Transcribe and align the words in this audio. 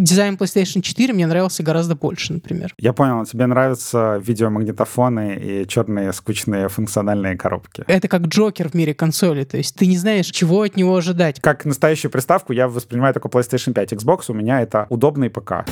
Дизайн 0.00 0.34
PlayStation 0.34 0.80
4 0.80 1.12
мне 1.12 1.26
нравился 1.26 1.62
гораздо 1.62 1.94
больше, 1.94 2.32
например. 2.32 2.74
Я 2.78 2.92
понял, 2.92 3.24
тебе 3.24 3.46
нравятся 3.46 4.20
видеомагнитофоны 4.24 5.36
и 5.36 5.68
черные 5.68 6.12
скучные 6.12 6.68
функциональные 6.68 7.36
коробки. 7.36 7.84
Это 7.86 8.08
как 8.08 8.22
Джокер 8.22 8.68
в 8.68 8.74
мире 8.74 8.94
консоли, 8.94 9.44
то 9.44 9.56
есть 9.56 9.74
ты 9.76 9.86
не 9.86 9.96
знаешь, 9.96 10.26
чего 10.26 10.62
от 10.62 10.76
него 10.76 10.96
ожидать. 10.96 11.40
Как 11.40 11.64
настоящую 11.64 12.10
приставку 12.10 12.52
я 12.52 12.68
воспринимаю 12.68 13.14
только 13.14 13.28
PlayStation 13.28 13.72
5. 13.72 13.92
Xbox 13.94 14.24
у 14.28 14.34
меня 14.34 14.60
это 14.60 14.86
удобный 14.88 15.30
ПК. 15.30 15.64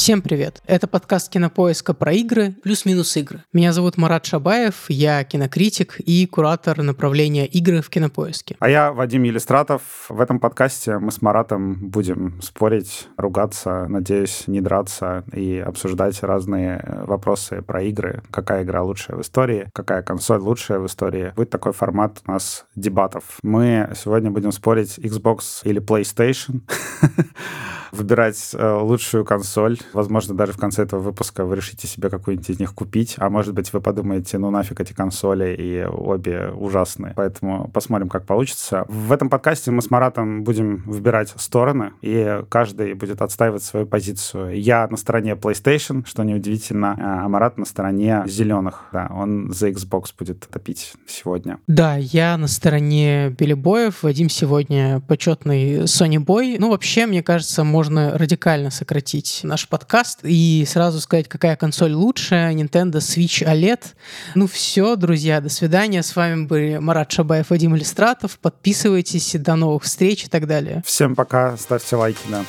Всем 0.00 0.22
привет! 0.22 0.62
Это 0.66 0.86
подкаст 0.86 1.30
Кинопоиска 1.30 1.92
про 1.92 2.14
игры 2.14 2.54
плюс-минус 2.62 3.14
игры. 3.18 3.44
Меня 3.52 3.74
зовут 3.74 3.98
Марат 3.98 4.24
Шабаев, 4.24 4.86
я 4.88 5.22
кинокритик 5.24 6.00
и 6.00 6.24
куратор 6.24 6.82
направления 6.82 7.44
игры 7.44 7.82
в 7.82 7.90
Кинопоиске. 7.90 8.56
А 8.60 8.70
я 8.70 8.92
Вадим 8.92 9.24
Елистратов. 9.24 10.06
В 10.08 10.22
этом 10.22 10.40
подкасте 10.40 10.98
мы 10.98 11.12
с 11.12 11.20
Маратом 11.20 11.90
будем 11.90 12.40
спорить, 12.40 13.08
ругаться, 13.18 13.88
надеюсь, 13.88 14.44
не 14.46 14.62
драться 14.62 15.22
и 15.34 15.58
обсуждать 15.58 16.22
разные 16.22 17.02
вопросы 17.06 17.60
про 17.60 17.82
игры. 17.82 18.22
Какая 18.30 18.62
игра 18.62 18.82
лучшая 18.82 19.18
в 19.18 19.20
истории, 19.20 19.68
какая 19.74 20.00
консоль 20.00 20.40
лучшая 20.40 20.78
в 20.78 20.86
истории. 20.86 21.34
Будет 21.36 21.50
такой 21.50 21.74
формат 21.74 22.22
у 22.26 22.30
нас 22.30 22.64
дебатов. 22.74 23.38
Мы 23.42 23.92
сегодня 23.94 24.30
будем 24.30 24.52
спорить 24.52 24.98
Xbox 24.98 25.60
или 25.64 25.78
PlayStation. 25.78 26.62
выбирать 27.92 28.50
э, 28.54 28.78
лучшую 28.80 29.24
консоль. 29.24 29.78
Возможно, 29.92 30.34
даже 30.34 30.52
в 30.52 30.56
конце 30.56 30.82
этого 30.82 31.00
выпуска 31.00 31.44
вы 31.44 31.56
решите 31.56 31.86
себе 31.86 32.10
какую-нибудь 32.10 32.50
из 32.50 32.58
них 32.60 32.74
купить. 32.74 33.14
А 33.18 33.30
может 33.30 33.54
быть, 33.54 33.72
вы 33.72 33.80
подумаете, 33.80 34.38
ну 34.38 34.50
нафиг 34.50 34.80
эти 34.80 34.92
консоли, 34.92 35.54
и 35.58 35.84
обе 35.84 36.50
ужасные. 36.50 37.14
Поэтому 37.16 37.68
посмотрим, 37.72 38.08
как 38.08 38.26
получится. 38.26 38.84
В 38.88 39.12
этом 39.12 39.28
подкасте 39.28 39.70
мы 39.70 39.82
с 39.82 39.90
Маратом 39.90 40.44
будем 40.44 40.82
выбирать 40.86 41.32
стороны, 41.36 41.92
и 42.02 42.42
каждый 42.48 42.94
будет 42.94 43.22
отстаивать 43.22 43.62
свою 43.62 43.86
позицию. 43.86 44.60
Я 44.60 44.86
на 44.88 44.96
стороне 44.96 45.32
PlayStation, 45.32 46.06
что 46.06 46.22
неудивительно, 46.22 46.96
а 46.98 47.28
Марат 47.28 47.58
на 47.58 47.64
стороне 47.64 48.22
зеленых. 48.26 48.84
Да, 48.92 49.10
он 49.10 49.52
за 49.52 49.68
Xbox 49.70 50.06
будет 50.18 50.40
топить 50.48 50.92
сегодня. 51.06 51.58
Да, 51.66 51.96
я 51.96 52.36
на 52.36 52.46
стороне 52.46 53.30
Белебоев. 53.30 54.02
Вадим 54.02 54.28
сегодня 54.28 55.00
почетный 55.08 55.84
Sony 55.84 56.24
Boy. 56.24 56.56
Ну, 56.58 56.70
вообще, 56.70 57.06
мне 57.06 57.22
кажется, 57.22 57.64
можно 57.64 57.79
можно 57.80 58.18
радикально 58.18 58.70
сократить 58.70 59.40
наш 59.42 59.66
подкаст 59.66 60.18
и 60.22 60.66
сразу 60.68 61.00
сказать, 61.00 61.30
какая 61.30 61.56
консоль 61.56 61.94
лучше, 61.94 62.34
Nintendo 62.34 62.96
Switch 62.96 63.42
OLED. 63.42 63.80
Ну 64.34 64.46
все, 64.46 64.96
друзья, 64.96 65.40
до 65.40 65.48
свидания. 65.48 66.02
С 66.02 66.14
вами 66.14 66.44
были 66.44 66.76
Марат 66.76 67.10
Шабаев, 67.10 67.48
Вадим 67.48 67.74
Иллистратов. 67.74 68.38
Подписывайтесь, 68.38 69.34
до 69.36 69.56
новых 69.56 69.84
встреч 69.84 70.26
и 70.26 70.28
так 70.28 70.46
далее. 70.46 70.82
Всем 70.84 71.16
пока, 71.16 71.56
ставьте 71.56 71.96
лайки, 71.96 72.20
да. 72.28 72.44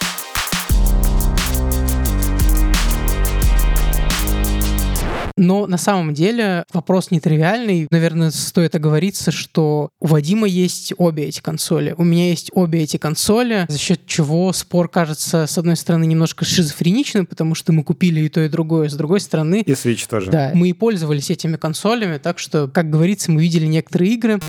Но 5.38 5.68
на 5.68 5.78
самом 5.78 6.14
деле 6.14 6.66
вопрос 6.74 7.12
нетривиальный. 7.12 7.88
Наверное, 7.92 8.32
стоит 8.32 8.76
оговориться, 8.76 9.32
что 9.32 9.90
у 10.00 10.08
Вадима 10.08 10.48
есть 10.48 10.94
обе 10.98 11.26
эти 11.26 11.42
консоли. 11.42 11.96
У 11.98 12.04
меня 12.04 12.30
есть 12.30 12.52
обе 12.54 12.84
эти 12.84 12.98
консоли, 12.98 13.66
за 13.68 13.78
счет 13.78 14.06
чего 14.06 14.52
спор 14.54 14.90
кажется, 14.90 15.48
с 15.48 15.58
одной 15.58 15.76
стороны, 15.76 16.06
немножко 16.06 16.46
шизофреничным, 16.46 17.26
потому 17.26 17.56
что 17.56 17.74
мы 17.74 17.84
купили 17.84 18.22
и 18.22 18.30
то, 18.30 18.42
и 18.42 18.50
другое, 18.50 18.90
с 18.90 18.94
другой 18.94 19.20
стороны... 19.20 19.64
И 19.66 19.72
Switch 19.72 20.08
тоже. 20.10 20.32
Да, 20.32 20.52
мы 20.54 20.70
и 20.70 20.74
пользовались 20.74 21.30
этими 21.30 21.58
консолями, 21.58 22.18
так 22.18 22.40
что, 22.40 22.68
как 22.68 22.90
говорится, 22.90 23.32
мы 23.32 23.42
видели 23.42 23.66
некоторые 23.66 24.14
игры. 24.14 24.40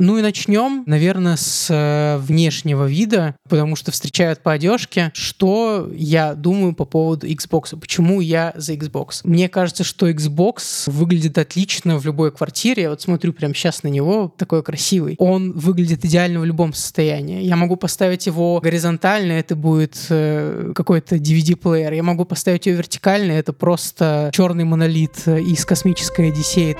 Ну 0.00 0.16
и 0.16 0.22
начнем, 0.22 0.84
наверное, 0.86 1.34
с 1.34 1.66
э, 1.70 2.18
внешнего 2.18 2.84
вида, 2.84 3.34
потому 3.48 3.74
что 3.74 3.90
встречают 3.90 4.40
по 4.44 4.52
одежке. 4.52 5.10
Что 5.12 5.90
я 5.92 6.34
думаю 6.34 6.72
по 6.72 6.84
поводу 6.84 7.26
Xbox? 7.26 7.76
Почему 7.76 8.20
я 8.20 8.52
за 8.54 8.74
Xbox? 8.74 9.22
Мне 9.24 9.48
кажется, 9.48 9.82
что 9.82 10.08
Xbox 10.08 10.88
выглядит 10.88 11.36
отлично 11.36 11.98
в 11.98 12.06
любой 12.06 12.30
квартире. 12.30 12.84
Я 12.84 12.90
вот 12.90 13.02
смотрю 13.02 13.32
прямо 13.32 13.54
сейчас 13.54 13.82
на 13.82 13.88
него, 13.88 14.32
такой 14.38 14.62
красивый. 14.62 15.16
Он 15.18 15.50
выглядит 15.50 16.04
идеально 16.04 16.38
в 16.38 16.44
любом 16.44 16.74
состоянии. 16.74 17.42
Я 17.42 17.56
могу 17.56 17.74
поставить 17.74 18.26
его 18.26 18.60
горизонтально, 18.60 19.32
это 19.32 19.56
будет 19.56 19.98
э, 20.10 20.74
какой-то 20.76 21.16
DVD-плеер. 21.16 21.92
Я 21.92 22.04
могу 22.04 22.24
поставить 22.24 22.66
его 22.66 22.78
вертикально, 22.78 23.32
это 23.32 23.52
просто 23.52 24.30
черный 24.32 24.62
монолит 24.62 25.26
из 25.26 25.64
космической 25.64 26.28
Одиссеи. 26.28 26.76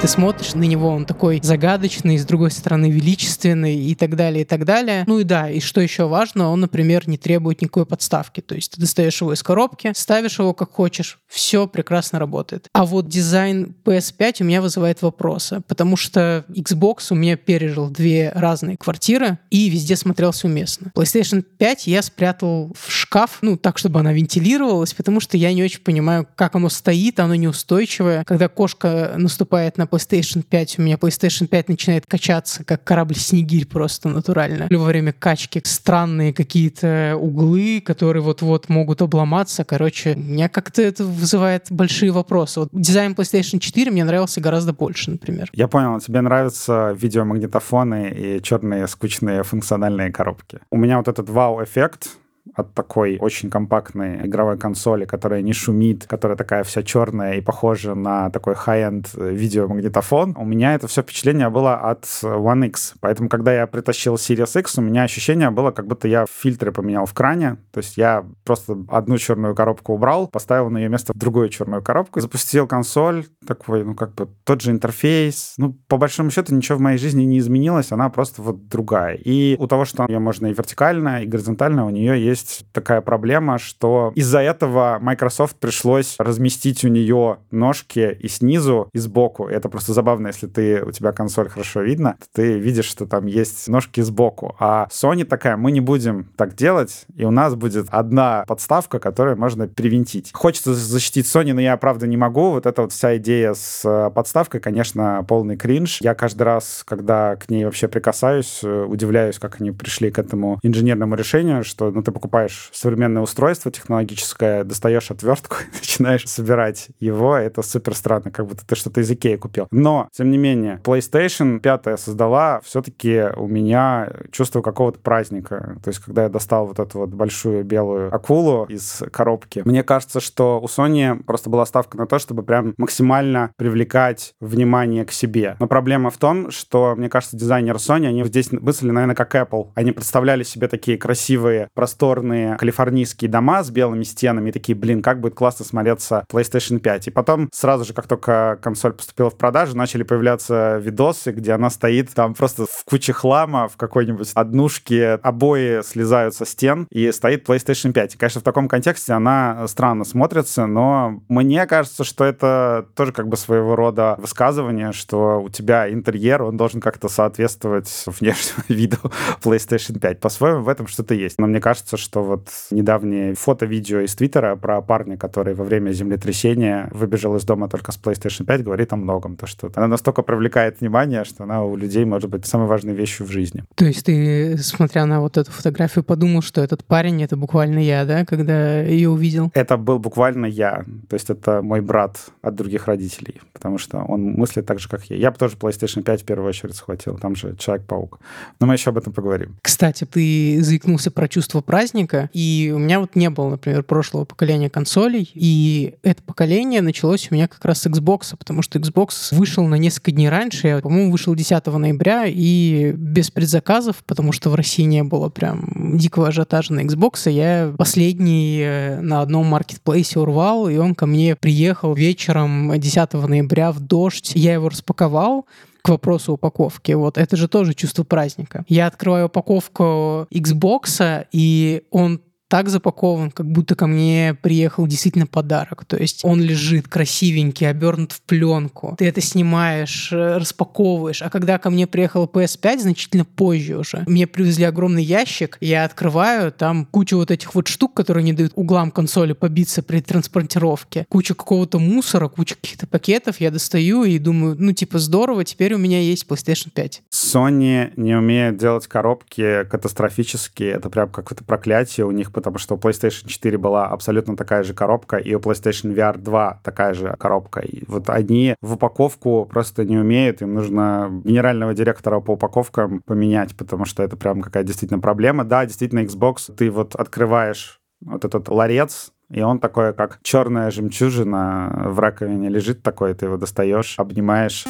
Ты 0.00 0.08
смотришь 0.08 0.54
на 0.54 0.62
него, 0.62 0.88
он 0.88 1.04
такой 1.04 1.40
загадочный, 1.42 2.16
с 2.16 2.24
другой 2.24 2.50
стороны 2.50 2.90
величественный 2.90 3.76
и 3.76 3.94
так 3.94 4.16
далее, 4.16 4.42
и 4.42 4.44
так 4.46 4.64
далее. 4.64 5.04
Ну 5.06 5.18
и 5.18 5.24
да, 5.24 5.50
и 5.50 5.60
что 5.60 5.82
еще 5.82 6.08
важно, 6.08 6.48
он, 6.48 6.60
например, 6.60 7.06
не 7.06 7.18
требует 7.18 7.60
никакой 7.60 7.84
подставки. 7.84 8.40
То 8.40 8.54
есть 8.54 8.72
ты 8.72 8.80
достаешь 8.80 9.20
его 9.20 9.34
из 9.34 9.42
коробки, 9.42 9.92
ставишь 9.94 10.38
его 10.38 10.54
как 10.54 10.72
хочешь, 10.72 11.18
все 11.28 11.66
прекрасно 11.66 12.18
работает. 12.18 12.68
А 12.72 12.86
вот 12.86 13.08
дизайн 13.08 13.74
PS5 13.84 14.36
у 14.40 14.44
меня 14.44 14.62
вызывает 14.62 15.02
вопросы, 15.02 15.60
потому 15.68 15.98
что 15.98 16.46
Xbox 16.48 17.08
у 17.10 17.14
меня 17.14 17.36
пережил 17.36 17.90
две 17.90 18.32
разные 18.34 18.78
квартиры 18.78 19.38
и 19.50 19.68
везде 19.68 19.96
смотрелся 19.96 20.46
уместно. 20.46 20.92
PlayStation 20.96 21.42
5 21.42 21.86
я 21.88 22.00
спрятал 22.00 22.72
в 22.74 22.90
шкаф, 22.90 23.40
ну, 23.42 23.58
так, 23.58 23.76
чтобы 23.76 24.00
она 24.00 24.14
вентилировалась, 24.14 24.94
потому 24.94 25.20
что 25.20 25.36
я 25.36 25.52
не 25.52 25.62
очень 25.62 25.80
понимаю, 25.80 26.26
как 26.36 26.54
оно 26.54 26.70
стоит, 26.70 27.20
оно 27.20 27.34
неустойчивое. 27.34 28.24
Когда 28.24 28.48
кошка 28.48 29.12
наступает 29.18 29.76
на 29.76 29.89
PlayStation 29.90 30.42
5 30.42 30.78
у 30.78 30.82
меня 30.82 30.96
PlayStation 30.96 31.46
5 31.46 31.68
начинает 31.68 32.06
качаться, 32.06 32.64
как 32.64 32.84
корабль 32.84 33.16
Снегирь 33.16 33.66
просто 33.66 34.08
натурально. 34.08 34.66
Во 34.70 34.84
время 34.84 35.12
качки 35.12 35.60
странные 35.64 36.32
какие-то 36.32 37.16
углы, 37.18 37.80
которые 37.84 38.22
вот-вот 38.22 38.68
могут 38.68 39.02
обломаться. 39.02 39.64
Короче, 39.64 40.14
меня 40.14 40.48
как-то 40.48 40.82
это 40.82 41.04
вызывает 41.04 41.66
большие 41.70 42.10
вопросы. 42.10 42.60
Вот 42.60 42.68
дизайн 42.72 43.12
PlayStation 43.12 43.58
4 43.58 43.90
мне 43.90 44.04
нравился 44.04 44.40
гораздо 44.40 44.72
больше, 44.72 45.10
например. 45.10 45.50
Я 45.52 45.68
понял, 45.68 46.00
тебе 46.00 46.20
нравятся 46.20 46.96
видеомагнитофоны 46.98 48.10
и 48.10 48.42
черные 48.42 48.86
скучные 48.86 49.42
функциональные 49.42 50.12
коробки. 50.12 50.60
У 50.70 50.76
меня 50.76 50.98
вот 50.98 51.08
этот 51.08 51.28
вау-эффект, 51.28 52.10
от 52.54 52.74
такой 52.74 53.18
очень 53.20 53.50
компактной 53.50 54.26
игровой 54.26 54.58
консоли, 54.58 55.04
которая 55.04 55.42
не 55.42 55.52
шумит, 55.52 56.06
которая 56.06 56.36
такая 56.36 56.64
вся 56.64 56.82
черная 56.82 57.34
и 57.34 57.40
похожа 57.40 57.94
на 57.94 58.30
такой 58.30 58.54
high-end 58.54 59.32
видеомагнитофон, 59.32 60.36
у 60.36 60.44
меня 60.44 60.74
это 60.74 60.88
все 60.88 61.02
впечатление 61.02 61.50
было 61.50 61.74
от 61.74 62.04
One 62.22 62.66
X. 62.66 62.94
Поэтому, 63.00 63.28
когда 63.28 63.52
я 63.52 63.66
притащил 63.66 64.14
Series 64.14 64.58
X, 64.58 64.78
у 64.78 64.82
меня 64.82 65.02
ощущение 65.04 65.50
было, 65.50 65.70
как 65.70 65.86
будто 65.86 66.08
я 66.08 66.26
фильтры 66.30 66.72
поменял 66.72 67.06
в 67.06 67.14
кране. 67.14 67.58
То 67.72 67.78
есть 67.78 67.96
я 67.96 68.24
просто 68.44 68.76
одну 68.88 69.18
черную 69.18 69.54
коробку 69.54 69.94
убрал, 69.94 70.26
поставил 70.26 70.70
на 70.70 70.78
ее 70.78 70.88
место 70.88 71.12
другую 71.14 71.48
черную 71.50 71.82
коробку, 71.82 72.20
запустил 72.20 72.66
консоль, 72.66 73.26
такой, 73.46 73.84
ну, 73.84 73.94
как 73.94 74.14
бы 74.14 74.28
тот 74.44 74.60
же 74.60 74.70
интерфейс. 74.70 75.54
Ну, 75.58 75.76
по 75.88 75.96
большому 75.96 76.30
счету, 76.30 76.54
ничего 76.54 76.78
в 76.78 76.80
моей 76.80 76.98
жизни 76.98 77.24
не 77.24 77.38
изменилось, 77.38 77.92
она 77.92 78.08
просто 78.08 78.42
вот 78.42 78.68
другая. 78.68 79.14
И 79.14 79.56
у 79.58 79.66
того, 79.66 79.84
что 79.84 80.06
ее 80.08 80.18
можно 80.18 80.46
и 80.46 80.52
вертикально, 80.52 81.22
и 81.22 81.26
горизонтально, 81.26 81.86
у 81.86 81.90
нее 81.90 82.22
есть 82.24 82.29
есть 82.30 82.66
такая 82.72 83.00
проблема, 83.00 83.58
что 83.58 84.12
из-за 84.14 84.40
этого 84.40 84.98
Microsoft 85.00 85.56
пришлось 85.56 86.16
разместить 86.18 86.84
у 86.84 86.88
нее 86.88 87.38
ножки 87.50 88.16
и 88.18 88.28
снизу, 88.28 88.88
и 88.92 88.98
сбоку. 88.98 89.46
Это 89.46 89.68
просто 89.68 89.92
забавно, 89.92 90.28
если 90.28 90.46
ты, 90.46 90.82
у 90.82 90.90
тебя 90.90 91.12
консоль 91.12 91.48
хорошо 91.48 91.82
видно, 91.82 92.16
ты 92.32 92.58
видишь, 92.58 92.86
что 92.86 93.06
там 93.06 93.26
есть 93.26 93.68
ножки 93.68 94.00
сбоку. 94.00 94.56
А 94.58 94.88
Sony 94.90 95.24
такая, 95.24 95.56
мы 95.56 95.72
не 95.72 95.80
будем 95.80 96.30
так 96.36 96.54
делать, 96.54 97.06
и 97.14 97.24
у 97.24 97.30
нас 97.30 97.54
будет 97.54 97.86
одна 97.90 98.44
подставка, 98.46 98.98
которую 98.98 99.36
можно 99.36 99.68
привинтить. 99.68 100.30
Хочется 100.32 100.74
защитить 100.74 101.26
Sony, 101.26 101.52
но 101.52 101.60
я, 101.60 101.76
правда, 101.76 102.06
не 102.06 102.16
могу. 102.16 102.50
Вот 102.50 102.66
эта 102.66 102.82
вот 102.82 102.92
вся 102.92 103.16
идея 103.16 103.54
с 103.54 103.82
э, 103.84 104.10
подставкой, 104.10 104.60
конечно, 104.60 105.24
полный 105.28 105.56
кринж. 105.56 106.00
Я 106.00 106.14
каждый 106.14 106.42
раз, 106.42 106.82
когда 106.86 107.36
к 107.36 107.50
ней 107.50 107.64
вообще 107.64 107.88
прикасаюсь, 107.88 108.60
э, 108.62 108.84
удивляюсь, 108.84 109.38
как 109.38 109.60
они 109.60 109.70
пришли 109.70 110.10
к 110.10 110.18
этому 110.18 110.58
инженерному 110.62 111.14
решению, 111.14 111.64
что 111.64 111.90
ну, 111.90 112.02
ты 112.02 112.12
покупаешь 112.20 112.68
современное 112.72 113.22
устройство 113.22 113.70
технологическое, 113.70 114.62
достаешь 114.62 115.10
отвертку 115.10 115.56
начинаешь 115.72 116.28
собирать 116.28 116.88
его. 117.00 117.34
Это 117.34 117.62
супер 117.62 117.94
странно, 117.94 118.30
как 118.30 118.46
будто 118.46 118.66
ты 118.66 118.74
что-то 118.74 119.00
из 119.00 119.10
Икеи 119.10 119.36
купил. 119.36 119.66
Но, 119.70 120.08
тем 120.12 120.30
не 120.30 120.36
менее, 120.36 120.80
PlayStation 120.84 121.60
5 121.60 121.98
создала 121.98 122.60
все-таки 122.62 123.24
у 123.36 123.46
меня 123.46 124.10
чувство 124.30 124.60
какого-то 124.60 124.98
праздника. 124.98 125.78
То 125.82 125.88
есть, 125.88 126.00
когда 126.00 126.24
я 126.24 126.28
достал 126.28 126.66
вот 126.66 126.78
эту 126.78 126.98
вот 126.98 127.10
большую 127.10 127.64
белую 127.64 128.14
акулу 128.14 128.66
из 128.66 129.02
коробки, 129.10 129.62
мне 129.64 129.82
кажется, 129.82 130.20
что 130.20 130.60
у 130.60 130.66
Sony 130.66 131.22
просто 131.22 131.48
была 131.48 131.64
ставка 131.64 131.96
на 131.96 132.06
то, 132.06 132.18
чтобы 132.18 132.42
прям 132.42 132.74
максимально 132.76 133.52
привлекать 133.56 134.34
внимание 134.40 135.06
к 135.06 135.12
себе. 135.12 135.56
Но 135.58 135.66
проблема 135.66 136.10
в 136.10 136.18
том, 136.18 136.50
что, 136.50 136.94
мне 136.96 137.08
кажется, 137.08 137.38
дизайнеры 137.38 137.78
Sony, 137.78 138.08
они 138.08 138.24
здесь 138.24 138.52
мыслили, 138.52 138.90
наверное, 138.90 139.16
как 139.16 139.34
Apple. 139.34 139.68
Они 139.74 139.92
представляли 139.92 140.42
себе 140.42 140.68
такие 140.68 140.98
красивые, 140.98 141.70
просторные 142.10 142.56
калифорнийские 142.56 143.30
дома 143.30 143.62
с 143.62 143.70
белыми 143.70 144.02
стенами 144.02 144.48
и 144.48 144.52
такие, 144.52 144.76
блин, 144.76 145.00
как 145.00 145.20
будет 145.20 145.34
классно 145.34 145.64
смотреться 145.64 146.24
PlayStation 146.28 146.80
5. 146.80 147.06
И 147.06 147.10
потом 147.10 147.48
сразу 147.52 147.84
же, 147.84 147.92
как 147.92 148.08
только 148.08 148.58
консоль 148.60 148.94
поступила 148.94 149.30
в 149.30 149.36
продажу, 149.36 149.76
начали 149.76 150.02
появляться 150.02 150.78
видосы, 150.78 151.30
где 151.30 151.52
она 151.52 151.70
стоит 151.70 152.12
там 152.12 152.34
просто 152.34 152.66
в 152.66 152.84
куче 152.84 153.12
хлама, 153.12 153.68
в 153.68 153.76
какой-нибудь 153.76 154.32
однушке, 154.34 155.20
обои 155.22 155.82
слезают 155.82 156.34
со 156.34 156.44
стен, 156.44 156.88
и 156.90 157.12
стоит 157.12 157.48
PlayStation 157.48 157.92
5. 157.92 158.14
И, 158.16 158.18
конечно, 158.18 158.40
в 158.40 158.44
таком 158.44 158.66
контексте 158.66 159.12
она 159.12 159.68
странно 159.68 160.04
смотрится, 160.04 160.66
но 160.66 161.20
мне 161.28 161.64
кажется, 161.66 162.02
что 162.02 162.24
это 162.24 162.86
тоже 162.96 163.12
как 163.12 163.28
бы 163.28 163.36
своего 163.36 163.76
рода 163.76 164.16
высказывание, 164.18 164.90
что 164.90 165.40
у 165.40 165.48
тебя 165.48 165.88
интерьер, 165.88 166.42
он 166.42 166.56
должен 166.56 166.80
как-то 166.80 167.08
соответствовать 167.08 168.04
внешнему 168.06 168.64
виду 168.68 168.98
PlayStation 169.42 170.00
5. 170.00 170.18
По-своему 170.18 170.62
в 170.62 170.68
этом 170.68 170.88
что-то 170.88 171.14
есть. 171.14 171.38
Но 171.38 171.46
мне 171.46 171.60
кажется, 171.60 171.99
что 172.00 172.22
вот 172.22 172.48
недавнее 172.70 173.34
фото-видео 173.34 174.00
из 174.00 174.14
Твиттера 174.14 174.56
про 174.56 174.80
парня, 174.82 175.16
который 175.16 175.54
во 175.54 175.64
время 175.64 175.92
землетрясения 175.92 176.88
выбежал 176.92 177.36
из 177.36 177.44
дома 177.44 177.68
только 177.68 177.92
с 177.92 178.00
PlayStation 178.02 178.44
5, 178.44 178.64
говорит 178.64 178.92
о 178.92 178.96
многом. 178.96 179.36
То, 179.36 179.46
что 179.46 179.70
она 179.74 179.86
настолько 179.86 180.22
привлекает 180.22 180.80
внимание, 180.80 181.24
что 181.24 181.44
она 181.44 181.62
у 181.64 181.76
людей 181.76 182.04
может 182.04 182.30
быть 182.30 182.46
самой 182.46 182.66
важной 182.66 182.94
вещью 182.94 183.26
в 183.26 183.30
жизни. 183.30 183.64
То 183.74 183.84
есть 183.84 184.06
ты, 184.06 184.56
смотря 184.58 185.06
на 185.06 185.20
вот 185.20 185.36
эту 185.36 185.52
фотографию, 185.52 186.02
подумал, 186.04 186.42
что 186.42 186.60
этот 186.60 186.84
парень— 186.84 187.22
это 187.24 187.36
буквально 187.36 187.78
я, 187.78 188.04
да, 188.04 188.24
когда 188.24 188.80
ее 188.80 189.10
увидел? 189.10 189.50
Это 189.54 189.76
был 189.76 189.98
буквально 189.98 190.46
я. 190.46 190.84
То 191.08 191.14
есть 191.14 191.30
это 191.30 191.62
мой 191.62 191.80
брат 191.80 192.18
от 192.42 192.54
других 192.54 192.86
родителей, 192.86 193.40
потому 193.52 193.78
что 193.78 193.98
он 193.98 194.32
мыслит 194.32 194.66
так 194.66 194.78
же, 194.80 194.88
как 194.88 195.04
я. 195.04 195.16
Я 195.16 195.30
бы 195.30 195.38
тоже 195.38 195.56
PlayStation 195.56 196.02
5 196.02 196.22
в 196.22 196.24
первую 196.24 196.48
очередь 196.48 196.74
схватил. 196.74 197.18
Там 197.18 197.36
же 197.36 197.54
Человек-паук. 197.56 198.18
Но 198.58 198.66
мы 198.66 198.74
еще 198.74 198.90
об 198.90 198.98
этом 198.98 199.12
поговорим. 199.12 199.56
Кстати, 199.62 200.04
ты 200.04 200.58
заикнулся 200.62 201.10
про 201.10 201.28
чувство 201.28 201.60
праздника, 201.60 201.89
и 202.32 202.72
у 202.74 202.78
меня 202.78 203.00
вот 203.00 203.16
не 203.16 203.30
было, 203.30 203.50
например, 203.50 203.82
прошлого 203.82 204.24
поколения 204.24 204.70
консолей, 204.70 205.30
и 205.34 205.94
это 206.02 206.22
поколение 206.22 206.80
началось 206.80 207.28
у 207.30 207.34
меня 207.34 207.48
как 207.48 207.64
раз 207.64 207.82
с 207.82 207.86
Xbox, 207.86 208.34
потому 208.38 208.62
что 208.62 208.78
Xbox 208.78 209.34
вышел 209.34 209.66
на 209.66 209.76
несколько 209.76 210.12
дней 210.12 210.28
раньше, 210.28 210.68
я, 210.68 210.78
по-моему, 210.78 211.10
вышел 211.12 211.34
10 211.34 211.66
ноября, 211.66 212.24
и 212.26 212.92
без 212.92 213.30
предзаказов, 213.30 214.02
потому 214.06 214.32
что 214.32 214.50
в 214.50 214.54
России 214.54 214.82
не 214.82 215.02
было 215.02 215.28
прям 215.28 215.96
дикого 215.96 216.28
ажиотажа 216.28 216.72
на 216.72 216.80
Xbox, 216.80 217.30
я 217.30 217.74
последний 217.76 218.60
э, 218.60 219.00
на 219.00 219.22
одном 219.22 219.46
маркетплейсе 219.46 220.20
урвал, 220.20 220.68
и 220.68 220.76
он 220.76 220.94
ко 220.94 221.06
мне 221.06 221.36
приехал 221.36 221.94
вечером 221.94 222.78
10 222.78 223.12
ноября 223.12 223.72
в 223.72 223.80
дождь, 223.80 224.32
я 224.34 224.54
его 224.54 224.68
распаковал, 224.68 225.46
к 225.82 225.88
вопросу 225.88 226.34
упаковки. 226.34 226.92
Вот 226.92 227.18
это 227.18 227.36
же 227.36 227.48
тоже 227.48 227.74
чувство 227.74 228.04
праздника. 228.04 228.64
Я 228.68 228.86
открываю 228.86 229.26
упаковку 229.26 230.26
Xbox, 230.30 231.26
и 231.32 231.82
он 231.90 232.20
так 232.50 232.68
запакован, 232.68 233.30
как 233.30 233.46
будто 233.46 233.76
ко 233.76 233.86
мне 233.86 234.36
приехал 234.42 234.88
действительно 234.88 235.28
подарок. 235.28 235.84
То 235.84 235.96
есть 235.96 236.24
он 236.24 236.42
лежит 236.42 236.88
красивенький, 236.88 237.70
обернут 237.70 238.10
в 238.10 238.20
пленку. 238.22 238.96
Ты 238.98 239.06
это 239.06 239.20
снимаешь, 239.20 240.10
э, 240.12 240.36
распаковываешь. 240.36 241.22
А 241.22 241.30
когда 241.30 241.58
ко 241.58 241.70
мне 241.70 241.86
приехал 241.86 242.24
PS5, 242.24 242.80
значительно 242.80 243.24
позже 243.24 243.78
уже, 243.78 244.02
мне 244.08 244.26
привезли 244.26 244.64
огромный 244.64 245.04
ящик, 245.04 245.58
я 245.60 245.84
открываю, 245.84 246.50
там 246.50 246.86
куча 246.86 247.14
вот 247.16 247.30
этих 247.30 247.54
вот 247.54 247.68
штук, 247.68 247.94
которые 247.94 248.24
не 248.24 248.32
дают 248.32 248.50
углам 248.56 248.90
консоли 248.90 249.32
побиться 249.32 249.84
при 249.84 250.00
транспортировке. 250.00 251.06
Куча 251.08 251.34
какого-то 251.34 251.78
мусора, 251.78 252.26
куча 252.26 252.56
каких-то 252.56 252.88
пакетов. 252.88 253.40
Я 253.40 253.52
достаю 253.52 254.02
и 254.02 254.18
думаю, 254.18 254.56
ну 254.58 254.72
типа 254.72 254.98
здорово, 254.98 255.44
теперь 255.44 255.74
у 255.74 255.78
меня 255.78 256.00
есть 256.00 256.26
PlayStation 256.26 256.70
5. 256.74 257.02
Sony 257.12 257.92
не 257.94 258.16
умеет 258.16 258.56
делать 258.56 258.88
коробки 258.88 259.62
катастрофические. 259.70 260.72
Это 260.72 260.90
прям 260.90 261.10
какое-то 261.10 261.44
проклятие 261.44 262.06
у 262.06 262.10
них, 262.10 262.32
потому 262.40 262.58
что 262.58 262.74
у 262.74 262.78
PlayStation 262.78 263.28
4 263.28 263.58
была 263.58 263.86
абсолютно 263.86 264.36
такая 264.36 264.62
же 264.62 264.74
коробка, 264.74 265.16
и 265.16 265.34
у 265.34 265.38
PlayStation 265.38 265.94
VR 265.94 266.18
2 266.18 266.60
такая 266.64 266.94
же 266.94 267.14
коробка. 267.18 267.60
И 267.60 267.84
вот 267.86 268.08
они 268.08 268.54
в 268.62 268.74
упаковку 268.74 269.44
просто 269.44 269.84
не 269.84 269.98
умеют, 269.98 270.42
им 270.42 270.54
нужно 270.54 271.22
генерального 271.24 271.74
директора 271.74 272.20
по 272.20 272.32
упаковкам 272.32 273.02
поменять, 273.02 273.56
потому 273.56 273.84
что 273.84 274.02
это 274.02 274.16
прям 274.16 274.40
какая 274.40 274.64
действительно 274.64 275.00
проблема. 275.00 275.44
Да, 275.44 275.66
действительно, 275.66 276.00
Xbox, 276.00 276.54
ты 276.56 276.70
вот 276.70 276.94
открываешь 276.94 277.78
вот 278.00 278.24
этот 278.24 278.48
ларец, 278.48 279.12
и 279.30 279.42
он 279.42 279.60
такой, 279.60 279.92
как 279.92 280.18
черная 280.22 280.70
жемчужина 280.70 281.84
в 281.86 282.00
раковине 282.00 282.48
лежит 282.48 282.82
такой, 282.82 283.14
ты 283.14 283.26
его 283.26 283.36
достаешь, 283.36 283.94
обнимаешь. 283.98 284.66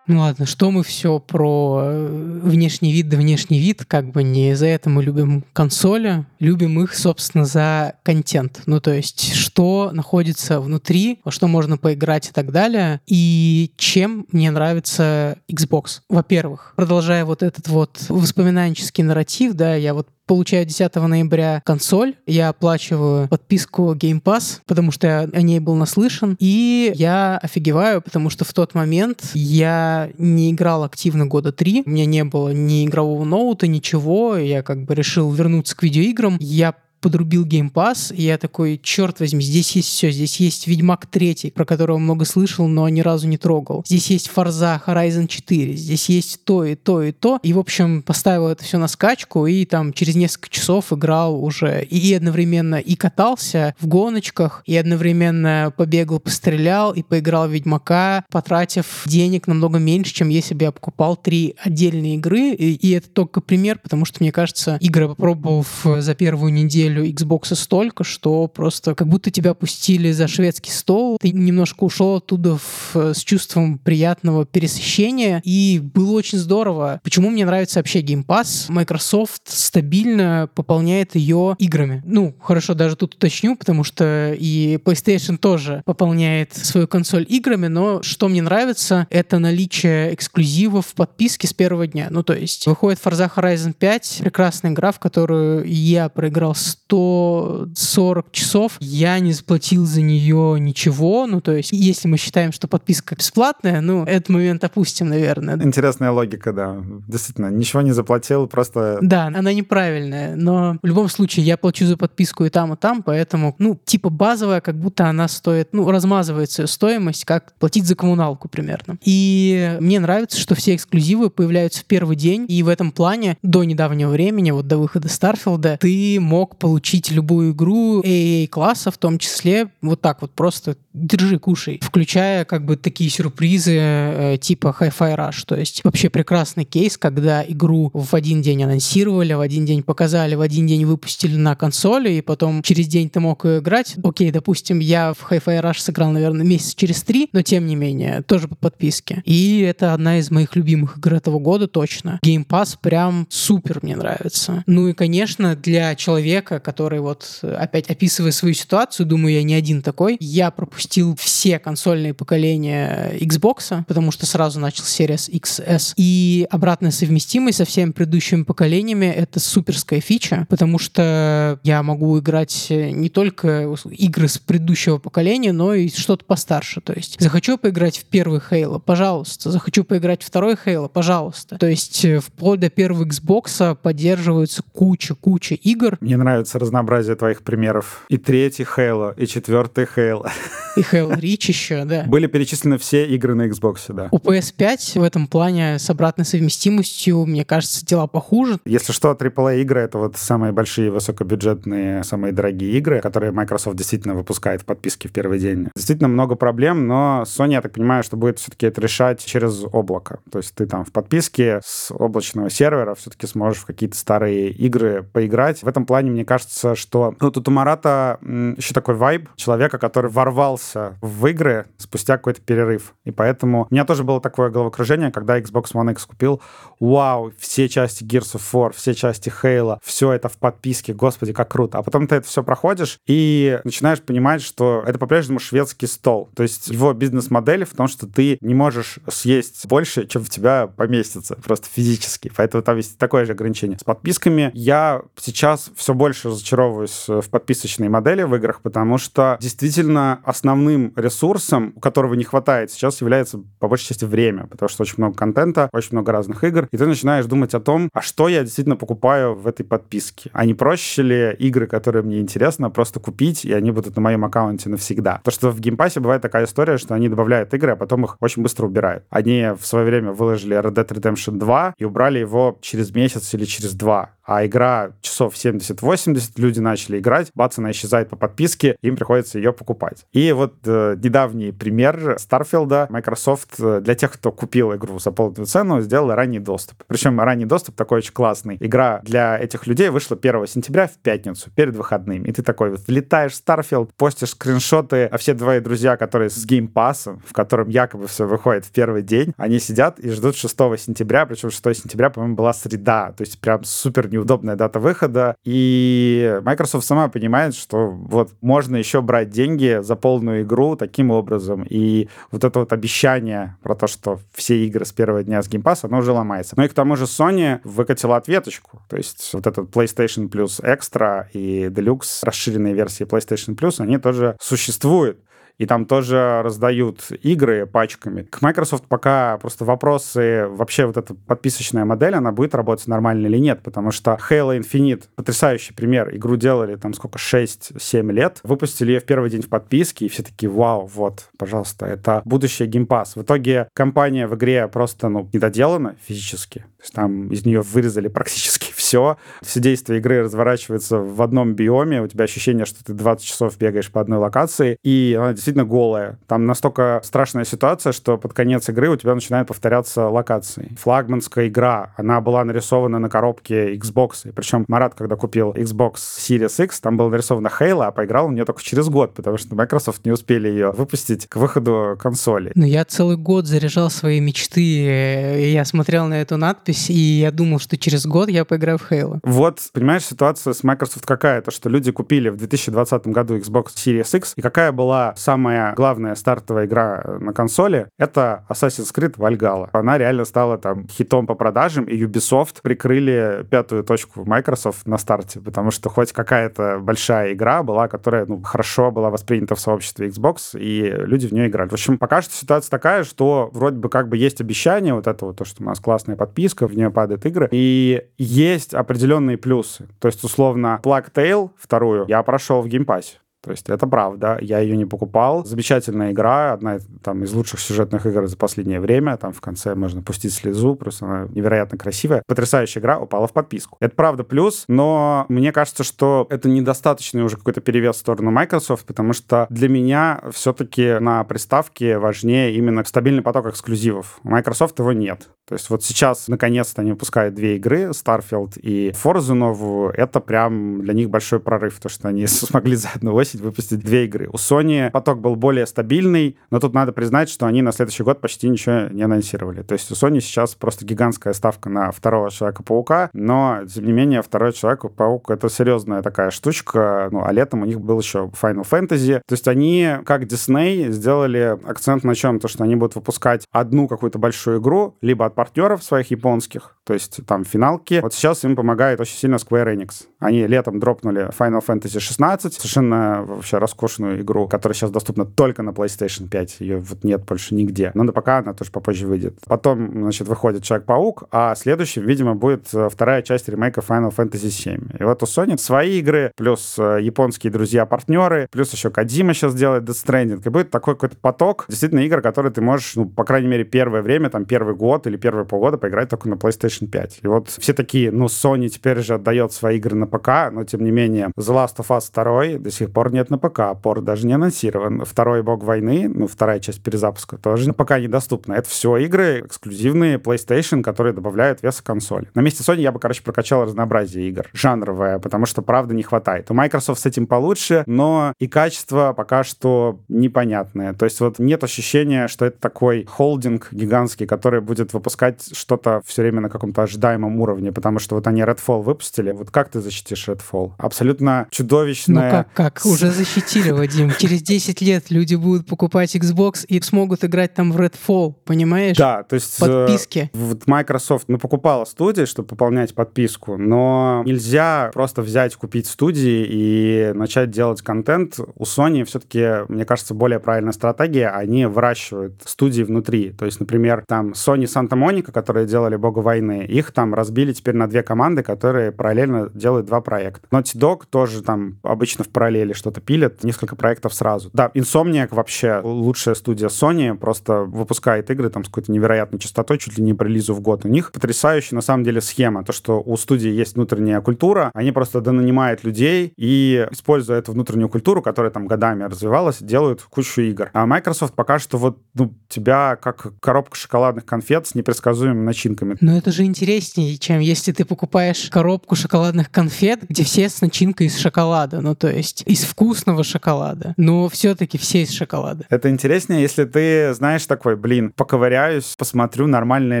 Ну 0.06 0.18
ладно, 0.18 0.46
что 0.46 0.70
мы 0.70 0.82
все 0.82 1.20
про 1.20 1.80
э, 1.82 2.40
внешний 2.42 2.92
вид 2.92 3.08
да 3.08 3.16
внешний 3.16 3.60
вид, 3.60 3.84
как 3.86 4.10
бы 4.10 4.22
не 4.24 4.56
за 4.56 4.66
это 4.66 4.90
мы 4.90 5.02
любим 5.02 5.44
консоли, 5.52 6.26
любим 6.40 6.82
их, 6.82 6.94
собственно, 6.94 7.44
за 7.44 7.94
контент. 8.02 8.62
Ну 8.66 8.80
то 8.80 8.92
есть, 8.92 9.34
что 9.34 9.90
находится 9.92 10.60
внутри, 10.60 11.20
во 11.24 11.30
что 11.30 11.46
можно 11.46 11.78
поиграть 11.78 12.28
и 12.28 12.32
так 12.32 12.50
далее, 12.50 13.00
и 13.06 13.72
чем 13.76 14.26
мне 14.32 14.50
нравится 14.50 15.38
Xbox. 15.50 16.00
Во-первых, 16.08 16.72
продолжая 16.76 17.24
вот 17.24 17.42
этот 17.42 17.68
вот 17.68 18.04
воспоминанческий 18.08 19.04
нарратив, 19.04 19.54
да, 19.54 19.76
я 19.76 19.94
вот 19.94 20.08
получаю 20.26 20.64
10 20.64 20.94
ноября 20.94 21.60
консоль, 21.64 22.14
я 22.26 22.48
оплачиваю 22.48 23.28
подписку 23.28 23.94
Game 23.94 24.22
Pass, 24.22 24.60
потому 24.66 24.90
что 24.90 25.06
я 25.06 25.20
о 25.32 25.42
ней 25.42 25.60
был 25.60 25.74
наслышан, 25.74 26.36
и 26.38 26.92
я 26.94 27.38
офигеваю, 27.38 28.02
потому 28.02 28.30
что 28.30 28.44
в 28.44 28.52
тот 28.52 28.74
момент 28.74 29.30
я 29.34 30.10
не 30.18 30.52
играл 30.52 30.84
активно 30.84 31.26
года 31.26 31.52
три, 31.52 31.82
у 31.84 31.90
меня 31.90 32.06
не 32.06 32.24
было 32.24 32.50
ни 32.50 32.84
игрового 32.84 33.24
ноута, 33.24 33.66
ничего, 33.66 34.36
я 34.36 34.62
как 34.62 34.84
бы 34.84 34.94
решил 34.94 35.30
вернуться 35.32 35.76
к 35.76 35.82
видеоиграм, 35.82 36.36
я 36.40 36.74
подрубил 37.02 37.44
Game 37.44 37.70
Pass, 37.70 38.14
и 38.14 38.22
я 38.22 38.38
такой, 38.38 38.80
черт 38.82 39.20
возьми, 39.20 39.42
здесь 39.42 39.72
есть 39.72 39.88
все, 39.88 40.10
здесь 40.10 40.40
есть 40.40 40.66
Ведьмак 40.66 41.06
3, 41.06 41.52
про 41.54 41.64
которого 41.64 41.98
много 41.98 42.24
слышал, 42.24 42.68
но 42.68 42.88
ни 42.88 43.00
разу 43.00 43.28
не 43.28 43.36
трогал. 43.36 43.82
Здесь 43.86 44.08
есть 44.10 44.30
Forza 44.34 44.80
Horizon 44.86 45.26
4, 45.26 45.74
здесь 45.74 46.08
есть 46.08 46.44
то 46.44 46.64
и 46.64 46.76
то 46.76 47.02
и 47.02 47.12
то. 47.12 47.38
И, 47.42 47.52
в 47.52 47.58
общем, 47.58 48.02
поставил 48.02 48.46
это 48.46 48.64
все 48.64 48.78
на 48.78 48.88
скачку, 48.88 49.46
и 49.46 49.64
там 49.64 49.92
через 49.92 50.14
несколько 50.14 50.48
часов 50.48 50.92
играл 50.92 51.44
уже 51.44 51.84
и 51.84 52.14
одновременно 52.14 52.76
и 52.76 52.94
катался 52.94 53.74
в 53.80 53.86
гоночках, 53.88 54.62
и 54.66 54.76
одновременно 54.76 55.72
побегал, 55.76 56.20
пострелял, 56.20 56.92
и 56.92 57.02
поиграл 57.02 57.48
в 57.48 57.52
Ведьмака, 57.52 58.24
потратив 58.30 59.02
денег 59.06 59.48
намного 59.48 59.78
меньше, 59.78 60.14
чем 60.14 60.28
если 60.28 60.54
бы 60.54 60.64
я 60.64 60.72
покупал 60.72 61.16
три 61.16 61.56
отдельные 61.62 62.14
игры. 62.14 62.50
И, 62.50 62.74
и 62.74 62.90
это 62.92 63.08
только 63.08 63.40
пример, 63.40 63.80
потому 63.82 64.04
что, 64.04 64.18
мне 64.20 64.30
кажется, 64.30 64.78
игры 64.80 65.08
попробовав 65.08 65.84
за 65.98 66.14
первую 66.14 66.52
неделю 66.52 66.91
неделю 66.92 67.04
Xbox 67.12 67.54
столько, 67.54 68.04
что 68.04 68.46
просто 68.48 68.94
как 68.94 69.08
будто 69.08 69.30
тебя 69.30 69.54
пустили 69.54 70.12
за 70.12 70.28
шведский 70.28 70.70
стол. 70.70 71.18
Ты 71.20 71.30
немножко 71.30 71.84
ушел 71.84 72.16
оттуда 72.16 72.58
в, 72.58 72.96
с 73.14 73.18
чувством 73.18 73.78
приятного 73.78 74.44
пересыщения, 74.44 75.40
и 75.44 75.80
было 75.82 76.12
очень 76.12 76.38
здорово. 76.38 77.00
Почему 77.02 77.30
мне 77.30 77.44
нравится 77.44 77.78
вообще 77.78 78.00
Game 78.00 78.24
Pass? 78.24 78.66
Microsoft 78.68 79.42
стабильно 79.46 80.48
пополняет 80.54 81.14
ее 81.14 81.56
играми. 81.58 82.02
Ну, 82.04 82.34
хорошо, 82.40 82.74
даже 82.74 82.96
тут 82.96 83.14
уточню, 83.14 83.56
потому 83.56 83.84
что 83.84 84.34
и 84.38 84.78
PlayStation 84.84 85.36
тоже 85.36 85.82
пополняет 85.84 86.54
свою 86.54 86.86
консоль 86.86 87.26
играми, 87.28 87.68
но 87.68 88.02
что 88.02 88.28
мне 88.28 88.42
нравится, 88.42 89.06
это 89.10 89.38
наличие 89.38 90.14
эксклюзивов 90.14 90.88
в 90.88 90.94
подписке 90.94 91.46
с 91.46 91.52
первого 91.52 91.86
дня. 91.86 92.08
Ну, 92.10 92.22
то 92.22 92.34
есть 92.34 92.66
выходит 92.66 93.00
Forza 93.02 93.30
Horizon 93.34 93.72
5, 93.72 94.18
прекрасная 94.20 94.72
игра, 94.72 94.92
в 94.92 94.98
которую 94.98 95.64
я 95.66 96.08
проиграл 96.08 96.54
140 96.92 98.32
часов. 98.32 98.76
Я 98.80 99.18
не 99.18 99.32
заплатил 99.32 99.86
за 99.86 100.02
нее 100.02 100.58
ничего. 100.60 101.26
Ну, 101.26 101.40
то 101.40 101.52
есть, 101.52 101.72
если 101.72 102.06
мы 102.06 102.18
считаем, 102.18 102.52
что 102.52 102.68
подписка 102.68 103.16
бесплатная, 103.16 103.80
ну, 103.80 104.04
этот 104.04 104.28
момент 104.28 104.62
опустим, 104.62 105.08
наверное. 105.08 105.54
Интересная 105.62 106.10
логика, 106.10 106.52
да. 106.52 106.76
Действительно, 107.08 107.50
ничего 107.50 107.80
не 107.80 107.92
заплатил, 107.92 108.46
просто... 108.46 108.98
Да, 109.00 109.26
она 109.26 109.54
неправильная, 109.54 110.36
но 110.36 110.76
в 110.82 110.86
любом 110.86 111.08
случае 111.08 111.46
я 111.46 111.56
плачу 111.56 111.86
за 111.86 111.96
подписку 111.96 112.44
и 112.44 112.50
там, 112.50 112.74
и 112.74 112.76
там, 112.76 113.02
поэтому, 113.02 113.54
ну, 113.58 113.78
типа 113.82 114.10
базовая, 114.10 114.60
как 114.60 114.78
будто 114.78 115.06
она 115.06 115.28
стоит, 115.28 115.70
ну, 115.72 115.90
размазывается 115.90 116.66
стоимость, 116.66 117.24
как 117.24 117.54
платить 117.58 117.86
за 117.86 117.94
коммуналку 117.94 118.48
примерно. 118.48 118.98
И 119.02 119.78
мне 119.80 119.98
нравится, 119.98 120.38
что 120.38 120.54
все 120.54 120.74
эксклюзивы 120.74 121.30
появляются 121.30 121.80
в 121.80 121.84
первый 121.86 122.16
день, 122.16 122.44
и 122.48 122.62
в 122.62 122.68
этом 122.68 122.92
плане 122.92 123.38
до 123.42 123.64
недавнего 123.64 124.10
времени, 124.10 124.50
вот 124.50 124.66
до 124.66 124.76
выхода 124.76 125.08
Старфилда, 125.08 125.78
ты 125.80 126.20
мог 126.20 126.58
получить 126.58 126.81
любую 127.10 127.52
игру 127.52 128.02
AA-класса 128.02 128.90
в 128.90 128.98
том 128.98 129.18
числе, 129.18 129.68
вот 129.80 130.00
так 130.00 130.22
вот 130.22 130.32
просто 130.32 130.76
держи, 130.94 131.38
кушай, 131.38 131.80
включая 131.82 132.44
как 132.44 132.64
бы 132.64 132.76
такие 132.76 133.08
сюрпризы 133.10 133.76
э, 133.78 134.38
типа 134.40 134.76
Hi-Fi 134.78 135.16
Rush, 135.16 135.44
то 135.46 135.56
есть 135.56 135.82
вообще 135.84 136.10
прекрасный 136.10 136.64
кейс, 136.64 136.98
когда 136.98 137.44
игру 137.46 137.90
в 137.94 138.14
один 138.14 138.42
день 138.42 138.62
анонсировали, 138.62 139.32
в 139.32 139.40
один 139.40 139.64
день 139.64 139.82
показали, 139.82 140.34
в 140.34 140.40
один 140.40 140.66
день 140.66 140.84
выпустили 140.84 141.36
на 141.36 141.56
консоли, 141.56 142.12
и 142.12 142.20
потом 142.20 142.62
через 142.62 142.86
день 142.88 143.08
ты 143.08 143.20
мог 143.20 143.44
играть. 143.46 143.96
Окей, 144.02 144.30
допустим, 144.30 144.78
я 144.78 145.14
в 145.14 145.30
Hi-Fi 145.30 145.62
Rush 145.62 145.80
сыграл, 145.80 146.10
наверное, 146.10 146.44
месяц 146.44 146.74
через 146.74 147.02
три, 147.02 147.28
но 147.32 147.42
тем 147.42 147.66
не 147.66 147.76
менее, 147.76 148.22
тоже 148.22 148.48
по 148.48 148.56
подписке. 148.56 149.22
И 149.24 149.60
это 149.60 149.94
одна 149.94 150.18
из 150.18 150.30
моих 150.30 150.54
любимых 150.56 150.98
игр 150.98 151.14
этого 151.14 151.38
года, 151.38 151.68
точно. 151.68 152.18
Game 152.24 152.46
Pass 152.46 152.76
прям 152.80 153.26
супер 153.30 153.80
мне 153.82 153.96
нравится. 153.96 154.64
Ну 154.66 154.88
и, 154.88 154.92
конечно, 154.92 155.56
для 155.56 155.94
человека, 155.94 156.60
который 156.62 157.00
вот 157.00 157.40
опять 157.42 157.90
описывая 157.90 158.32
свою 158.32 158.54
ситуацию, 158.54 159.06
думаю, 159.06 159.34
я 159.34 159.42
не 159.42 159.54
один 159.54 159.82
такой, 159.82 160.16
я 160.20 160.50
пропустил 160.50 161.16
все 161.16 161.58
консольные 161.58 162.14
поколения 162.14 163.12
Xbox, 163.20 163.84
потому 163.84 164.10
что 164.10 164.26
сразу 164.26 164.60
начал 164.60 164.84
Series 164.84 165.30
XS. 165.30 165.94
И 165.96 166.46
обратная 166.50 166.90
совместимость 166.90 167.58
со 167.58 167.64
всеми 167.64 167.92
предыдущими 167.92 168.42
поколениями— 168.42 169.06
это 169.06 169.40
суперская 169.40 170.00
фича, 170.00 170.46
потому 170.48 170.78
что 170.78 171.60
я 171.62 171.82
могу 171.82 172.18
играть 172.18 172.66
не 172.70 173.08
только 173.08 173.74
игры 173.90 174.28
с 174.28 174.38
предыдущего 174.38 174.98
поколения, 174.98 175.52
но 175.52 175.74
и 175.74 175.88
что-то 175.88 176.24
постарше. 176.24 176.80
То 176.80 176.92
есть 176.92 177.20
захочу 177.20 177.58
поиграть 177.58 177.98
в 177.98 178.04
первый 178.04 178.40
Halo, 178.40 178.80
пожалуйста. 178.80 179.50
Захочу 179.50 179.84
поиграть 179.84 180.22
в 180.22 180.26
второй 180.26 180.54
Halo, 180.54 180.88
пожалуйста. 180.88 181.58
То 181.58 181.66
есть 181.66 182.04
э, 182.04 182.20
вплоть 182.20 182.60
до 182.60 182.70
первого 182.70 183.04
Xbox 183.04 183.76
поддерживается 183.76 184.62
куча-куча 184.72 185.54
игр. 185.54 185.98
Мне 186.00 186.16
нравится 186.16 186.51
разнообразие 186.54 187.16
твоих 187.16 187.42
примеров. 187.42 188.04
И 188.08 188.16
третий 188.16 188.64
Halo, 188.64 189.14
и 189.16 189.26
четвертый 189.26 189.84
Halo. 189.84 190.28
И 190.76 190.80
Halo 190.80 191.18
Reach 191.18 191.48
еще, 191.48 191.84
да. 191.84 192.04
Были 192.06 192.26
перечислены 192.26 192.78
все 192.78 193.06
игры 193.06 193.34
на 193.34 193.46
Xbox, 193.48 193.92
да. 193.92 194.08
У 194.10 194.18
PS5 194.18 195.00
в 195.00 195.02
этом 195.02 195.26
плане 195.26 195.78
с 195.78 195.90
обратной 195.90 196.24
совместимостью, 196.24 197.26
мне 197.26 197.44
кажется, 197.44 197.84
дела 197.84 198.06
похуже. 198.06 198.58
Если 198.64 198.92
что, 198.92 199.12
AAA 199.12 199.60
игры— 199.60 199.80
это 199.82 199.98
вот 199.98 200.16
самые 200.16 200.52
большие 200.52 200.90
высокобюджетные, 200.90 202.04
самые 202.04 202.32
дорогие 202.32 202.72
игры, 202.78 203.00
которые 203.00 203.32
Microsoft 203.32 203.76
действительно 203.76 204.14
выпускает 204.14 204.62
в 204.62 204.64
подписке 204.64 205.08
в 205.08 205.12
первый 205.12 205.38
день. 205.38 205.68
Действительно 205.74 206.08
много 206.08 206.36
проблем, 206.36 206.86
но 206.86 207.24
Sony, 207.26 207.52
я 207.52 207.62
так 207.62 207.72
понимаю, 207.72 208.02
что 208.02 208.16
будет 208.16 208.38
все-таки 208.38 208.66
это 208.66 208.80
решать 208.80 209.24
через 209.24 209.62
облако. 209.72 210.20
То 210.30 210.38
есть 210.38 210.54
ты 210.54 210.66
там 210.66 210.84
в 210.84 210.92
подписке 210.92 211.60
с 211.64 211.90
облачного 211.90 212.50
сервера 212.50 212.94
все-таки 212.94 213.26
сможешь 213.26 213.62
в 213.62 213.66
какие-то 213.66 213.96
старые 213.96 214.50
игры 214.50 215.02
поиграть. 215.02 215.62
В 215.62 215.68
этом 215.68 215.86
плане, 215.86 216.10
мне 216.10 216.24
кажется, 216.24 216.41
что 216.74 217.14
ну, 217.20 217.30
тут 217.30 217.48
у 217.48 217.50
Марата 217.50 218.18
еще 218.22 218.74
такой 218.74 218.94
вайб 218.94 219.28
человека, 219.36 219.78
который 219.78 220.10
ворвался 220.10 220.96
в 221.00 221.26
игры 221.26 221.66
спустя 221.76 222.16
какой-то 222.16 222.40
перерыв. 222.40 222.94
И 223.04 223.10
поэтому 223.10 223.66
у 223.70 223.74
меня 223.74 223.84
тоже 223.84 224.04
было 224.04 224.20
такое 224.20 224.50
головокружение, 224.50 225.10
когда 225.10 225.38
Xbox 225.38 225.72
One 225.72 225.92
X 225.92 226.06
купил. 226.06 226.40
Вау, 226.80 227.32
все 227.38 227.68
части 227.68 228.04
Gears 228.04 228.34
of 228.34 228.42
War, 228.52 228.72
все 228.74 228.94
части 228.94 229.32
Halo, 229.42 229.78
все 229.82 230.12
это 230.12 230.28
в 230.28 230.36
подписке, 230.38 230.94
господи, 230.94 231.32
как 231.32 231.50
круто. 231.50 231.78
А 231.78 231.82
потом 231.82 232.06
ты 232.06 232.16
это 232.16 232.26
все 232.26 232.42
проходишь 232.42 232.98
и 233.06 233.60
начинаешь 233.64 234.00
понимать, 234.00 234.42
что 234.42 234.82
это 234.86 234.98
по-прежнему 234.98 235.38
шведский 235.38 235.86
стол. 235.86 236.30
То 236.34 236.42
есть 236.42 236.68
его 236.68 236.92
бизнес-модель 236.92 237.64
в 237.64 237.74
том, 237.74 237.88
что 237.88 238.06
ты 238.06 238.38
не 238.40 238.54
можешь 238.54 238.98
съесть 239.08 239.66
больше, 239.66 240.06
чем 240.06 240.22
в 240.24 240.30
тебя 240.30 240.66
поместится, 240.66 241.36
просто 241.36 241.66
физически. 241.72 242.30
Поэтому 242.36 242.62
там 242.62 242.76
есть 242.76 242.98
такое 242.98 243.24
же 243.24 243.32
ограничение. 243.32 243.78
С 243.78 243.84
подписками 243.84 244.50
я 244.54 245.02
сейчас 245.16 245.70
все 245.76 245.94
больше 245.94 246.30
разочаровываюсь 246.32 247.04
в 247.08 247.28
подписочной 247.30 247.88
модели 247.88 248.22
в 248.22 248.34
играх, 248.34 248.60
потому 248.62 248.98
что 248.98 249.36
действительно 249.40 250.20
основным 250.24 250.92
ресурсом, 250.96 251.72
которого 251.72 252.14
не 252.14 252.24
хватает 252.24 252.70
сейчас, 252.70 253.00
является 253.00 253.40
по 253.58 253.68
большей 253.68 253.88
части 253.88 254.04
время, 254.04 254.46
потому 254.46 254.68
что 254.68 254.82
очень 254.82 254.96
много 254.98 255.16
контента, 255.16 255.68
очень 255.72 255.90
много 255.92 256.12
разных 256.12 256.44
игр, 256.44 256.68
и 256.70 256.76
ты 256.76 256.86
начинаешь 256.86 257.26
думать 257.26 257.54
о 257.54 257.60
том, 257.60 257.88
а 257.92 258.00
что 258.00 258.28
я 258.28 258.42
действительно 258.42 258.76
покупаю 258.76 259.34
в 259.34 259.46
этой 259.46 259.64
подписке. 259.64 260.30
А 260.32 260.44
не 260.44 260.54
проще 260.54 261.02
ли 261.02 261.36
игры, 261.38 261.66
которые 261.66 262.02
мне 262.02 262.20
интересно, 262.20 262.70
просто 262.70 263.00
купить, 263.00 263.44
и 263.44 263.52
они 263.52 263.70
будут 263.70 263.96
на 263.96 264.02
моем 264.02 264.24
аккаунте 264.24 264.68
навсегда. 264.68 265.20
То, 265.24 265.30
что 265.30 265.50
в 265.50 265.60
Game 265.60 265.78
Pass 265.78 265.96
е 265.96 266.00
бывает 266.00 266.22
такая 266.22 266.46
история, 266.46 266.78
что 266.78 266.94
они 266.94 267.08
добавляют 267.08 267.52
игры, 267.54 267.72
а 267.72 267.76
потом 267.76 268.04
их 268.04 268.16
очень 268.20 268.42
быстро 268.42 268.66
убирают. 268.66 269.04
Они 269.10 269.50
в 269.58 269.66
свое 269.66 269.84
время 269.84 270.12
выложили 270.12 270.58
Red 270.58 270.74
Dead 270.74 270.88
Redemption 270.88 271.38
2 271.38 271.74
и 271.78 271.84
убрали 271.84 272.18
его 272.18 272.58
через 272.60 272.94
месяц 272.94 273.32
или 273.34 273.44
через 273.44 273.74
два 273.74 274.10
а 274.24 274.46
игра 274.46 274.92
часов 275.00 275.34
70-80, 275.34 276.32
люди 276.36 276.60
начали 276.60 276.98
играть, 276.98 277.30
бац, 277.34 277.58
она 277.58 277.70
исчезает 277.70 278.08
по 278.08 278.16
подписке, 278.16 278.76
им 278.82 278.96
приходится 278.96 279.38
ее 279.38 279.52
покупать. 279.52 280.06
И 280.12 280.32
вот 280.32 280.54
э, 280.64 280.96
недавний 281.02 281.52
пример 281.52 282.16
Starfield 282.18 282.74
а, 282.74 282.86
Microsoft 282.90 283.54
э, 283.58 283.80
для 283.80 283.94
тех, 283.94 284.12
кто 284.12 284.32
купил 284.32 284.74
игру 284.74 284.98
за 284.98 285.10
полную 285.10 285.46
цену, 285.46 285.80
сделала 285.80 286.14
ранний 286.14 286.38
доступ. 286.38 286.82
Причем 286.86 287.20
ранний 287.20 287.46
доступ 287.46 287.74
такой 287.74 287.98
очень 287.98 288.12
классный. 288.12 288.56
Игра 288.60 289.00
для 289.02 289.38
этих 289.38 289.66
людей 289.66 289.88
вышла 289.88 290.16
1 290.16 290.46
сентября 290.46 290.86
в 290.86 290.98
пятницу, 290.98 291.50
перед 291.54 291.76
выходными. 291.76 292.28
И 292.28 292.32
ты 292.32 292.42
такой 292.42 292.70
вот 292.70 292.86
влетаешь 292.86 293.32
в 293.32 293.44
Starfield, 293.44 293.90
постишь 293.96 294.30
скриншоты, 294.30 295.06
а 295.06 295.18
все 295.18 295.34
твои 295.34 295.60
друзья, 295.60 295.96
которые 295.96 296.30
с 296.30 296.44
Game 296.44 296.72
Pass 296.72 296.99
ом, 296.99 297.20
в 297.26 297.32
котором 297.32 297.68
якобы 297.68 298.06
все 298.06 298.26
выходит 298.26 298.64
в 298.64 298.70
первый 298.70 299.02
день, 299.02 299.34
они 299.36 299.58
сидят 299.58 299.98
и 299.98 300.10
ждут 300.10 300.36
6 300.36 300.56
сентября, 300.78 301.26
причем 301.26 301.50
6 301.50 301.82
сентября, 301.82 302.10
по-моему, 302.10 302.36
была 302.36 302.52
среда, 302.52 303.12
то 303.16 303.22
есть 303.22 303.40
прям 303.40 303.64
супер 303.64 304.08
неудобная 304.12 304.56
дата 304.56 304.78
выхода. 304.78 305.36
И 305.44 306.40
Microsoft 306.44 306.86
сама 306.86 307.08
понимает, 307.08 307.54
что 307.54 307.88
вот 307.88 308.32
можно 308.40 308.76
еще 308.76 309.02
брать 309.02 309.30
деньги 309.30 309.80
за 309.82 309.96
полную 309.96 310.42
игру 310.42 310.76
таким 310.76 311.10
образом. 311.10 311.64
И 311.68 312.08
вот 312.30 312.44
это 312.44 312.60
вот 312.60 312.72
обещание 312.72 313.56
про 313.62 313.74
то, 313.74 313.86
что 313.86 314.20
все 314.32 314.64
игры 314.66 314.84
с 314.84 314.92
первого 314.92 315.22
дня 315.24 315.42
с 315.42 315.48
Game 315.48 315.62
Pass, 315.62 315.80
оно 315.82 315.98
уже 315.98 316.12
ломается. 316.12 316.54
Ну 316.56 316.64
и 316.64 316.68
к 316.68 316.74
тому 316.74 316.96
же 316.96 317.04
Sony 317.04 317.60
выкатила 317.64 318.16
ответочку. 318.16 318.82
То 318.88 318.96
есть 318.96 319.30
вот 319.32 319.46
этот 319.46 319.70
PlayStation 319.70 320.28
Plus 320.28 320.62
Extra 320.62 321.26
и 321.32 321.66
Deluxe, 321.66 322.20
расширенные 322.22 322.74
версии 322.74 323.04
PlayStation 323.04 323.56
Plus, 323.56 323.80
они 323.82 323.98
тоже 323.98 324.36
существуют 324.40 325.18
и 325.62 325.66
там 325.66 325.86
тоже 325.86 326.40
раздают 326.42 327.12
игры 327.22 327.66
пачками. 327.66 328.22
К 328.22 328.42
Microsoft 328.42 328.86
пока 328.88 329.38
просто 329.38 329.64
вопросы, 329.64 330.48
вообще 330.48 330.86
вот 330.86 330.96
эта 330.96 331.14
подписочная 331.14 331.84
модель, 331.84 332.16
она 332.16 332.32
будет 332.32 332.56
работать 332.56 332.88
нормально 332.88 333.28
или 333.28 333.38
нет, 333.38 333.62
потому 333.62 333.92
что 333.92 334.18
Halo 334.28 334.58
Infinite, 334.58 335.04
потрясающий 335.14 335.72
пример, 335.72 336.12
игру 336.16 336.34
делали 336.34 336.74
там 336.74 336.94
сколько, 336.94 337.16
6-7 337.16 338.10
лет, 338.10 338.40
выпустили 338.42 338.90
ее 338.90 338.98
в 338.98 339.04
первый 339.04 339.30
день 339.30 339.42
в 339.42 339.48
подписке, 339.48 340.06
и 340.06 340.08
все 340.08 340.24
такие, 340.24 340.50
вау, 340.50 340.90
вот, 340.92 341.28
пожалуйста, 341.38 341.86
это 341.86 342.22
будущее 342.24 342.68
Game. 342.68 342.88
В 343.14 343.22
итоге 343.22 343.68
компания 343.72 344.26
в 344.26 344.34
игре 344.34 344.66
просто, 344.66 345.08
ну, 345.08 345.30
недоделана 345.32 345.94
физически, 346.04 346.58
то 346.58 346.82
есть 346.82 346.92
там 346.92 347.28
из 347.28 347.46
нее 347.46 347.60
вырезали 347.60 348.08
практически 348.08 348.71
все. 348.92 349.16
Все 349.40 349.60
действия 349.60 349.96
игры 349.96 350.22
разворачиваются 350.22 350.98
в 350.98 351.22
одном 351.22 351.54
биоме, 351.54 352.02
у 352.02 352.06
тебя 352.06 352.24
ощущение, 352.24 352.66
что 352.66 352.84
ты 352.84 352.92
20 352.92 353.24
часов 353.24 353.56
бегаешь 353.56 353.90
по 353.90 354.02
одной 354.02 354.18
локации, 354.18 354.76
и 354.84 355.16
она 355.18 355.32
действительно 355.32 355.64
голая. 355.64 356.18
Там 356.26 356.44
настолько 356.44 357.00
страшная 357.02 357.46
ситуация, 357.46 357.92
что 357.92 358.18
под 358.18 358.34
конец 358.34 358.68
игры 358.68 358.90
у 358.90 358.96
тебя 358.96 359.14
начинают 359.14 359.48
повторяться 359.48 360.08
локации. 360.08 360.76
Флагманская 360.78 361.48
игра, 361.48 361.94
она 361.96 362.20
была 362.20 362.44
нарисована 362.44 362.98
на 362.98 363.08
коробке 363.08 363.74
Xbox. 363.76 364.28
И 364.28 364.32
причем 364.32 364.66
Марат, 364.68 364.94
когда 364.94 365.16
купил 365.16 365.52
Xbox 365.52 365.94
Series 365.94 366.62
X, 366.62 366.80
там 366.80 366.98
было 366.98 367.08
нарисовано 367.08 367.48
Halo, 367.48 367.86
а 367.86 367.92
поиграл 367.92 368.26
он 368.26 368.32
в 368.32 368.34
нее 368.34 368.44
только 368.44 368.62
через 368.62 368.90
год, 368.90 369.14
потому 369.14 369.38
что 369.38 369.54
Microsoft 369.54 370.04
не 370.04 370.12
успели 370.12 370.48
ее 370.48 370.70
выпустить 370.70 371.28
к 371.28 371.36
выходу 371.36 371.96
консоли. 371.98 372.52
Ну, 372.54 372.66
я 372.66 372.84
целый 372.84 373.16
год 373.16 373.46
заряжал 373.46 373.88
свои 373.88 374.20
мечты, 374.20 374.60
и 374.60 375.50
я 375.50 375.64
смотрел 375.64 376.08
на 376.08 376.20
эту 376.20 376.36
надпись, 376.36 376.90
и 376.90 377.20
я 377.20 377.30
думал, 377.30 377.58
что 377.58 377.78
через 377.78 378.04
год 378.04 378.28
я 378.28 378.44
поиграю 378.44 378.81
поклонников 378.82 378.90
Halo. 378.90 379.20
Вот, 379.22 379.60
понимаешь, 379.72 380.04
ситуация 380.04 380.52
с 380.52 380.62
Microsoft 380.64 381.06
какая-то, 381.06 381.50
что 381.50 381.68
люди 381.68 381.92
купили 381.92 382.28
в 382.28 382.36
2020 382.36 383.06
году 383.08 383.36
Xbox 383.36 383.68
Series 383.74 384.16
X, 384.16 384.34
и 384.36 384.42
какая 384.42 384.72
была 384.72 385.14
самая 385.16 385.74
главная 385.74 386.14
стартовая 386.14 386.66
игра 386.66 387.02
на 387.20 387.32
консоли? 387.32 387.88
Это 387.98 388.44
Assassin's 388.48 388.92
Creed 388.94 389.16
Valhalla. 389.16 389.68
Она 389.72 389.98
реально 389.98 390.24
стала 390.24 390.58
там 390.58 390.86
хитом 390.88 391.26
по 391.26 391.34
продажам, 391.34 391.84
и 391.84 391.96
Ubisoft 392.02 392.56
прикрыли 392.62 393.46
пятую 393.50 393.84
точку 393.84 394.24
Microsoft 394.24 394.86
на 394.86 394.98
старте, 394.98 395.40
потому 395.40 395.70
что 395.70 395.88
хоть 395.88 396.12
какая-то 396.12 396.78
большая 396.80 397.32
игра 397.32 397.62
была, 397.62 397.88
которая 397.88 398.26
ну, 398.26 398.42
хорошо 398.42 398.90
была 398.90 399.10
воспринята 399.10 399.54
в 399.54 399.60
сообществе 399.60 400.08
Xbox, 400.08 400.58
и 400.58 400.82
люди 400.82 401.26
в 401.26 401.32
нее 401.32 401.48
играли. 401.48 401.68
В 401.68 401.74
общем, 401.74 401.98
пока 401.98 402.22
что 402.22 402.34
ситуация 402.34 402.70
такая, 402.70 403.04
что 403.04 403.50
вроде 403.52 403.76
бы 403.76 403.88
как 403.88 404.08
бы 404.08 404.16
есть 404.16 404.40
обещание 404.40 404.94
вот 404.94 405.06
этого, 405.06 405.34
то, 405.34 405.44
что 405.44 405.62
у 405.62 405.66
нас 405.66 405.80
классная 405.80 406.16
подписка, 406.16 406.66
в 406.66 406.76
нее 406.76 406.90
падают 406.90 407.24
игры, 407.26 407.48
и 407.50 408.02
есть 408.18 408.61
определенные 408.72 409.36
плюсы. 409.36 409.88
То 409.98 410.08
есть, 410.08 410.22
условно, 410.24 410.80
Plague 410.82 411.12
Tale 411.12 411.50
вторую 411.58 412.06
я 412.08 412.22
прошел 412.22 412.62
в 412.62 412.68
Game 412.68 412.88
Pass 412.88 413.08
е. 413.08 413.18
То 413.42 413.50
есть 413.50 413.68
это 413.68 413.88
правда, 413.88 414.38
я 414.40 414.60
ее 414.60 414.76
не 414.76 414.84
покупал. 414.84 415.44
Замечательная 415.44 416.12
игра, 416.12 416.52
одна 416.52 416.78
там, 417.02 417.24
из 417.24 417.32
лучших 417.32 417.58
сюжетных 417.58 418.06
игр 418.06 418.26
за 418.26 418.36
последнее 418.36 418.78
время. 418.78 419.16
Там 419.16 419.32
в 419.32 419.40
конце 419.40 419.74
можно 419.74 420.00
пустить 420.00 420.32
слезу, 420.32 420.76
просто 420.76 421.06
она 421.06 421.28
невероятно 421.28 421.76
красивая. 421.76 422.22
Потрясающая 422.28 422.80
игра 422.80 423.00
упала 423.00 423.26
в 423.26 423.32
подписку. 423.32 423.76
Это 423.80 423.96
правда 423.96 424.22
плюс, 424.22 424.64
но 424.68 425.26
мне 425.28 425.50
кажется, 425.50 425.82
что 425.82 426.28
это 426.30 426.48
недостаточный 426.48 427.24
уже 427.24 427.36
какой-то 427.36 427.60
перевес 427.60 427.96
в 427.96 427.98
сторону 427.98 428.30
Microsoft, 428.30 428.86
потому 428.86 429.12
что 429.12 429.48
для 429.50 429.68
меня 429.68 430.22
все-таки 430.30 431.00
на 431.00 431.24
приставке 431.24 431.98
важнее 431.98 432.54
именно 432.54 432.84
стабильный 432.84 433.22
поток 433.22 433.48
эксклюзивов. 433.48 434.20
У 434.22 434.28
Microsoft 434.28 434.78
его 434.78 434.92
нет. 434.92 435.30
То 435.46 435.54
есть 435.54 435.70
вот 435.70 435.82
сейчас, 435.82 436.28
наконец-то, 436.28 436.82
они 436.82 436.92
выпускают 436.92 437.34
две 437.34 437.56
игры, 437.56 437.90
Starfield 437.90 438.58
и 438.60 438.90
Forza 438.90 439.34
новую. 439.34 439.90
Это 439.90 440.20
прям 440.20 440.82
для 440.82 440.94
них 440.94 441.10
большой 441.10 441.40
прорыв, 441.40 441.80
то, 441.80 441.88
что 441.88 442.08
они 442.08 442.26
смогли 442.28 442.76
за 442.76 442.90
одну 442.94 443.14
осень 443.14 443.40
выпустить 443.40 443.80
две 443.80 444.04
игры. 444.04 444.28
У 444.28 444.36
Sony 444.36 444.90
поток 444.90 445.20
был 445.20 445.34
более 445.34 445.66
стабильный, 445.66 446.36
но 446.50 446.60
тут 446.60 446.74
надо 446.74 446.92
признать, 446.92 447.28
что 447.28 447.46
они 447.46 447.60
на 447.62 447.72
следующий 447.72 448.04
год 448.04 448.20
почти 448.20 448.48
ничего 448.48 448.88
не 448.90 449.02
анонсировали. 449.02 449.62
То 449.62 449.72
есть 449.72 449.90
у 449.90 449.94
Sony 449.94 450.20
сейчас 450.20 450.54
просто 450.54 450.84
гигантская 450.84 451.32
ставка 451.32 451.68
на 451.68 451.90
второго 451.90 452.30
Человека-паука, 452.30 453.10
но, 453.12 453.60
тем 453.72 453.84
не 453.84 453.92
менее, 453.92 454.22
второй 454.22 454.52
Человек-паук— 454.52 455.30
это 455.30 455.48
серьезная 455.48 456.02
такая 456.02 456.30
штучка. 456.30 457.08
Ну, 457.10 457.24
а 457.24 457.32
летом 457.32 457.62
у 457.62 457.64
них 457.64 457.80
был 457.80 457.98
еще 457.98 458.30
Final 458.40 458.66
Fantasy. 458.68 459.20
То 459.26 459.32
есть 459.32 459.48
они, 459.48 459.96
как 460.04 460.22
Disney, 460.22 460.90
сделали 460.90 461.58
акцент 461.66 462.04
на 462.04 462.14
чем? 462.14 462.38
То, 462.38 462.48
что 462.48 462.64
они 462.64 462.76
будут 462.76 462.94
выпускать 462.94 463.46
одну 463.50 463.88
какую-то 463.88 464.18
большую 464.18 464.60
игру, 464.60 464.96
либо 465.00 465.31
партнеров 465.32 465.82
своих 465.82 466.10
японских, 466.10 466.76
то 466.84 466.94
есть 466.94 467.20
там 467.26 467.44
финалки. 467.44 468.00
Вот 468.02 468.12
сейчас 468.12 468.44
им 468.44 468.56
помогает 468.56 469.00
очень 469.00 469.16
сильно 469.16 469.36
Square 469.36 469.76
Enix. 469.76 470.06
Они 470.18 470.46
летом 470.46 470.80
дропнули 470.80 471.28
Final 471.38 471.64
Fantasy 471.64 472.00
16, 472.00 472.54
совершенно 472.54 473.24
вообще 473.24 473.58
роскошную 473.58 474.20
игру, 474.22 474.48
которая 474.48 474.74
сейчас 474.74 474.90
доступна 474.90 475.24
только 475.24 475.62
на 475.62 475.70
PlayStation 475.70 476.28
5. 476.28 476.56
Ее 476.60 476.78
вот 476.78 477.04
нет 477.04 477.24
больше 477.24 477.54
нигде. 477.54 477.92
Но 477.94 478.02
на 478.02 478.12
пока 478.12 478.38
она 478.38 478.52
тоже 478.52 478.70
попозже 478.70 479.06
выйдет. 479.06 479.38
Потом, 479.46 479.90
значит, 480.02 480.26
выходит 480.26 480.64
Человек-паук, 480.64 481.24
а 481.30 481.54
следующим, 481.54 482.02
видимо, 482.02 482.34
будет 482.34 482.68
э, 482.74 482.88
вторая 482.88 483.22
часть 483.22 483.48
ремейка 483.48 483.80
Final 483.80 484.14
Fantasy 484.14 484.50
7. 484.50 484.80
И 484.98 485.04
вот 485.04 485.22
у 485.22 485.26
Sony 485.26 485.58
свои 485.58 485.98
игры, 485.98 486.32
плюс 486.36 486.76
э, 486.78 486.98
японские 487.00 487.52
друзья-партнеры, 487.52 488.48
плюс 488.50 488.72
еще 488.72 488.90
Кадима 488.90 489.34
сейчас 489.34 489.54
делает 489.54 489.84
Death 489.84 490.04
Stranding. 490.04 490.42
И 490.44 490.48
будет 490.48 490.70
такой 490.70 490.94
какой-то 490.94 491.16
поток 491.16 491.64
действительно 491.68 492.00
игр, 492.00 492.20
которые 492.20 492.52
ты 492.52 492.60
можешь, 492.60 492.96
ну, 492.96 493.06
по 493.06 493.24
крайней 493.24 493.48
мере, 493.48 493.64
первое 493.64 494.02
время, 494.02 494.30
там, 494.30 494.44
первый 494.44 494.74
год 494.74 495.06
или 495.06 495.16
первые 495.16 495.46
полгода 495.46 495.78
поиграть 495.78 496.08
только 496.08 496.28
на 496.28 496.34
PlayStation 496.34 496.71
5. 496.80 497.20
И 497.22 497.26
вот 497.26 497.48
все 497.48 497.72
такие, 497.72 498.10
ну, 498.10 498.26
Sony 498.26 498.68
теперь 498.68 499.00
же 499.00 499.14
отдает 499.14 499.52
свои 499.52 499.76
игры 499.76 499.96
на 499.96 500.06
ПК, 500.06 500.52
но, 500.52 500.64
тем 500.64 500.84
не 500.84 500.90
менее, 500.90 501.32
The 501.38 501.54
Last 501.54 501.76
of 501.76 501.88
Us 501.88 502.10
2 502.12 502.58
до 502.58 502.70
сих 502.70 502.92
пор 502.92 503.12
нет 503.12 503.30
на 503.30 503.38
ПК, 503.38 503.80
порт 503.80 504.04
даже 504.04 504.26
не 504.26 504.32
анонсирован. 504.32 505.04
Второй 505.04 505.42
Бог 505.42 505.64
войны, 505.64 506.08
ну, 506.08 506.26
вторая 506.26 506.60
часть 506.60 506.82
перезапуска 506.82 507.36
тоже 507.36 507.68
на 507.68 507.74
ПК 507.74 507.98
недоступна. 507.98 508.54
Это 508.54 508.68
все 508.68 508.96
игры 508.98 509.42
эксклюзивные 509.46 510.18
PlayStation, 510.18 510.82
которые 510.82 511.12
добавляют 511.12 511.62
веса 511.62 511.82
консоли. 511.82 512.28
На 512.34 512.40
месте 512.40 512.62
Sony 512.62 512.80
я 512.80 512.92
бы, 512.92 512.98
короче, 512.98 513.22
прокачал 513.22 513.64
разнообразие 513.64 514.28
игр. 514.28 514.48
Жанровое, 514.52 515.18
потому 515.18 515.46
что, 515.46 515.62
правда, 515.62 515.94
не 515.94 516.02
хватает. 516.02 516.50
У 516.50 516.54
Microsoft 516.54 517.00
с 517.00 517.06
этим 517.06 517.26
получше, 517.26 517.84
но 517.86 518.32
и 518.38 518.48
качество 518.48 519.12
пока 519.16 519.44
что 519.44 520.00
непонятное. 520.08 520.94
То 520.94 521.04
есть 521.04 521.20
вот 521.20 521.38
нет 521.38 521.64
ощущения, 521.64 522.28
что 522.28 522.46
это 522.46 522.58
такой 522.58 523.04
холдинг 523.04 523.68
гигантский, 523.72 524.26
который 524.26 524.60
будет 524.60 524.92
выпускать 524.92 525.56
что-то 525.56 526.02
все 526.06 526.22
время 526.22 526.40
на 526.40 526.48
каком-то 526.62 526.82
ожидаемом 526.82 527.40
уровне, 527.40 527.72
потому 527.72 527.98
что 527.98 528.14
вот 528.14 528.28
они 528.28 528.42
Redfall 528.42 528.82
выпустили. 528.82 529.32
Вот 529.32 529.50
как 529.50 529.68
ты 529.68 529.80
защитишь 529.80 530.28
Redfall? 530.28 530.72
Абсолютно 530.78 531.48
чудовищное... 531.50 532.24
Ну 532.24 532.30
как, 532.30 532.52
как? 532.54 532.86
Уже 532.86 533.10
защитили, 533.10 533.72
Вадим. 533.72 534.12
Через 534.16 534.42
10 534.42 534.80
лет 534.80 535.10
люди 535.10 535.34
будут 535.34 535.66
покупать 535.66 536.14
Xbox 536.14 536.64
и 536.66 536.80
смогут 536.80 537.24
играть 537.24 537.54
там 537.54 537.72
в 537.72 537.76
Redfall, 537.78 538.34
понимаешь? 538.44 538.96
Да, 538.96 539.24
то 539.24 539.34
есть... 539.34 539.60
Э, 539.60 539.86
Подписки. 539.86 540.30
Вот 540.32 540.68
Microsoft, 540.68 541.24
ну, 541.26 541.38
покупала 541.38 541.84
студии, 541.84 542.26
чтобы 542.26 542.48
пополнять 542.48 542.94
подписку, 542.94 543.56
но 543.56 544.22
нельзя 544.24 544.90
просто 544.94 545.22
взять, 545.22 545.56
купить 545.56 545.88
студии 545.88 546.46
и 546.48 547.12
начать 547.12 547.50
делать 547.50 547.82
контент. 547.82 548.38
У 548.38 548.62
Sony 548.62 549.04
все-таки, 549.04 549.64
мне 549.68 549.84
кажется, 549.84 550.14
более 550.14 550.38
правильная 550.38 550.72
стратегия. 550.72 551.28
Они 551.30 551.66
выращивают 551.66 552.34
студии 552.44 552.84
внутри. 552.84 553.30
То 553.30 553.46
есть, 553.46 553.58
например, 553.58 554.04
там 554.06 554.30
Sony 554.30 554.64
Santa 554.64 554.90
Monica, 554.90 555.32
которые 555.32 555.66
делали 555.66 555.96
Бога 555.96 556.20
войны, 556.20 556.51
их 556.60 556.92
там 556.92 557.14
разбили 557.14 557.52
теперь 557.52 557.74
на 557.74 557.88
две 557.88 558.02
команды, 558.02 558.42
которые 558.42 558.92
параллельно 558.92 559.50
делают 559.54 559.86
два 559.86 560.00
проекта. 560.00 560.46
Naughty 560.50 560.76
Dog 560.76 561.02
тоже 561.10 561.42
там 561.42 561.78
обычно 561.82 562.24
в 562.24 562.28
параллели 562.28 562.72
что-то 562.72 563.00
пилят, 563.00 563.42
несколько 563.44 563.76
проектов 563.76 564.14
сразу. 564.14 564.50
Да, 564.52 564.70
Insomniac 564.74 565.28
вообще 565.30 565.80
лучшая 565.82 566.34
студия 566.34 566.68
Sony, 566.68 567.16
просто 567.16 567.62
выпускает 567.62 568.30
игры 568.30 568.50
там 568.50 568.64
с 568.64 568.68
какой-то 568.68 568.92
невероятной 568.92 569.38
частотой, 569.38 569.78
чуть 569.78 569.98
ли 569.98 570.04
не 570.04 570.14
по 570.14 570.22
релизу 570.24 570.54
в 570.54 570.60
год. 570.60 570.84
У 570.84 570.88
них 570.88 571.12
потрясающая 571.12 571.76
на 571.76 571.82
самом 571.82 572.04
деле 572.04 572.20
схема, 572.20 572.64
то, 572.64 572.72
что 572.72 573.02
у 573.04 573.16
студии 573.16 573.50
есть 573.50 573.74
внутренняя 573.74 574.20
культура, 574.20 574.70
они 574.74 574.92
просто 574.92 575.20
донанимают 575.20 575.84
людей 575.84 576.32
и, 576.36 576.86
используя 576.90 577.38
эту 577.38 577.52
внутреннюю 577.52 577.88
культуру, 577.88 578.22
которая 578.22 578.50
там 578.50 578.66
годами 578.66 579.04
развивалась, 579.04 579.58
делают 579.60 580.02
кучу 580.02 580.40
игр. 580.42 580.70
А 580.72 580.86
Microsoft 580.86 581.34
пока 581.34 581.58
что 581.58 581.78
вот 581.78 581.98
ну, 582.14 582.34
тебя 582.48 582.96
как 582.96 583.32
коробка 583.40 583.76
шоколадных 583.76 584.24
конфет 584.24 584.66
с 584.66 584.74
непредсказуемыми 584.74 585.44
начинками. 585.44 585.96
Но 586.00 586.16
это 586.16 586.30
же 586.32 586.41
интереснее, 586.44 587.16
чем 587.18 587.40
если 587.40 587.72
ты 587.72 587.84
покупаешь 587.84 588.48
коробку 588.50 588.96
шоколадных 588.96 589.50
конфет, 589.50 590.00
где 590.08 590.24
все 590.24 590.48
с 590.48 590.60
начинкой 590.60 591.06
из 591.06 591.18
шоколада, 591.18 591.80
ну 591.80 591.94
то 591.94 592.08
есть 592.10 592.42
из 592.46 592.64
вкусного 592.64 593.24
шоколада, 593.24 593.94
но 593.96 594.28
все-таки 594.28 594.78
все 594.78 595.02
из 595.02 595.12
шоколада. 595.12 595.66
Это 595.68 595.90
интереснее, 595.90 596.42
если 596.42 596.64
ты 596.64 597.14
знаешь 597.14 597.46
такой, 597.46 597.76
блин, 597.76 598.12
поковыряюсь, 598.14 598.94
посмотрю, 598.96 599.46
нормальная 599.46 600.00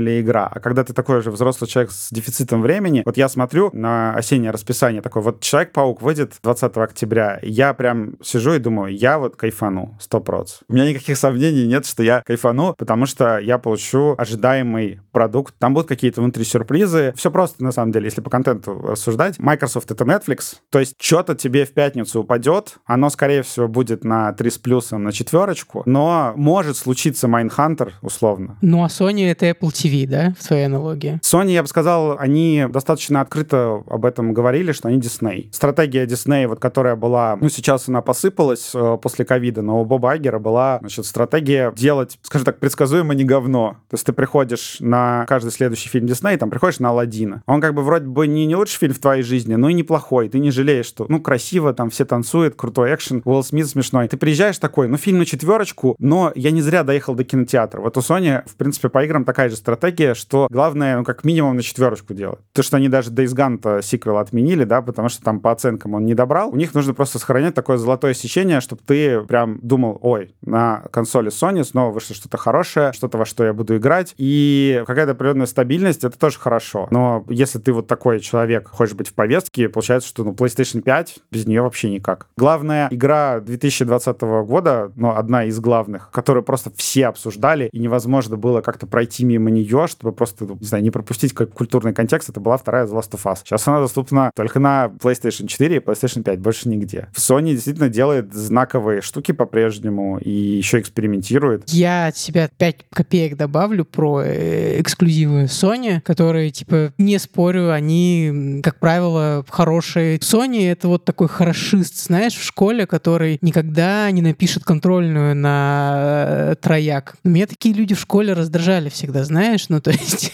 ли 0.00 0.20
игра. 0.20 0.46
А 0.46 0.60
когда 0.60 0.84
ты 0.84 0.92
такой 0.92 1.22
же 1.22 1.30
взрослый 1.30 1.68
человек 1.68 1.92
с 1.92 2.10
дефицитом 2.10 2.62
времени, 2.62 3.02
вот 3.04 3.16
я 3.16 3.28
смотрю 3.28 3.70
на 3.72 4.14
осеннее 4.14 4.50
расписание, 4.50 5.02
такой 5.02 5.22
вот 5.22 5.40
Человек-паук 5.40 6.02
выйдет 6.02 6.34
20 6.42 6.76
октября, 6.76 7.38
я 7.42 7.74
прям 7.74 8.14
сижу 8.22 8.54
и 8.54 8.58
думаю, 8.58 8.96
я 8.96 9.18
вот 9.18 9.36
кайфану, 9.36 9.98
100%. 10.00 10.46
У 10.68 10.72
меня 10.72 10.88
никаких 10.88 11.16
сомнений 11.16 11.66
нет, 11.66 11.86
что 11.86 12.02
я 12.02 12.22
кайфану, 12.22 12.74
потому 12.76 13.06
что 13.06 13.38
я 13.38 13.58
получу 13.58 14.14
ожидаемый 14.16 15.00
продукт. 15.12 15.54
Там 15.58 15.74
будут 15.74 15.88
какие-то 15.88 16.22
внутри 16.32 16.44
сюрпризы. 16.44 17.12
Все 17.14 17.30
просто, 17.30 17.62
на 17.62 17.72
самом 17.72 17.92
деле, 17.92 18.06
если 18.06 18.22
по 18.22 18.30
контенту 18.30 18.80
рассуждать. 18.80 19.38
Microsoft— 19.38 19.90
это 19.90 20.04
Netflix, 20.04 20.56
то 20.70 20.78
есть 20.78 20.94
что-то 20.98 21.34
тебе 21.34 21.66
в 21.66 21.72
пятницу 21.74 22.20
упадет, 22.20 22.78
оно, 22.86 23.10
скорее 23.10 23.42
всего, 23.42 23.68
будет 23.68 24.02
на 24.02 24.32
3 24.32 24.50
с 24.50 24.58
плюсом, 24.58 25.04
на 25.04 25.12
четверочку, 25.12 25.82
но 25.84 26.32
может 26.36 26.78
случиться 26.78 27.26
Mindhunter, 27.26 27.90
условно. 28.00 28.56
Ну, 28.62 28.82
а 28.82 28.86
Sony— 28.86 29.30
это 29.30 29.46
Apple 29.46 29.68
TV, 29.68 30.06
да, 30.06 30.34
в 30.38 30.46
твоей 30.46 30.66
аналогии? 30.66 31.20
Sony, 31.22 31.50
я 31.50 31.62
бы 31.62 31.68
сказал, 31.68 32.16
они 32.18 32.66
достаточно 32.70 33.20
открыто 33.20 33.82
об 33.86 34.06
этом 34.06 34.32
говорили, 34.32 34.72
что 34.72 34.88
они 34.88 34.98
Disney. 34.98 35.52
Стратегия 35.52 36.06
Disney, 36.06 36.46
вот 36.46 36.60
которая 36.60 36.96
была, 36.96 37.36
ну, 37.40 37.50
сейчас 37.50 37.88
она 37.88 38.00
посыпалась 38.00 38.70
э, 38.74 38.98
после 39.02 39.26
ковида, 39.26 39.60
но 39.60 39.82
у 39.82 39.84
Боба 39.84 40.12
Айгера 40.12 40.38
была, 40.38 40.78
значит, 40.80 41.04
стратегия 41.04 41.72
делать, 41.76 42.18
скажем 42.22 42.46
так, 42.46 42.58
предсказуемо 42.58 43.14
не 43.14 43.24
говно. 43.24 43.76
То 43.90 43.94
есть 43.94 44.06
ты 44.06 44.12
приходишь 44.12 44.78
на 44.80 45.26
каждый 45.28 45.50
следующий 45.50 45.90
фильм 45.90 46.06
Дисней, 46.22 46.36
там 46.36 46.50
приходишь 46.50 46.78
на 46.78 46.90
Алладина. 46.90 47.42
Он 47.46 47.60
как 47.60 47.74
бы 47.74 47.82
вроде 47.82 48.06
бы 48.06 48.26
не, 48.26 48.46
не 48.46 48.54
лучший 48.54 48.78
фильм 48.78 48.94
в 48.94 48.98
твоей 48.98 49.22
жизни, 49.22 49.56
но 49.56 49.68
и 49.68 49.74
неплохой. 49.74 50.28
Ты 50.28 50.38
не 50.38 50.50
жалеешь, 50.50 50.86
что, 50.86 51.06
ну, 51.08 51.20
красиво, 51.20 51.74
там 51.74 51.90
все 51.90 52.04
танцуют, 52.04 52.54
крутой 52.54 52.94
экшен, 52.94 53.22
Уилл 53.24 53.42
Смит 53.42 53.66
смешной. 53.66 54.06
Ты 54.06 54.16
приезжаешь 54.16 54.58
такой, 54.58 54.86
ну, 54.88 54.96
фильм 54.96 55.18
на 55.18 55.26
четверочку, 55.26 55.96
но 55.98 56.32
я 56.36 56.52
не 56.52 56.62
зря 56.62 56.84
доехал 56.84 57.14
до 57.14 57.24
кинотеатра. 57.24 57.80
Вот 57.80 57.96
у 57.96 58.00
Sony, 58.00 58.48
в 58.48 58.54
принципе, 58.56 58.88
по 58.88 59.04
играм 59.04 59.24
такая 59.24 59.48
же 59.48 59.56
стратегия, 59.56 60.14
что 60.14 60.46
главное, 60.50 60.98
ну, 60.98 61.04
как 61.04 61.24
минимум 61.24 61.56
на 61.56 61.62
четверочку 61.62 62.14
делать. 62.14 62.38
То, 62.52 62.62
что 62.62 62.76
они 62.76 62.88
даже 62.88 63.10
Days 63.10 63.34
Gone 63.34 63.82
сиквел 63.82 64.18
отменили, 64.18 64.64
да, 64.64 64.80
потому 64.80 65.08
что 65.08 65.22
там 65.22 65.40
по 65.40 65.50
оценкам 65.50 65.94
он 65.94 66.06
не 66.06 66.14
добрал. 66.14 66.50
У 66.50 66.56
них 66.56 66.72
нужно 66.74 66.94
просто 66.94 67.18
сохранять 67.18 67.54
такое 67.54 67.78
золотое 67.78 68.14
сечение, 68.14 68.60
чтобы 68.60 68.82
ты 68.86 69.22
прям 69.22 69.58
думал, 69.62 69.98
ой, 70.02 70.34
на 70.42 70.84
консоли 70.92 71.30
Sony 71.30 71.64
снова 71.64 71.92
вышло 71.92 72.14
что-то 72.14 72.36
хорошее, 72.36 72.92
что-то, 72.92 73.18
во 73.18 73.24
что 73.24 73.44
я 73.44 73.52
буду 73.52 73.76
играть. 73.76 74.14
И 74.18 74.82
какая-то 74.86 75.12
определенная 75.12 75.46
стабильность— 75.46 76.04
это 76.12 76.18
тоже 76.18 76.38
хорошо. 76.38 76.86
Но 76.90 77.24
если 77.28 77.58
ты 77.58 77.72
вот 77.72 77.86
такой 77.86 78.20
человек, 78.20 78.68
хочешь 78.68 78.94
быть 78.94 79.08
в 79.08 79.14
повестке, 79.14 79.68
получается, 79.68 80.08
что 80.08 80.24
ну, 80.24 80.32
PlayStation 80.32 80.82
5 80.82 81.18
без 81.30 81.46
нее 81.46 81.62
вообще 81.62 81.90
никак. 81.90 82.28
Главная 82.36 82.88
игра 82.90 83.40
2020 83.40 84.20
года, 84.20 84.92
ну, 84.96 85.10
одна 85.10 85.44
из 85.44 85.58
главных, 85.58 86.10
которую 86.10 86.42
просто 86.42 86.70
все 86.76 87.06
обсуждали, 87.06 87.68
и 87.72 87.78
невозможно 87.78 88.36
было 88.36 88.60
как-то 88.60 88.86
пройти 88.86 89.24
мимо 89.24 89.50
нее, 89.50 89.86
чтобы 89.88 90.12
просто, 90.12 90.44
ну, 90.44 90.58
не 90.60 90.66
знаю, 90.66 90.84
не 90.84 90.90
пропустить 90.90 91.32
как 91.32 91.50
культурный 91.50 91.94
контекст, 91.94 92.28
это 92.28 92.40
была 92.40 92.56
вторая 92.56 92.86
The 92.86 92.92
Last 92.92 93.12
of 93.12 93.22
Us. 93.24 93.38
Сейчас 93.44 93.66
она 93.66 93.80
доступна 93.80 94.30
только 94.34 94.60
на 94.60 94.92
PlayStation 95.00 95.46
4 95.46 95.76
и 95.76 95.78
PlayStation 95.78 96.22
5, 96.22 96.40
больше 96.40 96.68
нигде. 96.68 97.08
Sony 97.16 97.52
действительно 97.52 97.88
делает 97.88 98.32
знаковые 98.34 99.00
штуки 99.00 99.32
по-прежнему 99.32 100.18
и 100.18 100.30
еще 100.30 100.80
экспериментирует. 100.80 101.68
Я 101.70 102.06
от 102.08 102.16
себя 102.16 102.48
5 102.56 102.86
копеек 102.92 103.36
добавлю 103.36 103.84
про 103.84 104.22
э, 104.22 104.80
эксклюзивы 104.80 105.44
Sony, 105.44 106.01
которые, 106.02 106.50
типа, 106.50 106.92
не 106.98 107.18
спорю, 107.18 107.72
они, 107.72 108.60
как 108.62 108.78
правило, 108.78 109.44
хорошие. 109.48 110.18
Sony— 110.18 110.70
это 110.70 110.88
вот 110.88 111.04
такой 111.04 111.28
хорошист, 111.28 112.04
знаешь, 112.04 112.34
в 112.34 112.44
школе, 112.44 112.86
который 112.86 113.38
никогда 113.40 114.10
не 114.10 114.22
напишет 114.22 114.64
контрольную 114.64 115.34
на 115.34 116.24
э, 116.26 116.54
трояк. 116.60 117.16
Меня 117.24 117.46
такие 117.46 117.74
люди 117.74 117.94
в 117.94 118.00
школе 118.00 118.32
раздражали 118.32 118.88
всегда, 118.88 119.24
знаешь, 119.24 119.68
ну, 119.68 119.80
то 119.82 119.90
есть 119.90 120.32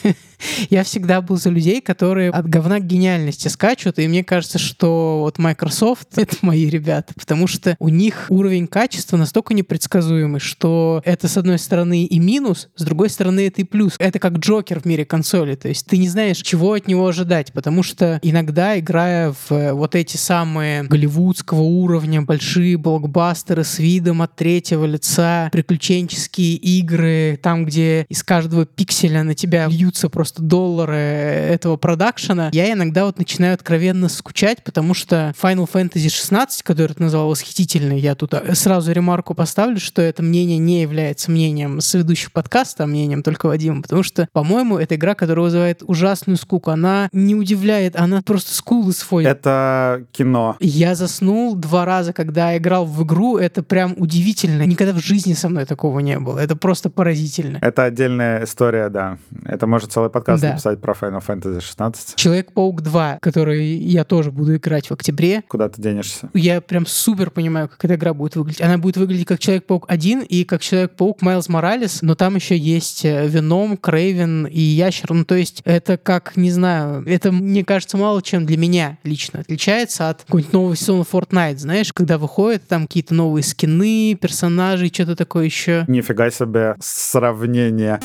я 0.70 0.85
всегда 0.85 1.20
был 1.20 1.37
за 1.37 1.50
людей, 1.50 1.81
которые 1.81 2.31
от 2.31 2.48
говна 2.48 2.78
к 2.78 2.87
гениальности 2.87 3.48
скачут, 3.48 3.98
и 3.98 4.07
мне 4.07 4.24
кажется, 4.24 4.59
что 4.59 5.20
вот 5.20 5.38
Microsoft— 5.38 6.09
это 6.16 6.37
мои 6.42 6.68
ребята, 6.68 7.12
потому 7.14 7.46
что 7.46 7.76
у 7.78 7.88
них 7.88 8.26
уровень 8.28 8.66
качества 8.66 9.16
настолько 9.16 9.54
непредсказуемый, 9.54 10.40
что 10.40 11.02
это, 11.04 11.28
с 11.28 11.37
одной 11.37 11.59
стороны, 11.59 12.04
и 12.04 12.18
минус, 12.18 12.68
с 12.76 12.83
другой 12.85 13.11
стороны, 13.11 13.46
это 13.46 13.62
и 13.62 13.64
плюс. 13.64 13.94
Это 13.98 14.18
как 14.18 14.35
Джокер 14.38 14.81
в 14.81 14.85
мире 14.85 15.04
консоли, 15.48 15.54
то 15.54 15.68
есть 15.68 15.87
ты 15.87 15.96
не 15.98 16.08
знаешь, 16.08 16.38
чего 16.38 16.72
от 16.74 16.87
него 16.87 17.06
ожидать, 17.06 17.52
потому 17.52 17.82
что 17.82 18.18
иногда, 18.22 18.78
играя 18.78 19.34
в 19.48 19.72
вот 19.72 19.94
эти 19.94 20.16
самые 20.16 20.84
голливудского 20.84 21.61
уровня, 21.61 22.22
большие 22.22 22.76
блокбастеры 22.76 23.64
с 23.64 23.78
видом 23.78 24.22
от 24.22 24.34
третьего 24.37 24.84
лица, 24.84 25.48
приключенческие 25.52 26.54
игры, 26.54 27.38
там, 27.42 27.64
где 27.64 28.04
из 28.08 28.22
каждого 28.22 28.66
пикселя 28.66 29.22
на 29.22 29.34
тебя 29.34 29.66
льются 29.68 30.08
просто 30.08 30.42
доллары 30.42 30.96
этого 30.96 31.76
продакшена, 31.76 32.50
я 32.52 32.72
иногда 32.72 33.04
вот 33.04 33.18
начинаю 33.18 33.54
откровенно 33.54 34.08
скучать, 34.08 34.62
потому 34.64 34.94
что 34.94 35.34
Final 35.40 35.68
Fantasy 35.70 36.08
16, 36.08 36.62
который 36.62 36.94
ты 36.94 37.02
назвал 37.02 37.28
восхитительный, 37.28 37.98
я 37.98 38.14
тут 38.14 38.34
э, 38.34 38.54
сразу 38.54 38.92
ремарку 38.92 39.34
поставлю, 39.34 39.80
что 39.80 40.02
это 40.02 40.22
мнение 40.22 40.58
не 40.58 40.82
является 40.82 41.30
мнением 41.30 41.80
соведущих 41.80 42.32
подкаста, 42.32 42.84
а 42.84 42.87
мнением 42.87 43.22
только 43.22 43.46
Вадима, 43.46 43.82
потому 43.82 44.02
что, 44.02 44.28
по-моему, 44.32 44.78
это 44.78 44.96
игра, 44.98 45.14
которая 45.14 45.38
вызывает 45.42 45.83
ужасную 45.87 46.37
скуку. 46.37 46.70
Она 46.70 47.09
не 47.12 47.35
удивляет, 47.35 47.96
она 47.96 48.22
просто 48.22 48.55
скулы 48.55 48.92
сводит. 48.92 49.29
Это 49.29 50.05
кино. 50.12 50.57
Я 50.61 50.94
заснул 50.94 51.55
два 51.55 51.85
раза, 51.85 52.12
когда 52.12 52.57
играл 52.57 52.87
в 52.87 53.05
игру. 53.05 53.38
Это 53.38 53.62
прям 53.62 53.94
удивительно. 53.96 54.62
Никогда 54.62 54.92
в 54.92 54.98
жизни 54.98 55.35
со 55.35 55.48
мной 55.48 55.64
такого 55.64 56.01
не 56.01 56.18
было. 56.18 56.38
Это 56.38 56.57
просто 56.57 56.90
поразительно. 56.90 57.59
Это 57.61 57.85
отдельная 57.85 58.44
история, 58.44 58.88
да. 58.88 59.18
Это 59.44 59.66
может 59.66 59.92
целый 59.92 60.11
подкаст 60.11 60.42
да. 60.42 60.51
написать 60.51 60.81
про 60.81 60.92
Final 60.92 61.22
Fantasy 61.27 61.61
16. 61.61 62.16
Человек-паук 62.16 62.83
2, 62.83 63.18
который 63.20 63.66
я 63.66 64.05
тоже 64.05 64.31
буду 64.31 64.57
играть 64.57 64.88
в 64.88 64.92
октябре. 64.92 65.42
Куда 65.48 65.68
ты 65.68 65.81
денешься? 65.81 66.31
Я 66.35 66.61
прям 66.61 66.87
супер 66.87 67.31
понимаю, 67.31 67.68
как 67.68 67.85
эта 67.85 67.94
игра 67.94 68.14
будет 68.14 68.37
выглядеть. 68.37 68.62
Она 68.62 68.79
будет 68.79 68.96
выглядеть 68.96 69.27
как 69.27 69.38
Человек-паук 69.38 69.87
1 69.88 70.22
и 70.22 70.44
как 70.44 70.61
Человек-паук 70.61 71.22
Майлз 71.22 71.48
Моралес, 71.48 72.03
но 72.03 72.14
там 72.14 72.35
еще 72.35 72.57
есть 72.57 73.05
э, 73.05 73.27
Веном, 73.29 73.77
Крейвен 73.77 74.46
и 74.46 74.61
Ящер. 74.61 75.12
Ну, 75.12 75.24
то 75.28 75.34
есть 75.34 75.60
это 75.66 75.98
как, 75.98 76.36
не 76.36 76.50
знаю, 76.50 77.04
это, 77.06 77.30
мне 77.30 77.62
кажется, 77.62 77.98
мало 77.98 78.22
чем 78.22 78.46
для 78.46 78.56
меня 78.56 78.96
лично 79.04 79.40
отличается 79.40 80.08
от 80.08 80.22
какого-нибудь 80.22 80.52
нового 80.54 80.74
сезона 80.74 81.02
Fortnite, 81.02 81.58
знаешь, 81.58 81.92
когда 81.92 82.16
выходят 82.16 82.66
там 82.66 82.86
какие-то 82.86 83.12
новые 83.12 83.42
скины, 83.42 84.16
персонажи, 84.18 84.86
что-то 84.86 85.16
такое 85.16 85.44
еще. 85.44 85.84
Нифига 85.86 86.30
себе 86.30 86.76
сравнение. 86.80 88.00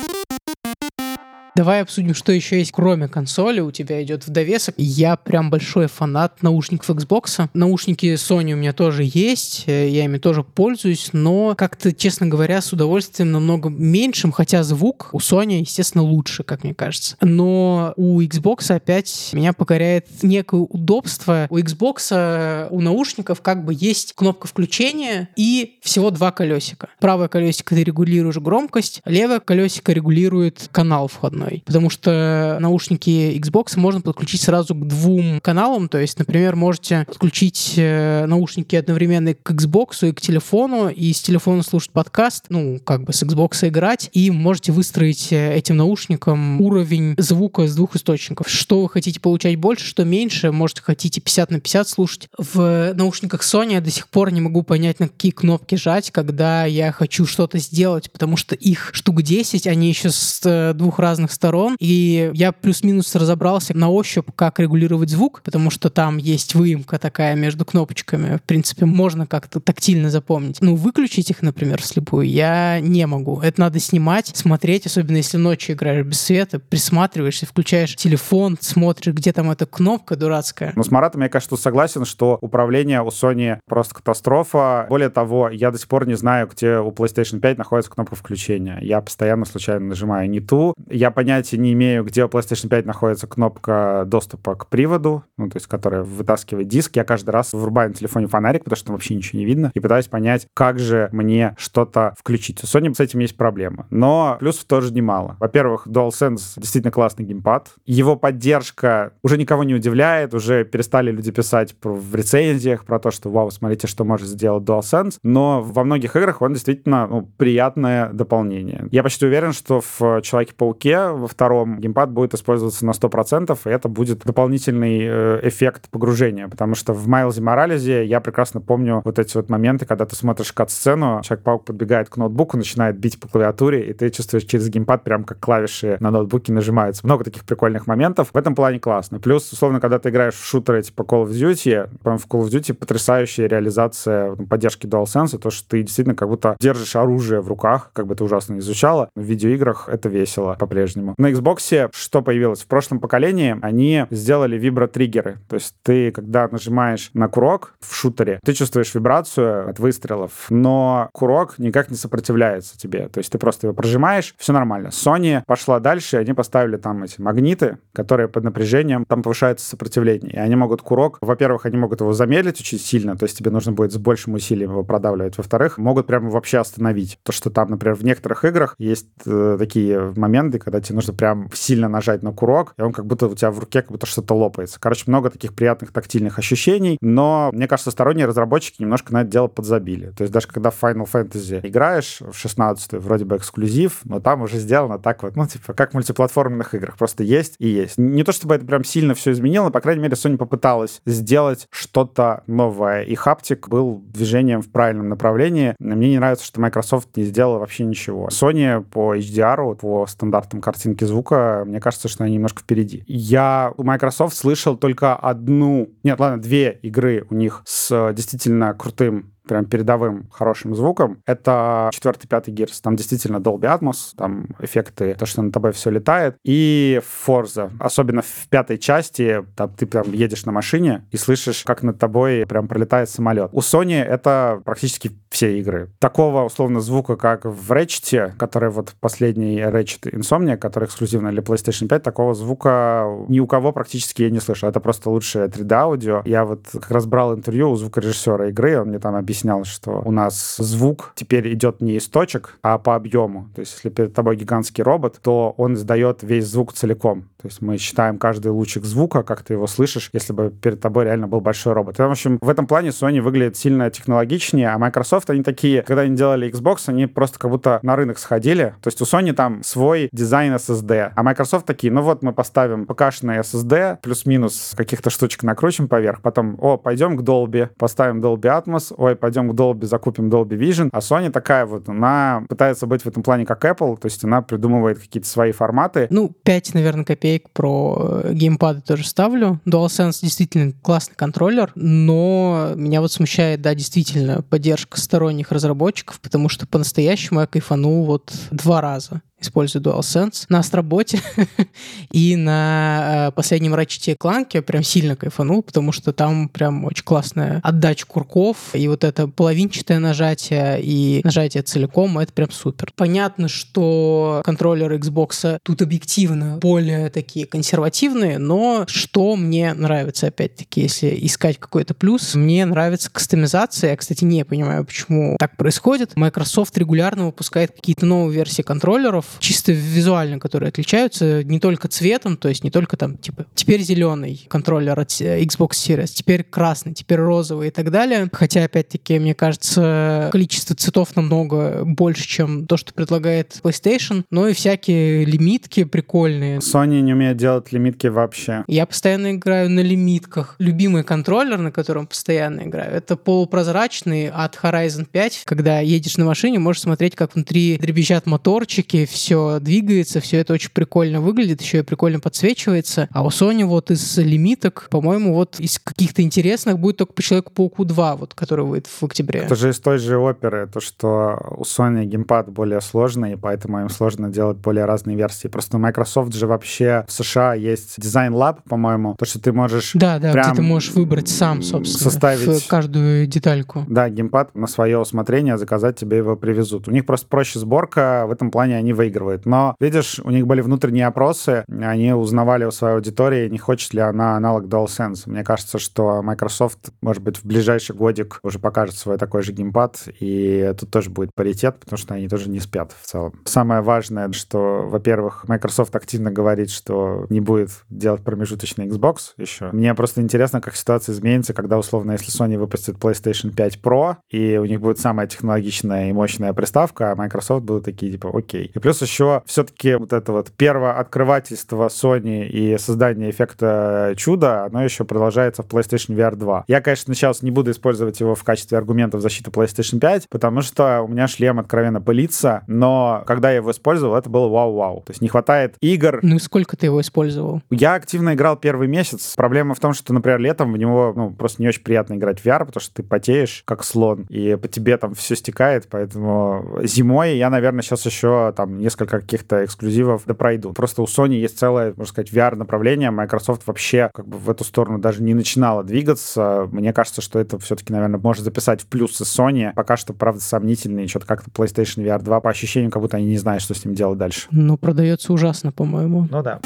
Давай 1.56 1.84
обсудим, 1.84 2.16
что 2.16 2.32
еще 2.32 2.58
есть, 2.58 2.72
кроме 2.72 3.08
консоли. 3.08 3.60
У 3.60 3.70
тебя 3.70 4.02
идет 4.02 4.26
в 4.26 4.32
довесок. 4.32 4.74
Я 4.76 5.16
прям 5.16 5.52
большой 5.52 5.86
фанат 5.86 6.42
наушников 6.42 6.90
Xbox. 6.90 7.48
Наушники 7.54 8.16
Sony 8.16 8.54
у 8.54 8.58
меня 8.58 8.74
тоже 8.74 9.04
есть. 9.06 9.66
Э, 9.68 9.88
я 9.88 10.06
ими 10.06 10.18
тоже 10.18 10.44
пользуюсь, 10.44 11.10
но 11.14 11.54
как-то, 11.56 11.94
честно 11.94 12.26
говоря, 12.26 12.60
с 12.60 12.74
удовольствием 12.74 13.32
намного 13.32 13.70
меньшим, 13.70 14.32
хотя 14.32 14.64
звук 14.64 15.10
у 15.12 15.20
Sony, 15.20 15.60
естественно, 15.60 16.04
лучше, 16.04 16.42
как 16.42 16.64
мне 16.64 16.74
кажется. 16.74 17.18
Но 17.22 17.94
у 17.98 18.20
Xbox 18.22 18.74
опять 18.74 19.30
меня 19.34 19.54
покоряет 19.54 20.08
некое 20.24 20.62
удобство. 20.62 21.46
У 21.52 21.60
Xbox, 21.60 22.68
у 22.72 22.82
наушников 22.82 23.42
как 23.44 23.64
бы 23.64 23.76
есть 23.78 24.14
кнопка 24.14 24.48
включения 24.48 25.30
и 25.36 25.78
всего 25.84 26.10
два 26.10 26.32
колесика. 26.32 26.90
Правое 27.00 27.28
колесико 27.28 27.76
ты 27.76 27.84
регулируешь 27.84 28.38
громкость, 28.38 29.04
левое 29.06 29.40
колесико 29.40 29.94
регулирует 29.94 30.70
канал 30.72 31.08
входной 31.08 31.43
одной. 31.44 31.64
Потому 31.66 31.90
что 31.90 32.58
наушники 32.60 33.38
Xbox 33.40 33.78
можно 33.78 34.02
подключить 34.02 34.42
сразу 34.42 34.76
к 34.76 34.88
двум 34.88 35.40
каналам. 35.42 35.90
То 35.90 36.00
есть, 36.00 36.18
например, 36.20 36.56
можете 36.56 37.06
подключить 37.08 37.74
э, 37.78 38.26
наушники 38.26 38.76
одновременно 38.76 39.34
к 39.34 39.52
Xbox 39.52 40.08
и 40.08 40.12
к 40.12 40.22
телефону, 40.22 40.90
и 40.90 41.14
с 41.14 41.22
телефона 41.22 41.64
слушать 41.64 41.92
подкаст, 41.92 42.46
ну, 42.50 42.80
как 42.84 43.04
бы 43.04 43.14
с 43.14 43.24
Xbox 43.24 43.68
играть, 43.68 44.10
и 44.14 44.32
можете 44.32 44.72
выстроить 44.72 45.32
э, 45.32 45.56
этим 45.56 45.78
наушникам 45.78 46.62
уровень 46.62 47.16
звука 47.18 47.68
с 47.68 47.76
двух 47.76 47.96
источников. 47.96 48.48
Что 48.50 48.82
вы 48.82 48.90
хотите 48.90 49.20
получать 49.20 49.56
больше, 49.56 49.86
что 49.86 50.06
меньше, 50.06 50.52
можете 50.52 50.82
хотите 50.82 51.22
50 51.22 51.52
на 51.52 51.60
50 51.60 51.88
слушать. 51.88 52.28
В 52.38 52.94
наушниках 52.94 53.42
Sony 53.42 53.74
я 53.74 53.82
до 53.82 53.92
сих 53.92 54.08
пор 54.08 54.32
не 54.32 54.42
могу 54.42 54.64
понять, 54.64 55.00
на 55.00 55.08
какие 55.08 55.32
кнопки 55.32 55.76
жать, 55.76 56.12
когда 56.12 56.66
я 56.66 56.92
хочу 56.92 57.26
что-то 57.26 57.58
сделать, 57.58 58.12
потому 58.12 58.38
что 58.38 58.56
их 58.56 58.92
штук 58.94 59.22
10, 59.22 59.68
они 59.68 59.90
еще 59.90 60.10
с 60.10 60.42
э, 60.44 60.74
двух 60.74 61.00
разных 61.00 61.33
сторон, 61.34 61.76
и 61.80 62.32
я 62.34 62.52
плюс-минус 62.52 63.14
разобрался 63.16 63.76
на 63.76 63.90
ощупь, 63.90 64.28
как 64.36 64.60
регулировать 64.60 65.10
звук, 65.10 65.42
потому 65.44 65.70
что 65.70 65.90
там 65.90 66.18
есть 66.18 66.56
выемка 66.56 67.00
такая 67.00 67.36
между 67.36 67.66
кнопочками. 67.66 68.38
В 68.38 68.44
принципе, 68.44 68.86
можно 68.86 69.28
как-то 69.28 69.60
тактильно 69.60 70.10
запомнить. 70.10 70.62
Ну, 70.62 70.76
выключить 70.76 71.30
их, 71.30 71.42
например, 71.42 71.82
вслепую 71.82 72.28
я 72.28 72.80
не 72.80 73.06
могу. 73.08 73.40
Это 73.42 73.62
надо 73.62 73.80
снимать, 73.80 74.32
смотреть, 74.36 74.86
особенно 74.86 75.18
если 75.18 75.38
ночью 75.38 75.76
играешь 75.76 76.06
без 76.06 76.22
света, 76.22 76.60
присматриваешься, 76.60 77.46
включаешь 77.46 77.96
телефон, 77.96 78.58
смотришь, 78.60 79.14
где 79.14 79.34
там 79.34 79.52
эта 79.52 79.66
кнопка 79.66 80.16
дурацкая. 80.16 80.74
Ну, 80.76 80.84
с 80.84 80.92
Маратом 80.92 81.22
я, 81.22 81.30
конечно, 81.30 81.58
согласен, 81.58 82.06
что 82.06 82.38
управление 82.42 83.02
у 83.02 83.08
Sony 83.08 83.60
просто 83.68 83.96
катастрофа. 83.96 84.86
Более 84.90 85.10
того, 85.10 85.50
я 85.50 85.72
до 85.72 85.78
сих 85.78 85.88
пор 85.88 86.08
не 86.08 86.16
знаю, 86.16 86.50
где 86.54 86.78
у 86.78 86.92
PlayStation 86.92 87.40
5 87.40 87.58
находится 87.58 87.92
кнопка 87.92 88.16
включения. 88.16 88.80
Я 88.82 89.02
постоянно 89.02 89.46
случайно 89.46 89.88
нажимаю 89.88 90.30
не 90.30 90.40
ту. 90.40 90.74
Я 90.90 91.12
понятия 91.24 91.58
не 91.58 91.72
имею, 91.72 92.04
где 92.04 92.26
у 92.26 92.28
PlayStation 92.28 92.68
5 92.68 92.86
находится 92.86 93.28
кнопка 93.28 94.04
доступа 94.06 94.56
к 94.56 94.68
приводу, 94.68 95.24
ну, 95.38 95.48
то 95.48 95.56
есть, 95.56 95.68
которая 95.68 96.04
вытаскивает 96.04 96.68
диск. 96.68 96.98
Я 96.98 97.06
каждый 97.06 97.30
раз 97.30 97.54
врубаю 97.54 97.92
на 97.92 97.96
телефоне 97.96 98.28
фонарик, 98.28 98.66
потому 98.66 98.76
что 98.76 98.88
там 98.88 98.96
вообще 98.96 99.16
ничего 99.16 99.40
не 99.40 99.46
видно, 99.46 99.72
и 99.74 99.80
пытаюсь 99.80 100.08
понять, 100.08 100.48
как 100.54 100.80
же 100.80 101.08
мне 101.14 101.56
что-то 101.58 102.14
включить. 102.20 102.62
У 102.62 102.68
Sony 102.68 102.94
с 102.94 103.00
этим 103.00 103.20
есть 103.20 103.38
проблема. 103.38 103.88
Но 103.90 104.36
плюсов 104.42 104.66
тоже 104.66 104.92
немало. 104.92 105.38
Во-первых, 105.40 105.88
DualSense 105.88 106.56
действительно 106.58 106.92
классный 106.92 107.24
геймпад. 107.24 107.70
Его 107.86 108.18
поддержка 108.18 109.14
уже 109.24 109.38
никого 109.38 109.64
не 109.64 109.74
удивляет, 109.74 110.34
уже 110.34 110.66
перестали 110.66 111.10
люди 111.10 111.32
писать 111.32 111.74
в 111.82 112.16
рецензиях 112.16 112.84
про 112.84 113.00
то, 113.00 113.12
что 113.12 113.30
вау, 113.30 113.50
смотрите, 113.50 113.88
что 113.88 114.04
может 114.04 114.28
сделать 114.28 114.66
DualSense. 114.66 115.20
Но 115.24 115.62
во 115.62 115.86
многих 115.86 116.18
играх 116.18 116.42
он 116.42 116.52
действительно 116.52 117.08
ну, 117.08 117.22
приятное 117.38 118.10
дополнение. 118.12 118.90
Я 118.92 119.04
почти 119.04 119.26
уверен, 119.26 119.54
что 119.54 119.80
в 119.80 120.22
Человеке-пауке 120.22 121.13
во 121.14 121.28
втором 121.28 121.80
геймпад 121.80 122.12
будет 122.12 122.34
использоваться 122.34 122.86
на 122.86 122.92
100%, 122.92 123.58
и 123.66 123.70
это 123.70 123.88
будет 123.88 124.20
дополнительный 124.20 125.00
э, 125.02 125.40
эффект 125.44 125.90
погружения, 125.90 126.48
потому 126.48 126.76
что 126.76 126.94
в 126.94 127.08
Майлзе 127.08 127.42
Моралезе 127.42 128.06
я 128.06 128.20
прекрасно 128.22 128.62
помню 128.62 129.02
вот 129.04 129.20
эти 129.20 129.38
вот 129.38 129.50
моменты, 129.50 129.86
когда 129.86 130.06
ты 130.06 130.16
смотришь 130.16 130.52
кат-сцену, 130.54 131.22
Человек-паук 131.24 131.66
подбегает 131.66 132.10
к 132.10 132.18
ноутбуку, 132.18 132.58
начинает 132.58 132.98
бить 132.98 133.20
по 133.20 133.28
клавиатуре, 133.28 133.90
и 133.90 133.94
ты 133.94 134.10
чувствуешь 134.10 134.46
через 134.46 134.70
геймпад 134.70 135.04
прям 135.04 135.24
как 135.24 135.40
клавиши 135.40 135.98
на 136.00 136.12
ноутбуке 136.12 136.54
нажимаются. 136.54 137.06
Много 137.06 137.24
таких 137.24 137.44
прикольных 137.44 137.88
моментов. 137.88 138.30
В 138.34 138.38
этом 138.38 138.56
плане 138.56 138.80
классно. 138.80 139.20
Плюс, 139.20 139.52
условно, 139.52 139.80
когда 139.80 140.00
ты 140.00 140.10
играешь 140.10 140.36
в 140.36 140.46
шутеры 140.46 140.82
типа 140.82 141.02
Call 141.02 141.26
of 141.26 141.32
Duty, 141.32 141.90
по 142.04 142.18
в 142.18 142.28
Call 142.28 142.44
of 142.44 142.50
Duty 142.50 142.74
потрясающая 142.74 143.48
реализация 143.48 144.36
ну, 144.38 144.46
поддержки 144.46 144.86
DualSense, 144.86 145.38
то, 145.38 145.50
что 145.50 145.70
ты 145.70 145.82
действительно 145.82 146.16
как 146.16 146.30
будто 146.30 146.56
держишь 146.60 146.96
оружие 146.96 147.42
в 147.42 147.48
руках, 147.48 147.92
как 147.94 148.08
бы 148.08 148.14
это 148.14 148.24
ужасно 148.24 148.54
не 148.54 148.62
звучало. 148.62 149.10
В 149.16 149.22
видеоиграх 149.22 149.90
это 149.90 150.10
весело 150.10 150.56
по-прежнему 150.60 151.03
по-прежнему. 151.04 151.16
На 151.18 151.32
Xbox 151.32 151.90
что 151.94 152.22
появилось? 152.22 152.62
В 152.62 152.68
прошлом 152.68 153.00
поколении 153.00 153.58
они 153.62 154.06
сделали 154.10 154.58
вибротриггеры. 154.58 155.38
То 155.48 155.56
есть 155.56 155.76
ты, 155.84 156.12
когда 156.12 156.48
нажимаешь 156.50 157.10
на 157.14 157.28
курок 157.28 157.76
в 157.80 157.96
шутере, 157.96 158.40
ты 158.44 158.54
чувствуешь 158.54 158.94
вибрацию 158.94 159.70
от 159.70 159.80
выстрелов, 159.80 160.32
но 160.50 161.10
курок 161.14 161.56
никак 161.58 161.90
не 161.90 161.98
сопротивляется 161.98 162.78
тебе. 162.78 163.10
То 163.10 163.20
есть 163.20 163.32
ты 163.32 163.38
просто 163.38 163.68
его 163.68 163.76
прожимаешь, 163.76 164.34
все 164.38 164.54
нормально. 164.54 164.88
Sony 164.88 165.44
пошла 165.46 165.80
дальше, 165.80 166.18
они 166.18 166.34
поставили 166.34 166.78
там 166.78 167.04
эти 167.04 167.20
магниты, 167.22 167.78
которые 167.94 168.28
под 168.28 168.44
напряжением, 168.44 169.06
там 169.06 169.22
повышается 169.22 169.66
сопротивление. 169.66 170.34
И 170.34 170.38
они 170.38 170.56
могут 170.56 170.82
курок, 170.82 171.18
во-первых, 171.22 171.66
они 171.66 171.78
могут 171.78 172.02
его 172.02 172.14
замедлить 172.14 172.60
очень 172.60 172.80
сильно, 172.80 173.16
то 173.16 173.24
есть 173.26 173.38
тебе 173.38 173.52
нужно 173.52 173.72
будет 173.72 173.92
с 173.92 173.98
большим 173.98 174.34
усилием 174.34 174.72
его 174.72 174.84
продавливать. 174.84 175.38
Во-вторых, 175.38 175.78
могут 175.78 176.08
прямо 176.08 176.30
вообще 176.30 176.60
остановить. 176.60 177.18
То, 177.24 177.32
что 177.32 177.50
там, 177.50 177.70
например, 177.70 177.96
в 177.96 178.04
некоторых 178.04 178.46
играх 178.46 178.76
есть 178.78 179.08
э, 179.26 179.56
такие 179.60 180.14
моменты, 180.16 180.60
когда 180.60 180.82
тебе 180.82 180.93
нужно 180.94 181.14
прям 181.14 181.50
сильно 181.54 181.88
нажать 181.88 182.24
на 182.24 182.32
курок, 182.32 182.74
и 182.78 182.82
он 182.82 182.94
как 182.94 183.06
будто 183.06 183.28
у 183.28 183.36
тебя 183.36 183.52
в 183.52 183.60
руке 183.60 183.82
как 183.82 183.92
будто 183.92 184.06
что-то 184.06 184.34
лопается. 184.34 184.80
Короче, 184.80 185.04
много 185.08 185.30
таких 185.30 185.54
приятных 185.54 185.92
тактильных 185.92 186.40
ощущений, 186.40 186.98
но 187.02 187.50
мне 187.54 187.68
кажется, 187.68 187.92
сторонние 187.92 188.26
разработчики 188.26 188.82
немножко 188.82 189.14
на 189.14 189.22
это 189.22 189.32
дело 189.32 189.48
подзабили. 189.48 190.12
То 190.12 190.24
есть 190.24 190.34
даже 190.34 190.48
когда 190.48 190.70
в 190.70 190.82
Final 190.82 191.08
Fantasy 191.12 191.60
играешь 191.64 192.20
в 192.22 192.34
16 192.34 192.94
вроде 192.94 193.26
бы 193.26 193.38
эксклюзив, 193.38 194.02
но 194.04 194.20
там 194.20 194.42
уже 194.42 194.58
сделано 194.58 195.00
так 195.00 195.24
вот, 195.24 195.36
ну, 195.36 195.48
типа, 195.48 195.74
как 195.74 195.92
в 195.92 195.94
мультиплатформенных 195.96 196.76
играх. 196.76 196.98
Просто 196.98 197.24
есть 197.24 197.56
и 197.60 197.68
есть. 197.68 197.98
Не 197.98 198.24
то 198.24 198.32
чтобы 198.32 198.56
это 198.56 198.66
прям 198.66 198.84
сильно 198.84 199.16
все 199.16 199.32
изменило, 199.32 199.70
по 199.70 199.82
крайней 199.82 200.04
мере, 200.04 200.16
Sony 200.16 200.38
попыталась 200.38 201.02
сделать 201.06 201.68
что-то 201.72 202.44
новое. 202.48 203.04
И 203.04 203.16
хаптик 203.16 203.68
был 203.68 204.04
движением 204.08 204.62
в 204.62 204.70
правильном 204.70 205.10
направлении. 205.10 205.76
Мне 205.80 206.10
не 206.10 206.18
нравится, 206.18 206.46
что 206.46 206.62
Microsoft 206.62 207.16
не 207.18 207.24
сделала 207.24 207.60
вообще 207.60 207.84
ничего. 207.84 208.28
Sony 208.28 208.84
по 208.84 209.16
HDR, 209.16 209.76
по 209.76 210.06
стандартам 210.08 210.62
картинки 210.62 210.73
звука, 211.06 211.64
мне 211.66 211.80
кажется, 211.80 212.08
что 212.08 212.24
они 212.24 212.36
немножко 212.36 212.62
впереди. 212.62 213.04
Я 213.08 213.74
у 213.78 213.84
Microsoft 213.84 214.36
слышал 214.36 214.78
только 214.78 215.16
одну, 215.16 215.90
нет, 216.04 216.20
ладно, 216.20 216.42
две 216.42 216.72
игры 216.82 217.26
у 217.30 217.36
них 217.36 217.62
с 217.66 218.14
действительно 218.14 218.74
крутым 218.74 219.33
прям 219.48 219.66
передовым 219.66 220.30
хорошим 220.32 220.76
звуком, 220.76 221.22
это 221.26 221.90
четвертый, 221.94 222.28
пятый 222.28 222.52
гирс. 222.52 222.82
Там 222.82 222.96
действительно 222.96 223.38
Dolby 223.38 223.80
Atmos, 223.80 224.14
там 224.18 224.48
эффекты, 224.60 225.16
то, 225.16 225.26
что 225.26 225.42
на 225.42 225.52
тобой 225.52 225.72
все 225.72 225.90
летает. 225.90 226.36
И 226.44 227.02
Forza. 227.28 227.72
Особенно 227.80 228.22
в 228.22 228.48
пятой 228.50 228.78
части, 228.78 229.46
там 229.56 229.70
ты 229.70 229.86
прям 229.86 230.12
едешь 230.12 230.46
на 230.46 230.52
машине 230.52 231.06
и 231.12 231.18
слышишь, 231.18 231.64
как 231.64 231.84
над 231.84 232.00
тобой 232.00 232.46
прям 232.48 232.68
пролетает 232.68 233.10
самолет. 233.10 233.50
У 233.54 233.60
Sony 233.60 234.02
это 234.02 234.62
практически 234.66 235.12
все 235.30 235.60
игры. 235.60 235.90
Такого, 236.00 236.44
условно, 236.44 236.80
звука, 236.80 237.16
как 237.16 237.46
в 237.46 237.72
Ratchet, 237.72 238.34
который 238.38 238.70
вот 238.70 238.96
последний 239.00 239.60
Ratchet 239.60 240.14
Insomnia, 240.14 240.58
который 240.58 240.86
эксклюзивно 240.86 241.32
для 241.32 241.42
PlayStation 241.42 241.88
5, 241.88 242.04
такого 242.04 242.34
звука 242.34 243.08
ни 243.28 243.40
у 243.40 243.48
кого 243.48 243.72
практически 243.72 244.24
я 244.24 244.30
не 244.30 244.40
слышал. 244.40 244.70
Это 244.70 244.80
просто 244.80 245.10
лучшее 245.10 245.48
3D-аудио. 245.48 246.22
Я 246.26 246.46
вот 246.46 246.68
как 246.72 246.92
раз 246.92 247.06
брал 247.06 247.34
интервью 247.34 247.72
у 247.72 247.76
звукорежиссера 247.76 248.50
игры, 248.50 248.80
он 248.80 248.90
мне 248.90 249.00
там 249.00 249.16
объяснил, 249.16 249.33
объяснял, 249.34 249.64
что 249.64 250.02
у 250.06 250.12
нас 250.12 250.58
звук 250.58 251.14
теперь 251.16 251.52
идет 251.54 251.82
не 251.82 251.96
из 251.96 252.08
точек, 252.08 252.60
а 252.62 252.78
по 252.78 252.96
объему. 252.96 253.50
То 253.56 253.62
есть 253.62 253.74
если 253.74 253.90
перед 253.90 254.14
тобой 254.14 254.36
гигантский 254.36 254.84
робот, 254.84 255.20
то 255.24 255.56
он 255.58 255.74
издает 255.74 256.22
весь 256.22 256.46
звук 256.46 256.74
целиком. 256.74 257.24
То 257.42 257.48
есть 257.48 257.62
мы 257.62 257.78
считаем 257.78 258.20
каждый 258.20 258.52
лучик 258.52 258.86
звука, 258.86 259.24
как 259.24 259.42
ты 259.42 259.54
его 259.54 259.68
слышишь, 259.68 260.10
если 260.14 260.34
бы 260.34 260.50
перед 260.50 260.80
тобой 260.80 261.06
реально 261.06 261.28
был 261.28 261.42
большой 261.42 261.74
робот. 261.74 262.00
И, 262.00 262.04
в 262.04 262.10
общем, 262.10 262.38
в 262.42 262.48
этом 262.48 262.68
плане 262.68 262.90
Sony 262.90 263.22
выглядит 263.22 263.58
сильно 263.58 263.90
технологичнее, 263.90 264.70
а 264.70 264.78
Microsoft, 264.78 265.30
они 265.30 265.42
такие, 265.44 265.82
когда 265.82 266.04
они 266.04 266.16
делали 266.16 266.50
Xbox, 266.50 266.84
они 266.88 267.08
просто 267.08 267.40
как 267.40 267.50
будто 267.50 267.80
на 267.82 267.96
рынок 267.96 268.20
сходили. 268.20 268.76
То 268.82 268.88
есть 268.88 269.02
у 269.02 269.06
Sony 269.06 269.34
там 269.34 269.64
свой 269.64 270.10
дизайн 270.12 270.54
SSD, 270.54 271.12
а 271.16 271.24
Microsoft 271.24 271.66
такие, 271.66 271.92
ну 271.92 272.02
вот 272.02 272.22
мы 272.22 272.34
поставим 272.34 272.86
ПК-шный 272.86 273.40
SSD, 273.40 273.98
плюс-минус 274.02 274.74
каких-то 274.78 275.10
штучек 275.10 275.44
накрутим 275.44 275.88
поверх, 275.88 276.22
потом, 276.22 276.56
о, 276.62 276.78
пойдем 276.78 277.18
к 277.18 277.22
Dolby, 277.22 277.70
поставим 277.78 278.22
Dolby 278.22 278.64
Atmos, 278.64 278.94
ой, 278.96 279.16
пойдем 279.24 279.50
к 279.50 279.54
Dolby, 279.54 279.86
закупим 279.86 280.30
Dolby 280.30 280.58
Vision, 280.60 280.90
а 280.92 281.00
Sony 281.00 281.30
такая 281.32 281.66
вот, 281.66 281.88
она 281.88 282.44
пытается 282.50 282.88
быть 282.88 283.04
в 283.04 283.08
этом 283.08 283.24
плане 283.24 283.46
как 283.46 283.64
Apple, 283.64 283.96
то 283.96 284.08
есть 284.08 284.22
она 284.26 284.42
придумывает 284.42 285.00
какие-то 285.00 285.30
свои 285.30 285.54
форматы. 285.54 286.08
Ну, 286.10 286.36
5, 286.44 286.74
наверное, 286.74 287.06
копеек 287.06 287.50
про 287.52 288.22
э, 288.26 288.34
геймпады 288.34 288.82
тоже 288.82 289.08
ставлю. 289.08 289.62
DualSense 289.66 290.20
действительно 290.22 290.74
классный 290.82 291.16
контроллер, 291.16 291.72
но 291.76 292.74
меня 292.76 293.00
вот 293.00 293.14
смущает, 293.14 293.62
да, 293.62 293.74
действительно, 293.74 294.42
поддержка 294.42 295.00
сторонних 295.00 295.54
разработчиков, 295.54 296.20
потому 296.20 296.50
что 296.50 296.68
по-настоящему 296.68 297.40
я 297.40 297.48
кайфанул 297.48 298.04
вот 298.04 298.34
два 298.52 298.82
раза 298.82 299.22
использую 299.44 299.84
DualSense 299.84 300.46
на 300.50 300.60
Астроботе 300.60 301.22
и 302.12 302.36
на 302.36 303.28
э, 303.28 303.32
последнем 303.32 303.76
Ratchet 303.76 304.18
Clank 304.18 304.62
прям 304.62 304.84
сильно 304.84 305.16
кайфанул, 305.16 305.62
потому 305.64 305.92
что 305.92 306.14
там 306.14 306.50
прям 306.50 306.86
очень 306.86 307.04
классная 307.04 307.60
отдача 307.64 308.06
курков, 308.06 308.58
и 308.74 308.88
вот 308.88 309.04
это 309.04 309.28
половинчатое 309.28 310.00
нажатие 310.00 310.82
и 310.82 311.22
нажатие 311.24 311.64
целиком, 311.64 312.18
это 312.18 312.34
прям 312.34 312.52
супер. 312.52 312.92
Понятно, 312.96 313.48
что 313.48 314.42
контроллеры 314.44 314.98
Xbox 314.98 315.60
тут 315.64 315.82
объективно 315.82 316.58
более 316.58 317.10
такие 317.10 317.46
консервативные, 317.46 318.38
но 318.38 318.86
что 318.88 319.36
мне 319.36 319.74
нравится, 319.74 320.28
опять-таки, 320.28 320.82
если 320.82 321.18
искать 321.22 321.58
какой-то 321.58 321.94
плюс, 321.94 322.36
мне 322.36 322.66
нравится 322.66 323.12
кастомизация. 323.12 323.92
Я, 323.92 323.98
кстати, 323.98 324.24
не 324.24 324.46
понимаю, 324.46 324.86
почему 324.86 325.36
так 325.40 325.58
происходит. 325.58 326.16
Microsoft 326.16 326.78
регулярно 326.78 327.26
выпускает 327.26 327.72
какие-то 327.72 328.06
новые 328.06 328.36
версии 328.36 328.62
контроллеров, 328.62 329.26
чисто 329.40 329.72
визуально, 329.72 330.40
которые 330.40 330.70
отличаются 330.70 331.44
не 331.44 331.60
только 331.60 331.88
цветом, 331.88 332.38
то 332.38 332.50
есть 332.50 332.64
не 332.64 332.72
только 332.72 332.98
там, 332.98 333.18
типа, 333.18 333.46
теперь 333.56 333.82
зеленый 333.82 334.46
контроллер 334.50 335.00
от 335.00 335.10
Xbox 335.10 335.72
Series, 335.72 336.14
теперь 336.14 336.44
красный, 336.44 336.94
теперь 336.94 337.20
розовый 337.20 337.70
и 337.70 337.72
так 337.72 337.92
далее. 337.92 338.30
Хотя, 338.32 338.64
опять-таки, 338.64 339.20
мне 339.20 339.36
кажется, 339.36 340.30
количество 340.32 340.76
цветов 340.76 341.16
намного 341.16 341.84
больше, 341.86 342.28
чем 342.28 342.66
то, 342.66 342.78
что 342.78 342.94
предлагает 342.94 343.60
PlayStation, 343.64 344.24
но 344.30 344.48
и 344.48 344.54
всякие 344.54 345.26
лимитки 345.26 345.84
прикольные. 345.84 346.60
Sony 346.60 347.02
не 347.02 347.14
умеет 347.14 347.38
делать 347.38 347.72
лимитки 347.72 348.08
вообще. 348.08 348.64
Я 348.68 348.86
постоянно 348.86 349.32
играю 349.32 349.70
на 349.70 349.80
лимитках. 349.80 350.56
Любимый 350.60 351.04
контроллер, 351.04 351.58
на 351.58 351.72
котором 351.72 352.08
постоянно 352.08 352.62
играю, 352.62 352.94
это 352.94 353.16
полупрозрачный 353.16 354.30
от 354.30 354.56
Horizon 354.62 355.06
5. 355.12 355.44
Когда 355.46 355.80
едешь 355.80 356.18
на 356.18 356.26
машине, 356.26 356.60
можешь 356.60 356.82
смотреть, 356.82 357.16
как 357.16 357.36
внутри 357.36 357.78
дребезжат 357.78 358.26
моторчики, 358.26 359.06
все 359.06 359.23
двигается, 359.60 360.20
все 360.20 360.38
это 360.38 360.54
очень 360.54 360.72
прикольно 360.72 361.22
выглядит, 361.22 361.62
еще 361.62 361.80
и 361.80 361.82
прикольно 361.82 362.20
подсвечивается. 362.20 363.08
А 363.12 363.24
у 363.24 363.30
Sony 363.30 363.66
вот 363.66 363.92
из 363.92 364.18
лимиток, 364.18 364.88
по-моему, 364.90 365.34
вот 365.34 365.60
из 365.60 365.80
каких-то 365.80 366.22
интересных 366.22 366.80
будет 366.80 366.98
только 366.98 367.14
по 367.14 367.22
Человеку-пауку 367.22 367.86
2, 367.86 368.16
вот, 368.16 368.34
который 368.34 368.66
выйдет 368.66 368.88
в 368.88 369.04
октябре. 369.04 369.42
Это 369.42 369.56
же 369.56 369.70
из 369.70 369.80
той 369.80 369.98
же 369.98 370.18
оперы, 370.18 370.68
то, 370.72 370.80
что 370.80 371.56
у 371.58 371.64
Sony 371.64 372.06
геймпад 372.06 372.50
более 372.50 372.82
сложный, 372.82 373.34
и 373.34 373.36
поэтому 373.36 373.80
им 373.80 373.90
сложно 373.90 374.30
делать 374.30 374.58
более 374.58 374.86
разные 374.86 375.16
версии. 375.16 375.48
Просто 375.48 375.78
у 375.78 375.80
Microsoft 375.80 376.34
же 376.34 376.48
вообще 376.48 377.06
в 377.08 377.12
США 377.12 377.54
есть 377.54 378.00
Design 378.00 378.34
Lab, 378.34 378.62
по-моему, 378.64 379.16
то, 379.18 379.26
что 379.26 379.40
ты 379.40 379.52
можешь 379.52 379.92
Да, 379.94 380.20
да, 380.20 380.32
прям 380.32 380.54
где 380.54 380.56
ты 380.58 380.62
можешь 380.62 380.92
выбрать 380.92 381.30
сам, 381.30 381.62
собственно, 381.62 382.12
составить 382.12 382.68
каждую 382.68 383.28
детальку. 383.28 383.86
Да, 383.88 384.10
геймпад 384.10 384.56
на 384.56 384.68
свое 384.68 384.98
усмотрение 385.00 385.58
заказать 385.58 385.98
тебе 385.98 386.18
его 386.18 386.36
привезут. 386.36 386.88
У 386.88 386.92
них 386.92 387.06
просто 387.06 387.28
проще 387.28 387.60
сборка, 387.60 388.26
в 388.28 388.32
этом 388.32 388.52
плане 388.52 388.78
они 388.78 388.94
выигрывает. 389.04 389.46
Но, 389.46 389.76
видишь, 389.80 390.20
у 390.24 390.30
них 390.30 390.48
были 390.48 390.62
внутренние 390.62 391.08
опросы, 391.08 391.66
они 391.68 392.14
узнавали 392.14 392.66
у 392.66 392.72
своей 392.72 392.96
аудитории, 392.96 393.50
не 393.50 393.58
хочет 393.58 393.94
ли 393.94 394.00
она 394.00 394.36
аналог 394.38 394.66
DualSense. 394.66 395.24
Мне 395.26 395.44
кажется, 395.44 395.78
что 395.78 396.22
Microsoft, 396.22 396.92
может 397.02 397.22
быть, 397.22 397.38
в 397.38 397.46
ближайший 397.46 397.96
годик 397.96 398.40
уже 398.44 398.60
покажет 398.60 398.96
свой 398.96 399.18
такой 399.18 399.44
же 399.44 399.52
геймпад, 399.52 400.08
и 400.20 400.74
тут 400.80 400.90
тоже 400.90 401.10
будет 401.10 401.32
паритет, 401.36 401.80
потому 401.80 401.98
что 401.98 402.14
они 402.14 402.28
тоже 402.28 402.50
не 402.50 402.60
спят 402.60 402.94
в 403.00 403.06
целом. 403.06 403.34
Самое 403.46 403.82
важное, 403.82 404.32
что, 404.32 404.88
во-первых, 404.88 405.46
Microsoft 405.48 405.96
активно 405.96 406.32
говорит, 406.32 406.70
что 406.70 407.26
не 407.30 407.42
будет 407.42 407.72
делать 407.90 408.24
промежуточный 408.24 408.88
Xbox 408.88 409.34
еще. 409.38 409.70
Мне 409.72 409.94
просто 409.94 410.22
интересно, 410.22 410.62
как 410.62 410.76
ситуация 410.76 411.14
изменится, 411.14 411.54
когда, 411.54 411.78
условно, 411.78 412.14
если 412.14 412.32
Sony 412.32 412.58
выпустит 412.58 412.96
PlayStation 412.96 413.54
5 413.54 413.80
Pro, 413.84 414.16
и 414.30 414.58
у 414.58 414.66
них 414.66 414.80
будет 414.80 415.00
самая 415.00 415.28
технологичная 415.28 416.10
и 416.10 416.14
мощная 416.14 416.54
приставка, 416.54 417.12
а 417.12 417.16
Microsoft 417.16 417.66
будут 417.66 417.86
такие, 417.86 418.12
типа, 418.12 418.32
окей. 418.34 418.72
И 418.74 418.80
плюс 418.80 418.93
Плюс 418.94 419.10
еще 419.10 419.42
все-таки 419.48 419.96
вот 419.96 420.14
это 420.14 420.32
вот 420.32 420.52
первое 420.56 420.92
открывательство 420.92 421.88
Sony 421.88 422.48
и 422.48 422.78
создание 422.78 423.32
эффекта 423.32 424.14
чуда, 424.16 424.66
оно 424.66 424.84
еще 424.84 425.04
продолжается 425.04 425.64
в 425.64 425.66
PlayStation 425.66 426.16
VR 426.16 426.36
2. 426.36 426.66
Я, 426.68 426.80
конечно, 426.80 427.16
сейчас 427.16 427.42
не 427.42 427.50
буду 427.50 427.72
использовать 427.72 428.20
его 428.20 428.36
в 428.36 428.44
качестве 428.44 428.78
аргумента 428.78 429.18
в 429.18 429.22
защиту 429.22 429.50
PlayStation 429.50 429.98
5, 429.98 430.30
потому 430.30 430.62
что 430.62 431.02
у 431.02 431.08
меня 431.08 431.28
шлем 431.28 431.60
откровенно 431.60 432.02
пылится, 432.02 432.62
но 432.68 433.24
когда 433.26 433.50
я 433.50 433.56
его 433.58 433.72
использовал, 433.72 434.16
это 434.16 434.30
было 434.30 434.48
вау-вау. 434.48 435.02
То 435.08 435.10
есть 435.10 435.22
не 435.22 435.28
хватает 435.28 435.74
игр. 435.82 436.20
Ну 436.22 436.36
и 436.36 436.40
сколько 436.40 436.78
ты 436.78 436.86
его 436.86 437.02
использовал? 437.02 437.64
Я 437.72 437.96
активно 437.96 438.36
играл 438.36 438.58
первый 438.58 438.88
месяц. 438.88 439.34
Проблема 439.36 439.74
в 439.74 439.80
том, 439.80 439.94
что, 439.94 440.14
например, 440.14 440.40
летом 440.40 440.72
в 440.72 440.78
него 440.78 441.14
ну, 441.16 441.32
просто 441.32 441.64
не 441.64 441.68
очень 441.68 441.82
приятно 441.82 442.14
играть 442.14 442.42
в 442.42 442.46
VR, 442.46 442.64
потому 442.66 442.80
что 442.80 442.94
ты 442.94 443.02
потеешь, 443.02 443.64
как 443.66 443.84
слон, 443.84 444.28
и 444.30 444.56
по 444.56 444.68
тебе 444.68 444.98
там 444.98 445.16
все 445.16 445.36
стекает, 445.36 445.88
поэтому 445.90 446.80
зимой 446.84 447.38
я, 447.38 447.50
наверное, 447.50 447.82
сейчас 447.82 448.06
еще 448.06 448.54
там 448.56 448.83
несколько 448.84 449.20
каких-то 449.20 449.66
эксклюзивов 449.66 450.24
да 450.26 450.34
пройдут. 450.34 450.76
Просто 450.76 451.02
у 451.02 451.06
Sony 451.06 451.36
есть 451.36 451.58
целое, 451.58 451.90
можно 451.90 452.06
сказать, 452.06 452.32
VR-направление. 452.32 453.12
Microsoft 453.12 453.66
вообще 453.66 454.10
как 454.14 454.28
бы 454.28 454.38
в 454.38 454.50
эту 454.50 454.64
сторону 454.64 455.00
даже 455.00 455.24
не 455.24 455.34
начинала 455.34 455.84
двигаться. 455.84 456.68
Мне 456.72 456.94
кажется, 456.94 457.22
что 457.22 457.40
это 457.40 457.58
все-таки, 457.60 457.94
наверное, 457.94 458.20
может 458.20 458.44
записать 458.44 458.82
в 458.82 458.88
плюсы 458.88 459.24
Sony. 459.24 459.74
Пока 459.74 459.98
что, 459.98 460.14
правда, 460.14 460.42
сомнительные. 460.42 461.08
Что-то 461.08 461.26
как-то 461.26 461.50
PlayStation 461.50 462.04
VR 462.06 462.22
2 462.22 462.42
по 462.42 462.50
ощущениям, 462.50 462.92
как 462.92 463.02
будто 463.02 463.18
они 463.18 463.28
не 463.28 463.38
знают, 463.38 463.64
что 463.64 463.74
с 463.74 463.84
ним 463.86 463.96
делать 463.96 464.18
дальше. 464.20 464.48
Ну, 464.52 464.78
продается 464.78 465.34
ужасно, 465.34 465.72
по-моему. 465.72 466.28
Ну 466.30 466.44
да. 466.44 466.60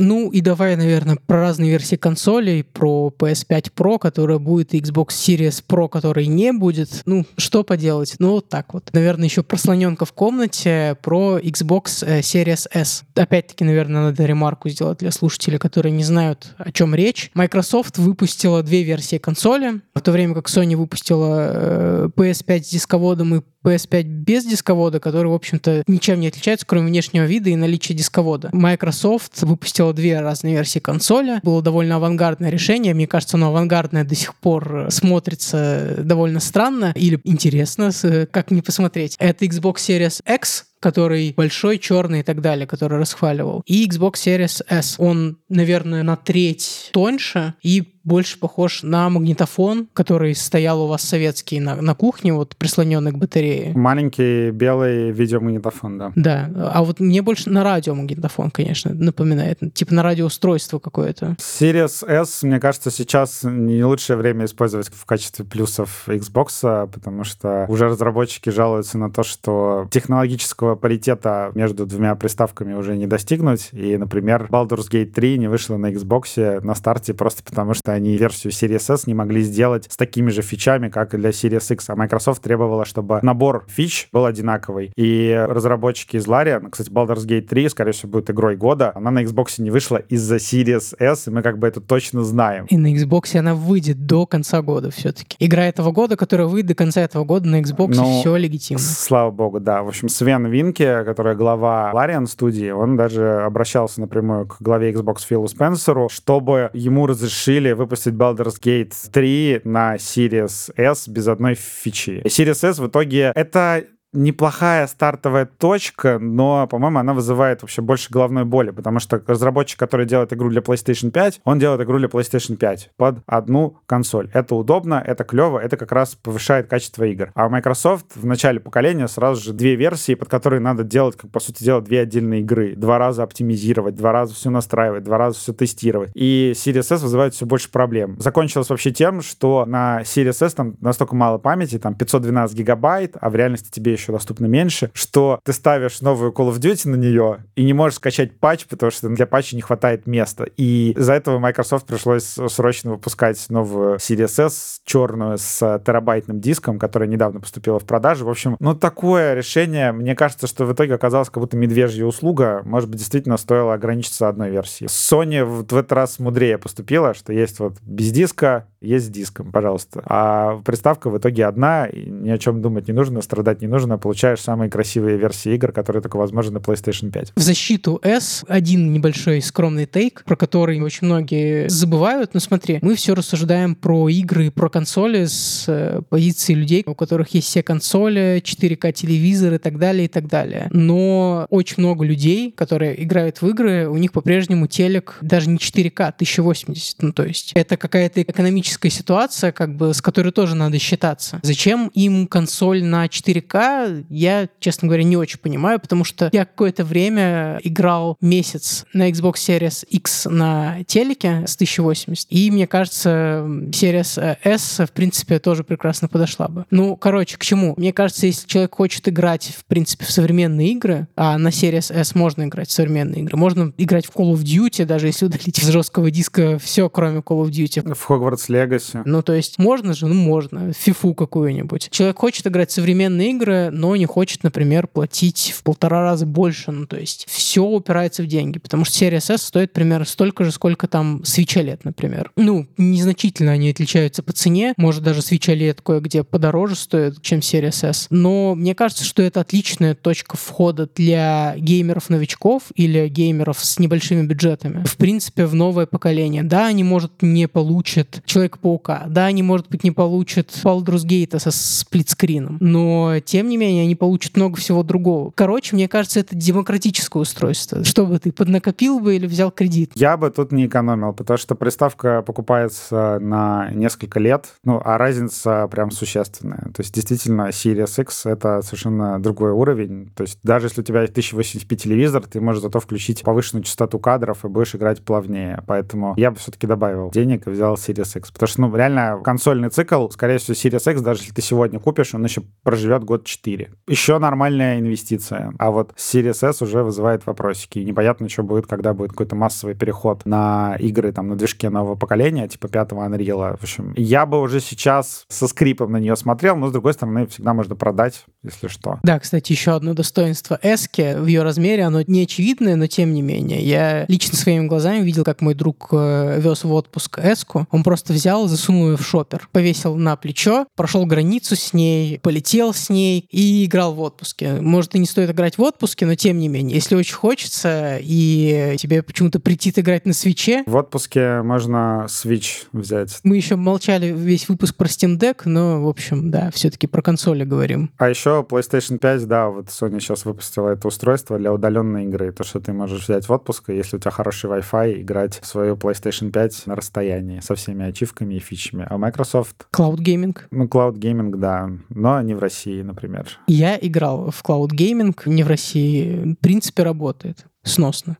Ну 0.00 0.30
и 0.30 0.40
давай, 0.40 0.76
наверное, 0.76 1.16
про 1.16 1.40
разные 1.40 1.70
версии 1.70 1.96
консолей, 1.96 2.62
про 2.62 3.12
PS5 3.18 3.72
Pro, 3.74 3.98
которая 3.98 4.38
будет, 4.38 4.74
и 4.74 4.80
Xbox 4.80 5.08
Series 5.08 5.62
Pro, 5.66 5.88
который 5.88 6.26
не 6.26 6.52
будет. 6.52 7.02
Ну, 7.04 7.26
что 7.36 7.64
поделать? 7.64 8.14
Ну, 8.18 8.30
вот 8.32 8.48
так 8.48 8.74
вот. 8.74 8.90
Наверное, 8.92 9.26
еще 9.26 9.42
прослоненка 9.42 10.04
в 10.04 10.12
комнате 10.12 10.96
про 11.02 11.38
Xbox 11.38 12.06
э, 12.06 12.20
Series 12.20 12.68
S. 12.72 13.04
Опять-таки, 13.14 13.64
наверное, 13.64 14.02
надо 14.02 14.24
ремарку 14.24 14.68
сделать 14.68 14.98
для 14.98 15.10
слушателей, 15.10 15.58
которые 15.58 15.92
не 15.92 16.04
знают, 16.04 16.54
о 16.58 16.70
чем 16.70 16.94
речь. 16.94 17.30
Microsoft 17.34 17.98
выпустила 17.98 18.62
две 18.62 18.84
версии 18.84 19.18
консоли, 19.18 19.80
в 19.94 20.00
то 20.00 20.12
время 20.12 20.34
как 20.34 20.48
Sony 20.48 20.76
выпустила 20.76 22.08
PS5 22.16 22.62
с 22.62 22.70
дисководом 22.70 23.34
и 23.34 23.42
PS5 23.64 24.02
без 24.02 24.44
дисковода, 24.44 25.00
который, 25.00 25.28
в 25.28 25.34
общем-то, 25.34 25.82
ничем 25.86 26.20
не 26.20 26.28
отличается, 26.28 26.66
кроме 26.66 26.88
внешнего 26.88 27.24
вида 27.24 27.50
и 27.50 27.56
наличия 27.56 27.94
дисковода. 27.94 28.50
Microsoft 28.52 29.42
выпустила 29.42 29.92
две 29.92 30.20
разные 30.20 30.54
версии 30.54 30.78
консоли. 30.78 31.40
Было 31.42 31.62
довольно 31.62 31.96
авангардное 31.96 32.50
решение. 32.50 32.94
Мне 32.94 33.06
кажется, 33.06 33.36
оно 33.36 33.48
авангардное 33.48 34.04
до 34.04 34.14
сих 34.14 34.34
пор 34.36 34.86
смотрится 34.90 35.96
довольно 35.98 36.40
странно 36.40 36.92
или 36.94 37.20
интересно, 37.24 37.90
как 38.30 38.50
не 38.50 38.62
посмотреть. 38.62 39.16
Это 39.18 39.44
Xbox 39.44 39.76
Series 39.76 40.22
X, 40.32 40.66
который 40.80 41.34
большой, 41.36 41.78
черный 41.78 42.20
и 42.20 42.22
так 42.22 42.40
далее, 42.40 42.66
который 42.66 42.98
расхваливал. 42.98 43.62
И 43.66 43.86
Xbox 43.88 44.12
Series 44.14 44.64
S. 44.68 44.94
Он, 44.98 45.38
наверное, 45.48 46.02
на 46.02 46.16
треть 46.16 46.90
тоньше 46.92 47.54
и 47.62 47.94
больше 48.08 48.38
похож 48.38 48.82
на 48.82 49.08
магнитофон, 49.10 49.86
который 49.92 50.34
стоял 50.34 50.82
у 50.82 50.88
вас 50.88 51.02
советский 51.02 51.60
на, 51.60 51.76
на 51.76 51.94
кухне, 51.94 52.32
вот 52.32 52.56
прислоненный 52.56 53.12
к 53.12 53.16
батарее. 53.16 53.72
Маленький 53.76 54.50
белый 54.50 55.12
видеомагнитофон, 55.12 55.98
да. 55.98 56.12
Да, 56.16 56.50
а 56.72 56.82
вот 56.82 56.98
мне 56.98 57.22
больше 57.22 57.50
на 57.50 57.62
радиомагнитофон, 57.62 58.50
конечно, 58.50 58.92
напоминает. 58.94 59.58
Типа 59.74 59.94
на 59.94 60.02
радиоустройство 60.02 60.78
какое-то. 60.78 61.36
Series 61.38 62.06
S, 62.08 62.42
мне 62.42 62.58
кажется, 62.58 62.90
сейчас 62.90 63.40
не 63.42 63.84
лучшее 63.84 64.16
время 64.16 64.46
использовать 64.46 64.88
в 64.88 65.04
качестве 65.04 65.44
плюсов 65.44 66.04
Xbox, 66.06 66.90
потому 66.90 67.24
что 67.24 67.66
уже 67.68 67.88
разработчики 67.88 68.48
жалуются 68.48 68.96
на 68.96 69.10
то, 69.10 69.22
что 69.22 69.86
технологического 69.90 70.76
паритета 70.76 71.52
между 71.54 71.84
двумя 71.84 72.14
приставками 72.14 72.72
уже 72.72 72.96
не 72.96 73.06
достигнуть. 73.06 73.68
И, 73.72 73.96
например, 73.98 74.48
Baldur's 74.50 74.90
Gate 74.90 75.12
3 75.12 75.38
не 75.38 75.48
вышла 75.48 75.76
на 75.76 75.92
Xbox 75.92 76.64
на 76.64 76.74
старте 76.74 77.12
просто 77.12 77.42
потому, 77.42 77.74
что 77.74 77.92
они 77.98 78.16
версию 78.16 78.52
Series 78.52 78.92
S 78.92 79.06
не 79.06 79.14
могли 79.14 79.42
сделать 79.42 79.86
с 79.90 79.96
такими 79.96 80.30
же 80.30 80.42
фичами, 80.42 80.88
как 80.88 81.14
и 81.14 81.18
для 81.18 81.30
Series 81.30 81.72
X. 81.72 81.90
А 81.90 81.96
Microsoft 81.96 82.42
требовала, 82.42 82.84
чтобы 82.84 83.20
набор 83.22 83.66
фич 83.68 84.08
был 84.12 84.24
одинаковый. 84.24 84.92
И 84.96 85.32
разработчики 85.48 86.16
из 86.16 86.26
Larian, 86.26 86.70
кстати, 86.70 86.90
Baldur's 86.90 87.26
Gate 87.26 87.42
3, 87.42 87.68
скорее 87.68 87.92
всего, 87.92 88.12
будет 88.12 88.30
игрой 88.30 88.56
года, 88.56 88.92
она 88.94 89.10
на 89.10 89.22
Xbox 89.22 89.54
не 89.58 89.70
вышла 89.70 89.96
из-за 89.96 90.36
Series 90.36 90.96
S, 90.98 91.28
и 91.28 91.30
мы 91.30 91.42
как 91.42 91.58
бы 91.58 91.66
это 91.66 91.80
точно 91.80 92.24
знаем. 92.24 92.66
И 92.66 92.76
на 92.76 92.94
Xbox 92.94 93.36
она 93.36 93.54
выйдет 93.54 94.06
до 94.06 94.26
конца 94.26 94.62
года 94.62 94.90
все-таки. 94.90 95.36
Игра 95.38 95.66
этого 95.66 95.92
года, 95.92 96.16
которая 96.16 96.46
выйдет 96.46 96.68
до 96.68 96.74
конца 96.74 97.00
этого 97.00 97.24
года 97.24 97.48
на 97.48 97.60
Xbox, 97.60 97.94
ну, 97.94 98.20
все 98.20 98.36
легитимно. 98.36 98.82
Слава 98.82 99.30
богу, 99.30 99.60
да. 99.60 99.82
В 99.82 99.88
общем, 99.88 100.08
Свен 100.08 100.46
Винке, 100.46 101.04
который 101.04 101.36
глава 101.36 101.92
Larian 101.94 102.26
студии, 102.26 102.70
он 102.70 102.96
даже 102.96 103.42
обращался 103.42 104.00
напрямую 104.00 104.46
к 104.46 104.60
главе 104.60 104.92
Xbox 104.92 105.18
Филу 105.28 105.48
Спенсеру, 105.48 106.08
чтобы 106.08 106.70
ему 106.72 107.06
разрешили 107.06 107.72
выпустить 107.78 108.14
Baldur's 108.14 108.60
Gate 108.60 108.94
3 109.10 109.62
на 109.64 109.96
Series 109.96 110.72
S 110.76 111.08
без 111.08 111.28
одной 111.28 111.54
фичи. 111.54 112.22
Series 112.24 112.68
S 112.68 112.78
в 112.78 112.88
итоге 112.88 113.32
это 113.34 113.84
неплохая 114.12 114.86
стартовая 114.86 115.46
точка, 115.46 116.18
но, 116.18 116.66
по-моему, 116.66 116.98
она 116.98 117.14
вызывает 117.14 117.62
вообще 117.62 117.82
больше 117.82 118.10
головной 118.10 118.44
боли, 118.44 118.70
потому 118.70 119.00
что 119.00 119.22
разработчик, 119.26 119.78
который 119.78 120.06
делает 120.06 120.32
игру 120.32 120.48
для 120.48 120.60
PlayStation 120.60 121.10
5, 121.10 121.40
он 121.44 121.58
делает 121.58 121.80
игру 121.82 121.98
для 121.98 122.08
PlayStation 122.08 122.56
5 122.56 122.92
под 122.96 123.18
одну 123.26 123.76
консоль. 123.86 124.30
Это 124.32 124.54
удобно, 124.54 125.02
это 125.04 125.24
клево, 125.24 125.58
это 125.58 125.76
как 125.76 125.92
раз 125.92 126.14
повышает 126.14 126.68
качество 126.68 127.04
игр. 127.04 127.30
А 127.34 127.48
Microsoft 127.48 128.16
в 128.16 128.24
начале 128.24 128.60
поколения 128.60 129.08
сразу 129.08 129.42
же 129.42 129.52
две 129.52 129.74
версии, 129.76 130.14
под 130.14 130.28
которые 130.28 130.60
надо 130.60 130.84
делать, 130.84 131.16
как 131.16 131.30
по 131.30 131.40
сути 131.40 131.62
дела, 131.62 131.80
две 131.80 132.00
отдельные 132.00 132.40
игры. 132.40 132.74
Два 132.76 132.98
раза 132.98 133.22
оптимизировать, 133.22 133.94
два 133.94 134.12
раза 134.12 134.34
все 134.34 134.50
настраивать, 134.50 135.04
два 135.04 135.18
раза 135.18 135.38
все 135.38 135.52
тестировать. 135.52 136.10
И 136.14 136.52
Series 136.54 136.94
S 136.94 137.02
вызывает 137.02 137.34
все 137.34 137.44
больше 137.44 137.70
проблем. 137.70 138.16
Закончилось 138.18 138.70
вообще 138.70 138.90
тем, 138.90 139.20
что 139.20 139.66
на 139.66 140.00
Series 140.02 140.44
S 140.44 140.54
там 140.54 140.76
настолько 140.80 141.14
мало 141.14 141.38
памяти, 141.38 141.78
там 141.78 141.94
512 141.94 142.56
гигабайт, 142.56 143.16
а 143.20 143.28
в 143.28 143.36
реальности 143.36 143.70
тебе 143.70 143.97
еще 143.98 144.12
доступно 144.12 144.46
меньше, 144.46 144.90
что 144.94 145.40
ты 145.44 145.52
ставишь 145.52 146.00
новую 146.00 146.32
Call 146.32 146.50
of 146.50 146.58
Duty 146.58 146.88
на 146.88 146.96
нее 146.96 147.44
и 147.54 147.64
не 147.64 147.72
можешь 147.72 147.96
скачать 147.96 148.38
патч, 148.38 148.66
потому 148.66 148.90
что 148.90 149.08
для 149.08 149.26
патча 149.26 149.56
не 149.56 149.62
хватает 149.62 150.06
места. 150.06 150.44
И 150.56 150.92
из-за 150.96 151.14
этого 151.14 151.38
Microsoft 151.38 151.86
пришлось 151.86 152.24
срочно 152.24 152.92
выпускать 152.92 153.44
новую 153.48 153.96
Series 153.96 154.46
S 154.46 154.80
черную 154.84 155.38
с 155.38 155.82
терабайтным 155.84 156.40
диском, 156.40 156.78
которая 156.78 157.08
недавно 157.08 157.40
поступила 157.40 157.78
в 157.78 157.84
продажу. 157.84 158.24
В 158.24 158.30
общем, 158.30 158.56
ну 158.60 158.74
такое 158.74 159.34
решение, 159.34 159.92
мне 159.92 160.14
кажется, 160.14 160.46
что 160.46 160.64
в 160.64 160.72
итоге 160.72 160.94
оказалось 160.94 161.30
как 161.30 161.42
будто 161.42 161.56
медвежья 161.56 162.04
услуга. 162.04 162.62
Может 162.64 162.88
быть, 162.88 162.98
действительно 162.98 163.36
стоило 163.36 163.74
ограничиться 163.74 164.28
одной 164.28 164.50
версией. 164.50 164.88
Sony 164.88 165.44
в, 165.44 165.62
этот 165.62 165.92
раз 165.92 166.18
мудрее 166.18 166.58
поступила, 166.58 167.14
что 167.14 167.32
есть 167.32 167.58
вот 167.58 167.74
без 167.82 168.10
диска, 168.10 168.66
есть 168.80 169.06
с 169.06 169.08
диском, 169.08 169.50
пожалуйста. 169.50 170.02
А 170.04 170.60
приставка 170.64 171.10
в 171.10 171.18
итоге 171.18 171.46
одна, 171.46 171.88
ни 171.92 172.30
о 172.30 172.38
чем 172.38 172.62
думать 172.62 172.86
не 172.88 172.94
нужно, 172.94 173.22
страдать 173.22 173.60
не 173.60 173.66
нужно, 173.66 173.94
а 173.94 173.98
получаешь 173.98 174.40
самые 174.40 174.70
красивые 174.70 175.18
версии 175.18 175.54
игр, 175.54 175.72
которые 175.72 176.02
только 176.02 176.16
возможны 176.16 176.52
на 176.52 176.58
PlayStation 176.58 177.10
5. 177.10 177.32
В 177.34 177.40
защиту 177.40 178.00
S 178.02 178.44
один 178.46 178.92
небольшой 178.92 179.42
скромный 179.42 179.86
тейк, 179.86 180.22
про 180.24 180.36
который 180.36 180.80
очень 180.80 181.06
многие 181.06 181.68
забывают. 181.68 182.34
Но 182.34 182.40
смотри, 182.40 182.78
мы 182.82 182.94
все 182.94 183.14
рассуждаем 183.14 183.74
про 183.74 184.08
игры, 184.08 184.50
про 184.50 184.68
консоли 184.68 185.24
с 185.24 185.64
э, 185.66 186.02
позиции 186.08 186.54
людей, 186.54 186.84
у 186.86 186.94
которых 186.94 187.28
есть 187.34 187.48
все 187.48 187.62
консоли, 187.62 188.40
4К 188.44 188.92
телевизор 188.92 189.54
и 189.54 189.58
так 189.58 189.78
далее, 189.78 190.04
и 190.04 190.08
так 190.08 190.28
далее. 190.28 190.68
Но 190.72 191.46
очень 191.50 191.76
много 191.78 192.04
людей, 192.04 192.52
которые 192.52 193.02
играют 193.02 193.42
в 193.42 193.48
игры, 193.48 193.88
у 193.88 193.96
них 193.96 194.12
по-прежнему 194.12 194.68
телек 194.68 195.18
даже 195.20 195.50
не 195.50 195.56
4К, 195.56 196.08
1080. 196.08 197.02
Ну, 197.02 197.12
то 197.12 197.24
есть 197.24 197.52
это 197.54 197.76
какая-то 197.76 198.22
экономическая 198.22 198.67
критическая 198.68 198.90
ситуация, 198.90 199.52
как 199.52 199.76
бы, 199.76 199.94
с 199.94 200.02
которой 200.02 200.30
тоже 200.30 200.54
надо 200.54 200.78
считаться. 200.78 201.40
Зачем 201.42 201.88
им 201.94 202.26
консоль 202.26 202.84
на 202.84 203.06
4К, 203.06 204.04
я, 204.10 204.48
честно 204.60 204.88
говоря, 204.88 205.04
не 205.04 205.16
очень 205.16 205.38
понимаю, 205.38 205.80
потому 205.80 206.04
что 206.04 206.28
я 206.32 206.44
какое-то 206.44 206.84
время 206.84 207.60
играл 207.62 208.18
месяц 208.20 208.84
на 208.92 209.10
Xbox 209.10 209.34
Series 209.36 209.86
X 209.86 210.26
на 210.30 210.84
телеке 210.86 211.44
с 211.46 211.54
1080, 211.54 212.26
и 212.28 212.50
мне 212.50 212.66
кажется, 212.66 213.44
Series 213.70 214.36
S, 214.44 214.80
в 214.80 214.92
принципе, 214.92 215.38
тоже 215.38 215.64
прекрасно 215.64 216.08
подошла 216.08 216.48
бы. 216.48 216.66
Ну, 216.70 216.96
короче, 216.96 217.38
к 217.38 217.44
чему? 217.44 217.74
Мне 217.78 217.94
кажется, 217.94 218.26
если 218.26 218.46
человек 218.46 218.74
хочет 218.74 219.08
играть, 219.08 219.54
в 219.56 219.64
принципе, 219.64 220.04
в 220.04 220.10
современные 220.10 220.72
игры, 220.72 221.08
а 221.16 221.38
на 221.38 221.48
Series 221.48 221.90
S 221.92 222.14
можно 222.14 222.44
играть 222.44 222.68
в 222.68 222.72
современные 222.72 223.22
игры, 223.22 223.38
можно 223.38 223.72
играть 223.78 224.04
в 224.06 224.10
Call 224.10 224.34
of 224.34 224.42
Duty, 224.42 224.84
даже 224.84 225.06
если 225.06 225.24
удалить 225.24 225.58
из 225.58 225.68
жесткого 225.68 226.10
диска 226.10 226.58
все, 226.58 226.90
кроме 226.90 227.20
Call 227.20 227.46
of 227.46 227.50
Duty. 227.50 227.94
В 227.94 228.10
Hogwarts 228.10 228.44
Legacy. 228.64 229.02
Ну, 229.04 229.22
то 229.22 229.32
есть, 229.32 229.58
можно 229.58 229.94
же? 229.94 230.06
Ну, 230.06 230.14
можно. 230.14 230.72
Фифу 230.72 231.14
какую-нибудь. 231.14 231.88
Человек 231.90 232.18
хочет 232.18 232.46
играть 232.46 232.70
в 232.70 232.74
современные 232.74 233.30
игры, 233.30 233.70
но 233.70 233.94
не 233.96 234.06
хочет, 234.06 234.42
например, 234.42 234.86
платить 234.86 235.54
в 235.56 235.62
полтора 235.62 236.02
раза 236.02 236.26
больше. 236.26 236.70
Ну, 236.70 236.86
то 236.86 236.98
есть, 236.98 237.26
все 237.28 237.64
упирается 237.64 238.22
в 238.22 238.26
деньги, 238.26 238.58
потому 238.58 238.84
что 238.84 238.94
серия 238.94 239.18
S 239.18 239.42
стоит 239.42 239.72
примерно 239.72 240.04
столько 240.06 240.44
же, 240.44 240.52
сколько 240.52 240.86
там 240.88 241.22
Switch 241.24 241.56
OLED, 241.56 241.80
например. 241.84 242.32
Ну, 242.36 242.66
незначительно 242.76 243.52
они 243.52 243.70
отличаются 243.70 244.22
по 244.22 244.32
цене. 244.32 244.74
Может, 244.76 245.02
даже 245.02 245.20
Switch 245.20 245.48
OLED 245.48 245.80
кое-где 245.82 246.24
подороже 246.24 246.74
стоит, 246.74 247.22
чем 247.22 247.42
серия 247.42 247.68
S. 247.68 248.06
Но 248.10 248.54
мне 248.54 248.74
кажется, 248.74 249.04
что 249.04 249.22
это 249.22 249.40
отличная 249.40 249.94
точка 249.94 250.36
входа 250.36 250.88
для 250.94 251.54
геймеров-новичков 251.56 252.64
или 252.74 253.08
геймеров 253.08 253.58
с 253.64 253.78
небольшими 253.78 254.26
бюджетами. 254.26 254.84
В 254.84 254.96
принципе, 254.96 255.46
в 255.46 255.54
новое 255.54 255.86
поколение. 255.86 256.42
Да, 256.42 256.66
они, 256.66 256.84
может, 256.84 257.22
не 257.22 257.48
получат 257.48 258.22
человек 258.24 258.47
Человека-паука. 258.48 259.04
Да, 259.08 259.26
они, 259.26 259.42
может 259.42 259.68
быть, 259.68 259.84
не 259.84 259.90
получат 259.90 260.48
Baldur's 260.64 261.04
Gate 261.06 261.38
со 261.38 261.50
сплитскрином, 261.50 262.58
но, 262.60 263.20
тем 263.24 263.48
не 263.48 263.56
менее, 263.56 263.84
они 263.84 263.94
получат 263.94 264.36
много 264.36 264.56
всего 264.56 264.82
другого. 264.82 265.32
Короче, 265.34 265.76
мне 265.76 265.88
кажется, 265.88 266.20
это 266.20 266.34
демократическое 266.34 267.20
устройство. 267.20 267.84
Что 267.84 268.06
бы 268.06 268.18
ты, 268.18 268.32
поднакопил 268.32 269.00
бы 269.00 269.16
или 269.16 269.26
взял 269.26 269.50
кредит? 269.50 269.92
Я 269.94 270.16
бы 270.16 270.30
тут 270.30 270.52
не 270.52 270.66
экономил, 270.66 271.12
потому 271.12 271.36
что 271.38 271.54
приставка 271.54 272.22
покупается 272.22 273.18
на 273.20 273.70
несколько 273.72 274.18
лет, 274.18 274.46
ну, 274.64 274.80
а 274.84 274.98
разница 274.98 275.68
прям 275.68 275.90
существенная. 275.90 276.70
То 276.74 276.80
есть, 276.80 276.94
действительно, 276.94 277.48
Series 277.48 278.00
X— 278.00 278.22
это 278.26 278.62
совершенно 278.62 279.20
другой 279.20 279.52
уровень. 279.52 280.10
То 280.14 280.22
есть, 280.22 280.38
даже 280.42 280.66
если 280.66 280.80
у 280.80 280.84
тебя 280.84 281.04
1080p 281.04 281.76
телевизор, 281.76 282.24
ты 282.24 282.40
можешь 282.40 282.62
зато 282.62 282.80
включить 282.80 283.22
повышенную 283.22 283.64
частоту 283.64 283.98
кадров 283.98 284.44
и 284.44 284.48
будешь 284.48 284.74
играть 284.74 285.02
плавнее. 285.02 285.62
Поэтому 285.66 286.14
я 286.16 286.30
бы 286.30 286.38
все-таки 286.38 286.66
добавил 286.66 287.10
денег 287.10 287.46
и 287.46 287.50
взял 287.50 287.74
Series 287.74 288.18
X. 288.18 288.30
Потому 288.38 288.48
что, 288.48 288.60
ну, 288.62 288.76
реально, 288.76 289.20
консольный 289.24 289.70
цикл, 289.70 290.08
скорее 290.10 290.38
всего, 290.38 290.54
Series 290.54 290.92
X, 290.92 291.00
даже 291.00 291.22
если 291.22 291.32
ты 291.32 291.42
сегодня 291.42 291.80
купишь, 291.80 292.14
он 292.14 292.24
еще 292.24 292.42
проживет 292.62 293.04
год 293.04 293.24
4. 293.24 293.70
Еще 293.88 294.18
нормальная 294.18 294.78
инвестиция. 294.78 295.52
А 295.58 295.70
вот 295.70 295.92
Series 295.96 296.48
S 296.48 296.62
уже 296.62 296.82
вызывает 296.82 297.26
вопросики. 297.26 297.78
И 297.80 297.84
непонятно, 297.84 298.28
что 298.28 298.42
будет, 298.42 298.66
когда 298.66 298.94
будет 298.94 299.10
какой-то 299.10 299.34
массовый 299.34 299.74
переход 299.74 300.24
на 300.24 300.76
игры 300.78 301.12
там 301.12 301.28
на 301.28 301.36
движке 301.36 301.70
нового 301.70 301.96
поколения, 301.96 302.46
типа 302.48 302.68
пятого 302.68 303.06
Unreal. 303.08 303.56
В 303.56 303.62
общем, 303.62 303.92
я 303.96 304.26
бы 304.26 304.40
уже 304.40 304.60
сейчас 304.60 305.24
со 305.28 305.48
скрипом 305.48 305.92
на 305.92 305.96
нее 305.96 306.16
смотрел, 306.16 306.56
но, 306.56 306.68
с 306.68 306.72
другой 306.72 306.94
стороны, 306.94 307.26
всегда 307.26 307.54
можно 307.54 307.74
продать, 307.74 308.24
если 308.42 308.68
что. 308.68 308.98
Да, 309.02 309.18
кстати, 309.18 309.52
еще 309.52 309.72
одно 309.72 309.94
достоинство 309.94 310.58
Эски 310.62 311.16
в 311.18 311.26
ее 311.26 311.42
размере, 311.42 311.84
оно 311.84 312.02
не 312.06 312.22
очевидное, 312.22 312.76
но 312.76 312.86
тем 312.86 313.12
не 313.12 313.22
менее. 313.22 313.60
Я 313.62 314.04
лично 314.08 314.36
своими 314.36 314.66
глазами 314.66 315.02
видел, 315.02 315.24
как 315.24 315.40
мой 315.40 315.54
друг 315.54 315.88
э, 315.92 316.40
вез 316.40 316.64
в 316.64 316.72
отпуск 316.72 317.18
Эску. 317.18 317.66
Он 317.70 317.82
просто 317.82 318.12
взял, 318.12 318.27
засунул 318.36 318.90
ее 318.90 318.96
в 318.96 319.06
шопер, 319.06 319.48
повесил 319.52 319.96
на 319.96 320.16
плечо, 320.16 320.66
прошел 320.76 321.06
границу 321.06 321.56
с 321.56 321.72
ней, 321.72 322.20
полетел 322.20 322.74
с 322.74 322.90
ней 322.90 323.26
и 323.30 323.64
играл 323.64 323.94
в 323.94 324.00
отпуске. 324.00 324.60
Может, 324.60 324.94
и 324.94 324.98
не 324.98 325.06
стоит 325.06 325.30
играть 325.30 325.56
в 325.56 325.62
отпуске, 325.62 326.04
но 326.04 326.14
тем 326.14 326.38
не 326.38 326.48
менее, 326.48 326.74
если 326.74 326.94
очень 326.94 327.14
хочется 327.14 327.98
и 328.00 328.76
тебе 328.78 329.02
почему-то 329.02 329.40
притит 329.40 329.78
играть 329.78 330.04
на 330.04 330.12
свече... 330.12 330.62
В 330.66 330.76
отпуске 330.76 331.42
можно 331.42 332.06
Switch 332.08 332.66
взять. 332.72 333.18
Мы 333.22 333.36
еще 333.36 333.56
молчали 333.56 334.12
весь 334.12 334.48
выпуск 334.48 334.76
про 334.76 334.86
Steam 334.86 335.18
Deck, 335.18 335.42
но, 335.46 335.82
в 335.82 335.88
общем, 335.88 336.30
да, 336.30 336.50
все-таки 336.50 336.86
про 336.86 337.02
консоли 337.02 337.44
говорим. 337.44 337.90
А 337.96 338.08
еще 338.08 338.46
PlayStation 338.48 338.98
5, 338.98 339.26
да, 339.26 339.48
вот 339.48 339.66
Sony 339.68 340.00
сейчас 340.00 340.24
выпустила 340.24 340.70
это 340.70 340.88
устройство 340.88 341.38
для 341.38 341.52
удаленной 341.52 342.04
игры. 342.04 342.32
То, 342.32 342.44
что 342.44 342.60
ты 342.60 342.72
можешь 342.72 343.04
взять 343.04 343.28
в 343.28 343.32
отпуск, 343.32 343.64
если 343.68 343.96
у 343.96 344.00
тебя 344.00 344.10
хороший 344.10 344.50
Wi-Fi, 344.50 345.00
играть 345.00 345.40
в 345.40 345.46
свою 345.46 345.76
PlayStation 345.76 346.30
5 346.30 346.66
на 346.66 346.76
расстоянии 346.76 347.40
со 347.40 347.54
всеми 347.54 347.86
ачивками 347.86 348.17
и 348.24 348.38
фичами. 348.38 348.86
А 348.88 348.98
Microsoft... 348.98 349.66
Cloud 349.72 349.98
Gaming. 349.98 350.36
Ну, 350.50 350.66
Cloud 350.66 350.94
Gaming, 350.94 351.36
да, 351.36 351.70
но 351.88 352.20
не 352.22 352.34
в 352.34 352.38
России, 352.38 352.82
например. 352.82 353.26
Я 353.46 353.78
играл 353.80 354.30
в 354.30 354.42
Cloud 354.42 354.70
Gaming, 354.70 355.14
не 355.26 355.42
в 355.42 355.48
России. 355.48 356.34
В 356.34 356.42
принципе, 356.42 356.82
работает 356.82 357.46
сносно. 357.62 358.16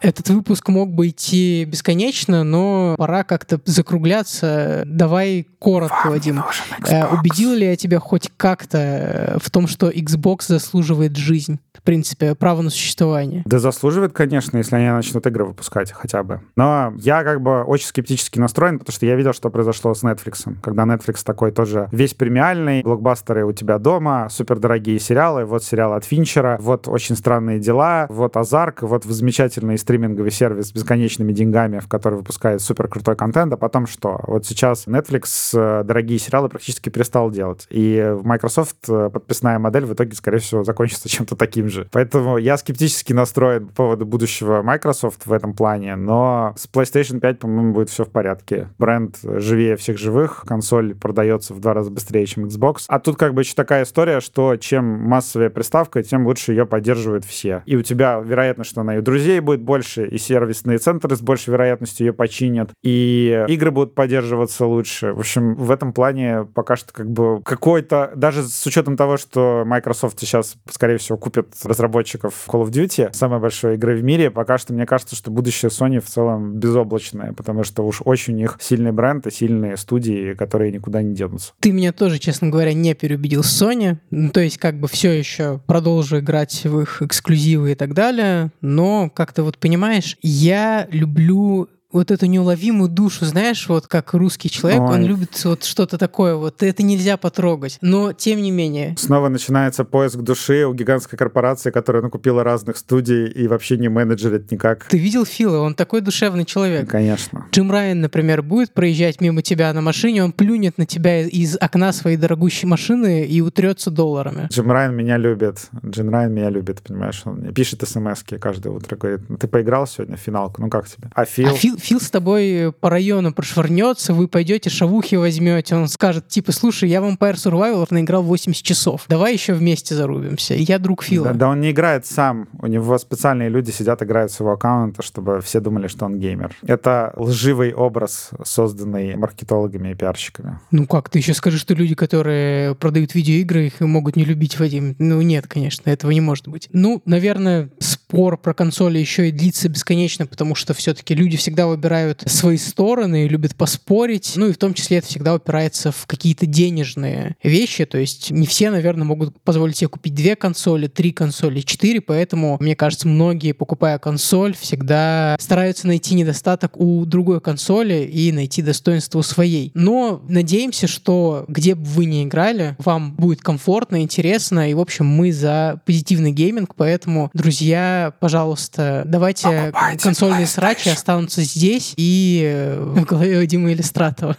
Этот 0.00 0.30
выпуск 0.30 0.68
мог 0.68 0.94
бы 0.94 1.08
идти 1.08 1.66
бесконечно, 1.66 2.42
но 2.42 2.94
пора 2.96 3.22
как-то 3.22 3.60
закругляться. 3.66 4.82
Давай 4.86 5.46
коротко, 5.58 6.04
Вам 6.04 6.12
Вадим. 6.12 6.42
Э, 6.88 7.06
убедил 7.06 7.52
ли 7.52 7.66
я 7.66 7.76
тебя 7.76 7.98
хоть 7.98 8.30
как-то 8.38 9.36
в 9.42 9.50
том, 9.50 9.66
что 9.66 9.90
Xbox 9.90 10.44
заслуживает 10.48 11.16
жизнь? 11.16 11.60
В 11.80 11.82
принципе, 11.82 12.34
право 12.34 12.60
на 12.60 12.68
существование. 12.68 13.42
Да 13.46 13.58
заслуживает, 13.58 14.12
конечно, 14.12 14.58
если 14.58 14.76
они 14.76 14.90
начнут 14.90 15.26
игры 15.26 15.46
выпускать 15.46 15.92
хотя 15.92 16.22
бы. 16.22 16.42
Но 16.54 16.92
я 16.98 17.24
как 17.24 17.40
бы 17.40 17.62
очень 17.62 17.86
скептически 17.86 18.38
настроен, 18.38 18.78
потому 18.78 18.94
что 18.94 19.06
я 19.06 19.16
видел, 19.16 19.32
что 19.32 19.48
произошло 19.48 19.94
с 19.94 20.04
Netflix. 20.04 20.56
Когда 20.60 20.82
Netflix 20.82 21.22
такой 21.24 21.52
тоже 21.52 21.88
весь 21.90 22.12
премиальный, 22.12 22.82
блокбастеры 22.82 23.46
у 23.46 23.52
тебя 23.52 23.78
дома, 23.78 24.28
супердорогие 24.30 24.98
сериалы, 24.98 25.46
вот 25.46 25.64
сериал 25.64 25.94
от 25.94 26.04
Финчера, 26.04 26.58
вот 26.60 26.86
очень 26.86 27.16
странные 27.16 27.58
дела, 27.58 28.06
вот 28.10 28.36
Азарк, 28.36 28.82
вот 28.82 29.04
замечательный 29.04 29.78
стриминговый 29.78 30.30
сервис 30.30 30.68
с 30.68 30.72
бесконечными 30.72 31.32
деньгами, 31.32 31.78
в 31.78 31.88
который 31.88 32.16
выпускает 32.16 32.60
супер 32.60 32.88
крутой 32.88 33.16
контент, 33.16 33.54
а 33.54 33.56
потом 33.56 33.86
что? 33.86 34.20
Вот 34.26 34.44
сейчас 34.44 34.86
Netflix 34.86 35.24
э, 35.54 35.82
дорогие 35.84 36.18
сериалы 36.18 36.50
практически 36.50 36.90
перестал 36.90 37.30
делать. 37.30 37.66
И 37.70 38.16
Microsoft 38.22 38.76
э, 38.88 39.08
подписная 39.10 39.58
модель 39.58 39.86
в 39.86 39.94
итоге, 39.94 40.14
скорее 40.14 40.40
всего, 40.40 40.62
закончится 40.62 41.08
чем-то 41.08 41.36
таким 41.36 41.69
же. 41.70 41.88
Поэтому 41.92 42.36
я 42.38 42.56
скептически 42.56 43.12
настроен 43.12 43.68
по 43.68 43.74
поводу 43.74 44.06
будущего 44.06 44.62
Microsoft 44.62 45.26
в 45.26 45.32
этом 45.32 45.54
плане, 45.54 45.96
но 45.96 46.54
с 46.56 46.68
PlayStation 46.68 47.20
5, 47.20 47.38
по-моему, 47.38 47.72
будет 47.72 47.90
все 47.90 48.04
в 48.04 48.10
порядке. 48.10 48.68
Бренд 48.78 49.16
живее 49.22 49.76
всех 49.76 49.98
живых, 49.98 50.44
консоль 50.46 50.94
продается 50.94 51.54
в 51.54 51.60
два 51.60 51.74
раза 51.74 51.90
быстрее, 51.90 52.26
чем 52.26 52.44
Xbox. 52.44 52.84
А 52.88 52.98
тут 52.98 53.16
как 53.16 53.34
бы 53.34 53.42
еще 53.42 53.54
такая 53.54 53.84
история, 53.84 54.20
что 54.20 54.56
чем 54.56 54.84
массовая 54.84 55.50
приставка, 55.50 56.02
тем 56.02 56.26
лучше 56.26 56.52
ее 56.52 56.66
поддерживают 56.66 57.24
все. 57.24 57.62
И 57.66 57.76
у 57.76 57.82
тебя 57.82 58.18
вероятно, 58.18 58.64
что 58.64 58.80
она 58.80 58.96
и 58.96 59.00
друзей 59.00 59.40
будет 59.40 59.62
больше, 59.62 60.06
и 60.06 60.18
сервисные 60.18 60.78
центры 60.78 61.16
с 61.16 61.20
большей 61.20 61.52
вероятностью 61.52 62.06
ее 62.06 62.12
починят, 62.12 62.70
и 62.82 63.44
игры 63.48 63.70
будут 63.70 63.94
поддерживаться 63.94 64.66
лучше. 64.66 65.12
В 65.12 65.20
общем, 65.20 65.54
в 65.54 65.70
этом 65.70 65.92
плане 65.92 66.44
пока 66.54 66.76
что 66.76 66.92
как 66.92 67.10
бы 67.10 67.42
какой-то, 67.42 68.12
даже 68.14 68.42
с 68.42 68.66
учетом 68.66 68.96
того, 68.96 69.16
что 69.16 69.64
Microsoft 69.66 70.18
сейчас, 70.20 70.56
скорее 70.70 70.98
всего, 70.98 71.18
купит 71.18 71.48
разработчиков 71.64 72.34
Call 72.48 72.64
of 72.64 72.70
Duty, 72.70 73.12
самой 73.12 73.40
большой 73.40 73.74
игры 73.74 73.96
в 73.96 74.02
мире, 74.02 74.30
пока 74.30 74.58
что 74.58 74.72
мне 74.72 74.86
кажется, 74.86 75.16
что 75.16 75.30
будущее 75.30 75.70
Sony 75.70 76.00
в 76.00 76.06
целом 76.06 76.54
безоблачное, 76.54 77.32
потому 77.32 77.64
что 77.64 77.82
уж 77.82 78.00
очень 78.04 78.34
у 78.34 78.36
них 78.36 78.56
сильный 78.60 78.92
бренд 78.92 79.26
и 79.26 79.30
сильные 79.30 79.76
студии, 79.76 80.34
которые 80.34 80.72
никуда 80.72 81.02
не 81.02 81.14
денутся. 81.14 81.52
Ты 81.60 81.72
меня 81.72 81.92
тоже, 81.92 82.18
честно 82.18 82.48
говоря, 82.48 82.72
не 82.72 82.94
переубедил 82.94 83.40
Sony. 83.40 83.98
Ну, 84.10 84.30
то 84.30 84.40
есть 84.40 84.58
как 84.58 84.78
бы 84.78 84.88
все 84.88 85.10
еще 85.10 85.60
продолжу 85.66 86.18
играть 86.18 86.64
в 86.64 86.80
их 86.80 87.02
эксклюзивы 87.02 87.72
и 87.72 87.74
так 87.74 87.94
далее, 87.94 88.52
но 88.60 89.10
как-то 89.10 89.42
вот 89.42 89.58
понимаешь, 89.58 90.16
я 90.22 90.86
люблю 90.90 91.68
вот 91.92 92.10
эту 92.10 92.26
неуловимую 92.26 92.88
душу, 92.88 93.24
знаешь, 93.24 93.68
вот 93.68 93.86
как 93.86 94.14
русский 94.14 94.48
человек, 94.48 94.80
Ой. 94.80 94.94
он 94.94 95.04
любит 95.04 95.40
вот 95.44 95.64
что-то 95.64 95.98
такое, 95.98 96.36
вот 96.36 96.62
это 96.62 96.82
нельзя 96.82 97.16
потрогать. 97.16 97.78
Но 97.80 98.12
тем 98.12 98.40
не 98.40 98.50
менее. 98.50 98.94
Снова 98.96 99.28
начинается 99.28 99.84
поиск 99.84 100.18
души 100.18 100.64
у 100.66 100.74
гигантской 100.74 101.18
корпорации, 101.18 101.70
которая 101.70 102.02
накупила 102.02 102.44
разных 102.44 102.76
студий 102.76 103.26
и 103.26 103.48
вообще 103.48 103.76
не 103.76 103.88
менеджерит 103.88 104.50
никак. 104.50 104.84
Ты 104.84 104.98
видел 104.98 105.24
Фила? 105.24 105.58
Он 105.58 105.74
такой 105.74 106.00
душевный 106.00 106.44
человек. 106.44 106.88
Конечно. 106.88 107.46
Джим 107.52 107.70
Райан, 107.70 108.00
например, 108.00 108.42
будет 108.42 108.72
проезжать 108.72 109.20
мимо 109.20 109.42
тебя 109.42 109.72
на 109.72 109.80
машине, 109.80 110.24
он 110.24 110.32
плюнет 110.32 110.78
на 110.78 110.86
тебя 110.86 111.22
из 111.22 111.56
окна 111.60 111.92
своей 111.92 112.16
дорогущей 112.16 112.68
машины 112.68 113.24
и 113.26 113.40
утрется 113.40 113.90
долларами. 113.90 114.48
Джим 114.50 114.70
Райан 114.70 114.94
меня 114.94 115.16
любит. 115.16 115.68
Джим 115.84 116.10
Райан 116.10 116.32
меня 116.32 116.50
любит, 116.50 116.82
понимаешь? 116.82 117.22
Он 117.24 117.36
мне 117.36 117.52
пишет 117.52 117.86
смс 117.86 118.22
каждое 118.40 118.70
утро, 118.70 118.96
говорит, 118.96 119.20
ты 119.40 119.48
поиграл 119.48 119.86
сегодня 119.86 120.16
в 120.16 120.20
финалку? 120.20 120.62
Ну 120.62 120.68
как 120.68 120.88
тебе? 120.88 121.08
А 121.14 121.24
Фил? 121.24 121.48
А 121.48 121.52
Фил, 121.52 121.76
Фил 121.80 122.00
с 122.00 122.10
тобой 122.10 122.72
по 122.72 122.90
району 122.90 123.32
прошвырнется, 123.32 124.14
вы 124.14 124.28
пойдете 124.28 124.70
шавухи 124.70 125.16
возьмете, 125.16 125.74
он 125.74 125.88
скажет, 125.88 126.28
типа, 126.28 126.52
слушай, 126.52 126.88
я 126.88 127.00
в 127.00 127.04
Empire 127.04 127.34
Survivor 127.34 127.86
наиграл 127.90 128.22
80 128.22 128.62
часов, 128.62 129.04
давай 129.08 129.32
еще 129.32 129.54
вместе 129.54 129.94
зарубимся. 129.94 130.54
Я 130.54 130.78
друг 130.78 131.02
Фила. 131.02 131.28
Да, 131.28 131.34
да 131.34 131.48
он 131.48 131.60
не 131.60 131.70
играет 131.70 132.06
сам, 132.06 132.48
у 132.58 132.66
него 132.66 132.98
специальные 132.98 133.48
люди 133.48 133.70
сидят, 133.70 134.02
играют 134.02 134.30
с 134.32 134.40
его 134.40 134.52
аккаунта, 134.52 135.02
чтобы 135.02 135.40
все 135.40 135.60
думали, 135.60 135.88
что 135.88 136.04
он 136.04 136.18
геймер. 136.18 136.54
Это 136.62 137.12
лживый 137.16 137.72
образ, 137.72 138.30
созданный 138.44 139.16
маркетологами 139.16 139.92
и 139.92 139.94
пиарщиками. 139.94 140.60
Ну 140.70 140.86
как, 140.86 141.08
ты 141.08 141.18
еще 141.18 141.34
скажи, 141.34 141.58
что 141.58 141.74
люди, 141.74 141.94
которые 141.94 142.74
продают 142.74 143.14
видеоигры, 143.14 143.66
их 143.66 143.80
могут 143.80 144.16
не 144.16 144.24
любить, 144.24 144.58
Вадим. 144.58 144.94
Ну 144.98 145.20
нет, 145.22 145.46
конечно, 145.46 145.90
этого 145.90 146.10
не 146.10 146.20
может 146.20 146.48
быть. 146.48 146.68
Ну, 146.72 147.02
наверное, 147.04 147.70
спор 148.10 148.36
про 148.38 148.54
консоли 148.54 148.98
еще 148.98 149.28
и 149.28 149.30
длится 149.30 149.68
бесконечно, 149.68 150.26
потому 150.26 150.56
что 150.56 150.74
все-таки 150.74 151.14
люди 151.14 151.36
всегда 151.36 151.68
выбирают 151.68 152.24
свои 152.26 152.56
стороны, 152.56 153.28
любят 153.28 153.54
поспорить. 153.54 154.32
Ну 154.34 154.48
и 154.48 154.52
в 154.52 154.58
том 154.58 154.74
числе 154.74 154.98
это 154.98 155.06
всегда 155.06 155.34
упирается 155.34 155.92
в 155.92 156.06
какие-то 156.06 156.46
денежные 156.46 157.36
вещи. 157.44 157.84
То 157.84 157.98
есть 157.98 158.32
не 158.32 158.48
все, 158.48 158.70
наверное, 158.70 159.04
могут 159.04 159.40
позволить 159.42 159.76
себе 159.76 159.88
купить 159.88 160.14
две 160.14 160.34
консоли, 160.34 160.88
три 160.88 161.12
консоли, 161.12 161.60
четыре. 161.60 162.00
Поэтому, 162.00 162.56
мне 162.60 162.74
кажется, 162.74 163.06
многие, 163.06 163.52
покупая 163.52 163.98
консоль, 164.00 164.56
всегда 164.56 165.36
стараются 165.38 165.86
найти 165.86 166.16
недостаток 166.16 166.80
у 166.80 167.04
другой 167.04 167.40
консоли 167.40 168.10
и 168.12 168.32
найти 168.32 168.60
достоинство 168.60 169.20
у 169.20 169.22
своей. 169.22 169.70
Но 169.74 170.20
надеемся, 170.28 170.88
что 170.88 171.44
где 171.46 171.76
бы 171.76 171.84
вы 171.84 172.06
ни 172.06 172.24
играли, 172.24 172.74
вам 172.78 173.14
будет 173.14 173.40
комфортно, 173.40 174.02
интересно. 174.02 174.68
И, 174.68 174.74
в 174.74 174.80
общем, 174.80 175.06
мы 175.06 175.32
за 175.32 175.80
позитивный 175.86 176.32
гейминг. 176.32 176.74
Поэтому, 176.74 177.30
друзья, 177.34 177.99
пожалуйста, 178.20 179.02
давайте 179.04 179.48
Покупайте 179.72 180.02
консольные 180.02 180.46
срачи 180.46 180.88
останутся 180.88 181.42
здесь 181.42 181.94
и 181.96 182.42
э, 182.44 182.80
в 182.80 183.04
голове 183.04 183.38
у 183.38 183.44
Димы 183.44 183.72
Иллистратова. 183.72 184.36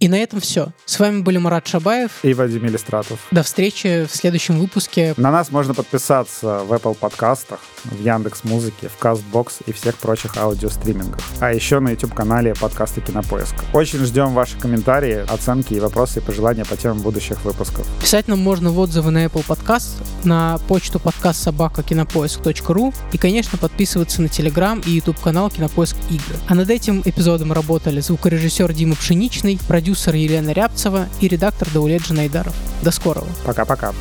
И 0.00 0.08
на 0.08 0.16
этом 0.16 0.40
все. 0.40 0.72
С 0.84 0.98
вами 0.98 1.22
были 1.22 1.38
Марат 1.38 1.66
Шабаев. 1.66 2.10
И 2.22 2.34
Вадим 2.34 2.66
Иллистратов. 2.66 3.20
До 3.30 3.42
встречи 3.42 4.06
в 4.10 4.14
следующем 4.14 4.58
выпуске. 4.58 5.14
На 5.16 5.30
нас 5.30 5.50
можно 5.50 5.74
подписаться 5.74 6.60
в 6.64 6.72
Apple 6.72 6.94
подкастах, 6.94 7.60
в 7.84 8.02
Яндекс 8.02 8.44
Музыке, 8.44 8.88
в 8.88 9.00
Castbox 9.00 9.62
и 9.66 9.72
всех 9.72 9.96
прочих 9.96 10.36
аудиостримингах. 10.36 11.20
А 11.40 11.52
еще 11.52 11.78
на 11.78 11.90
YouTube-канале 11.90 12.54
подкасты 12.54 13.00
Кинопоиск. 13.00 13.54
Очень 13.72 14.00
ждем 14.00 14.34
ваши 14.34 14.58
комментарии, 14.58 15.24
оценки 15.32 15.74
и 15.74 15.80
вопросы 15.80 16.18
и 16.18 16.22
пожелания 16.22 16.64
по 16.64 16.76
темам 16.76 17.00
будущих 17.00 17.44
выпусков. 17.44 17.86
Писать 18.00 18.26
нам 18.26 18.40
можно 18.40 18.70
в 18.70 18.78
отзывы 18.78 19.12
на 19.12 19.24
Apple 19.24 19.46
Podcast, 19.46 20.02
на 20.24 20.58
почту 20.66 20.98
подкаст 20.98 21.42
собака 21.42 21.82
кинопоиск.ру 21.82 22.81
и, 23.12 23.18
конечно, 23.18 23.58
подписываться 23.58 24.22
на 24.22 24.26
Telegram 24.26 24.82
и 24.86 24.90
YouTube 24.90 25.20
канал 25.20 25.50
Кинопоиск 25.50 25.96
Игры. 26.10 26.36
А 26.48 26.54
над 26.54 26.70
этим 26.70 27.02
эпизодом 27.04 27.52
работали 27.52 28.00
звукорежиссер 28.00 28.72
Дима 28.72 28.96
Пшеничный, 28.96 29.58
продюсер 29.68 30.14
Елена 30.14 30.50
Рябцева 30.50 31.06
и 31.20 31.28
редактор 31.28 31.68
Даулет 31.72 32.02
Джанайдаров. 32.02 32.54
До 32.82 32.90
скорого! 32.90 33.28
Пока-пока. 33.44 33.92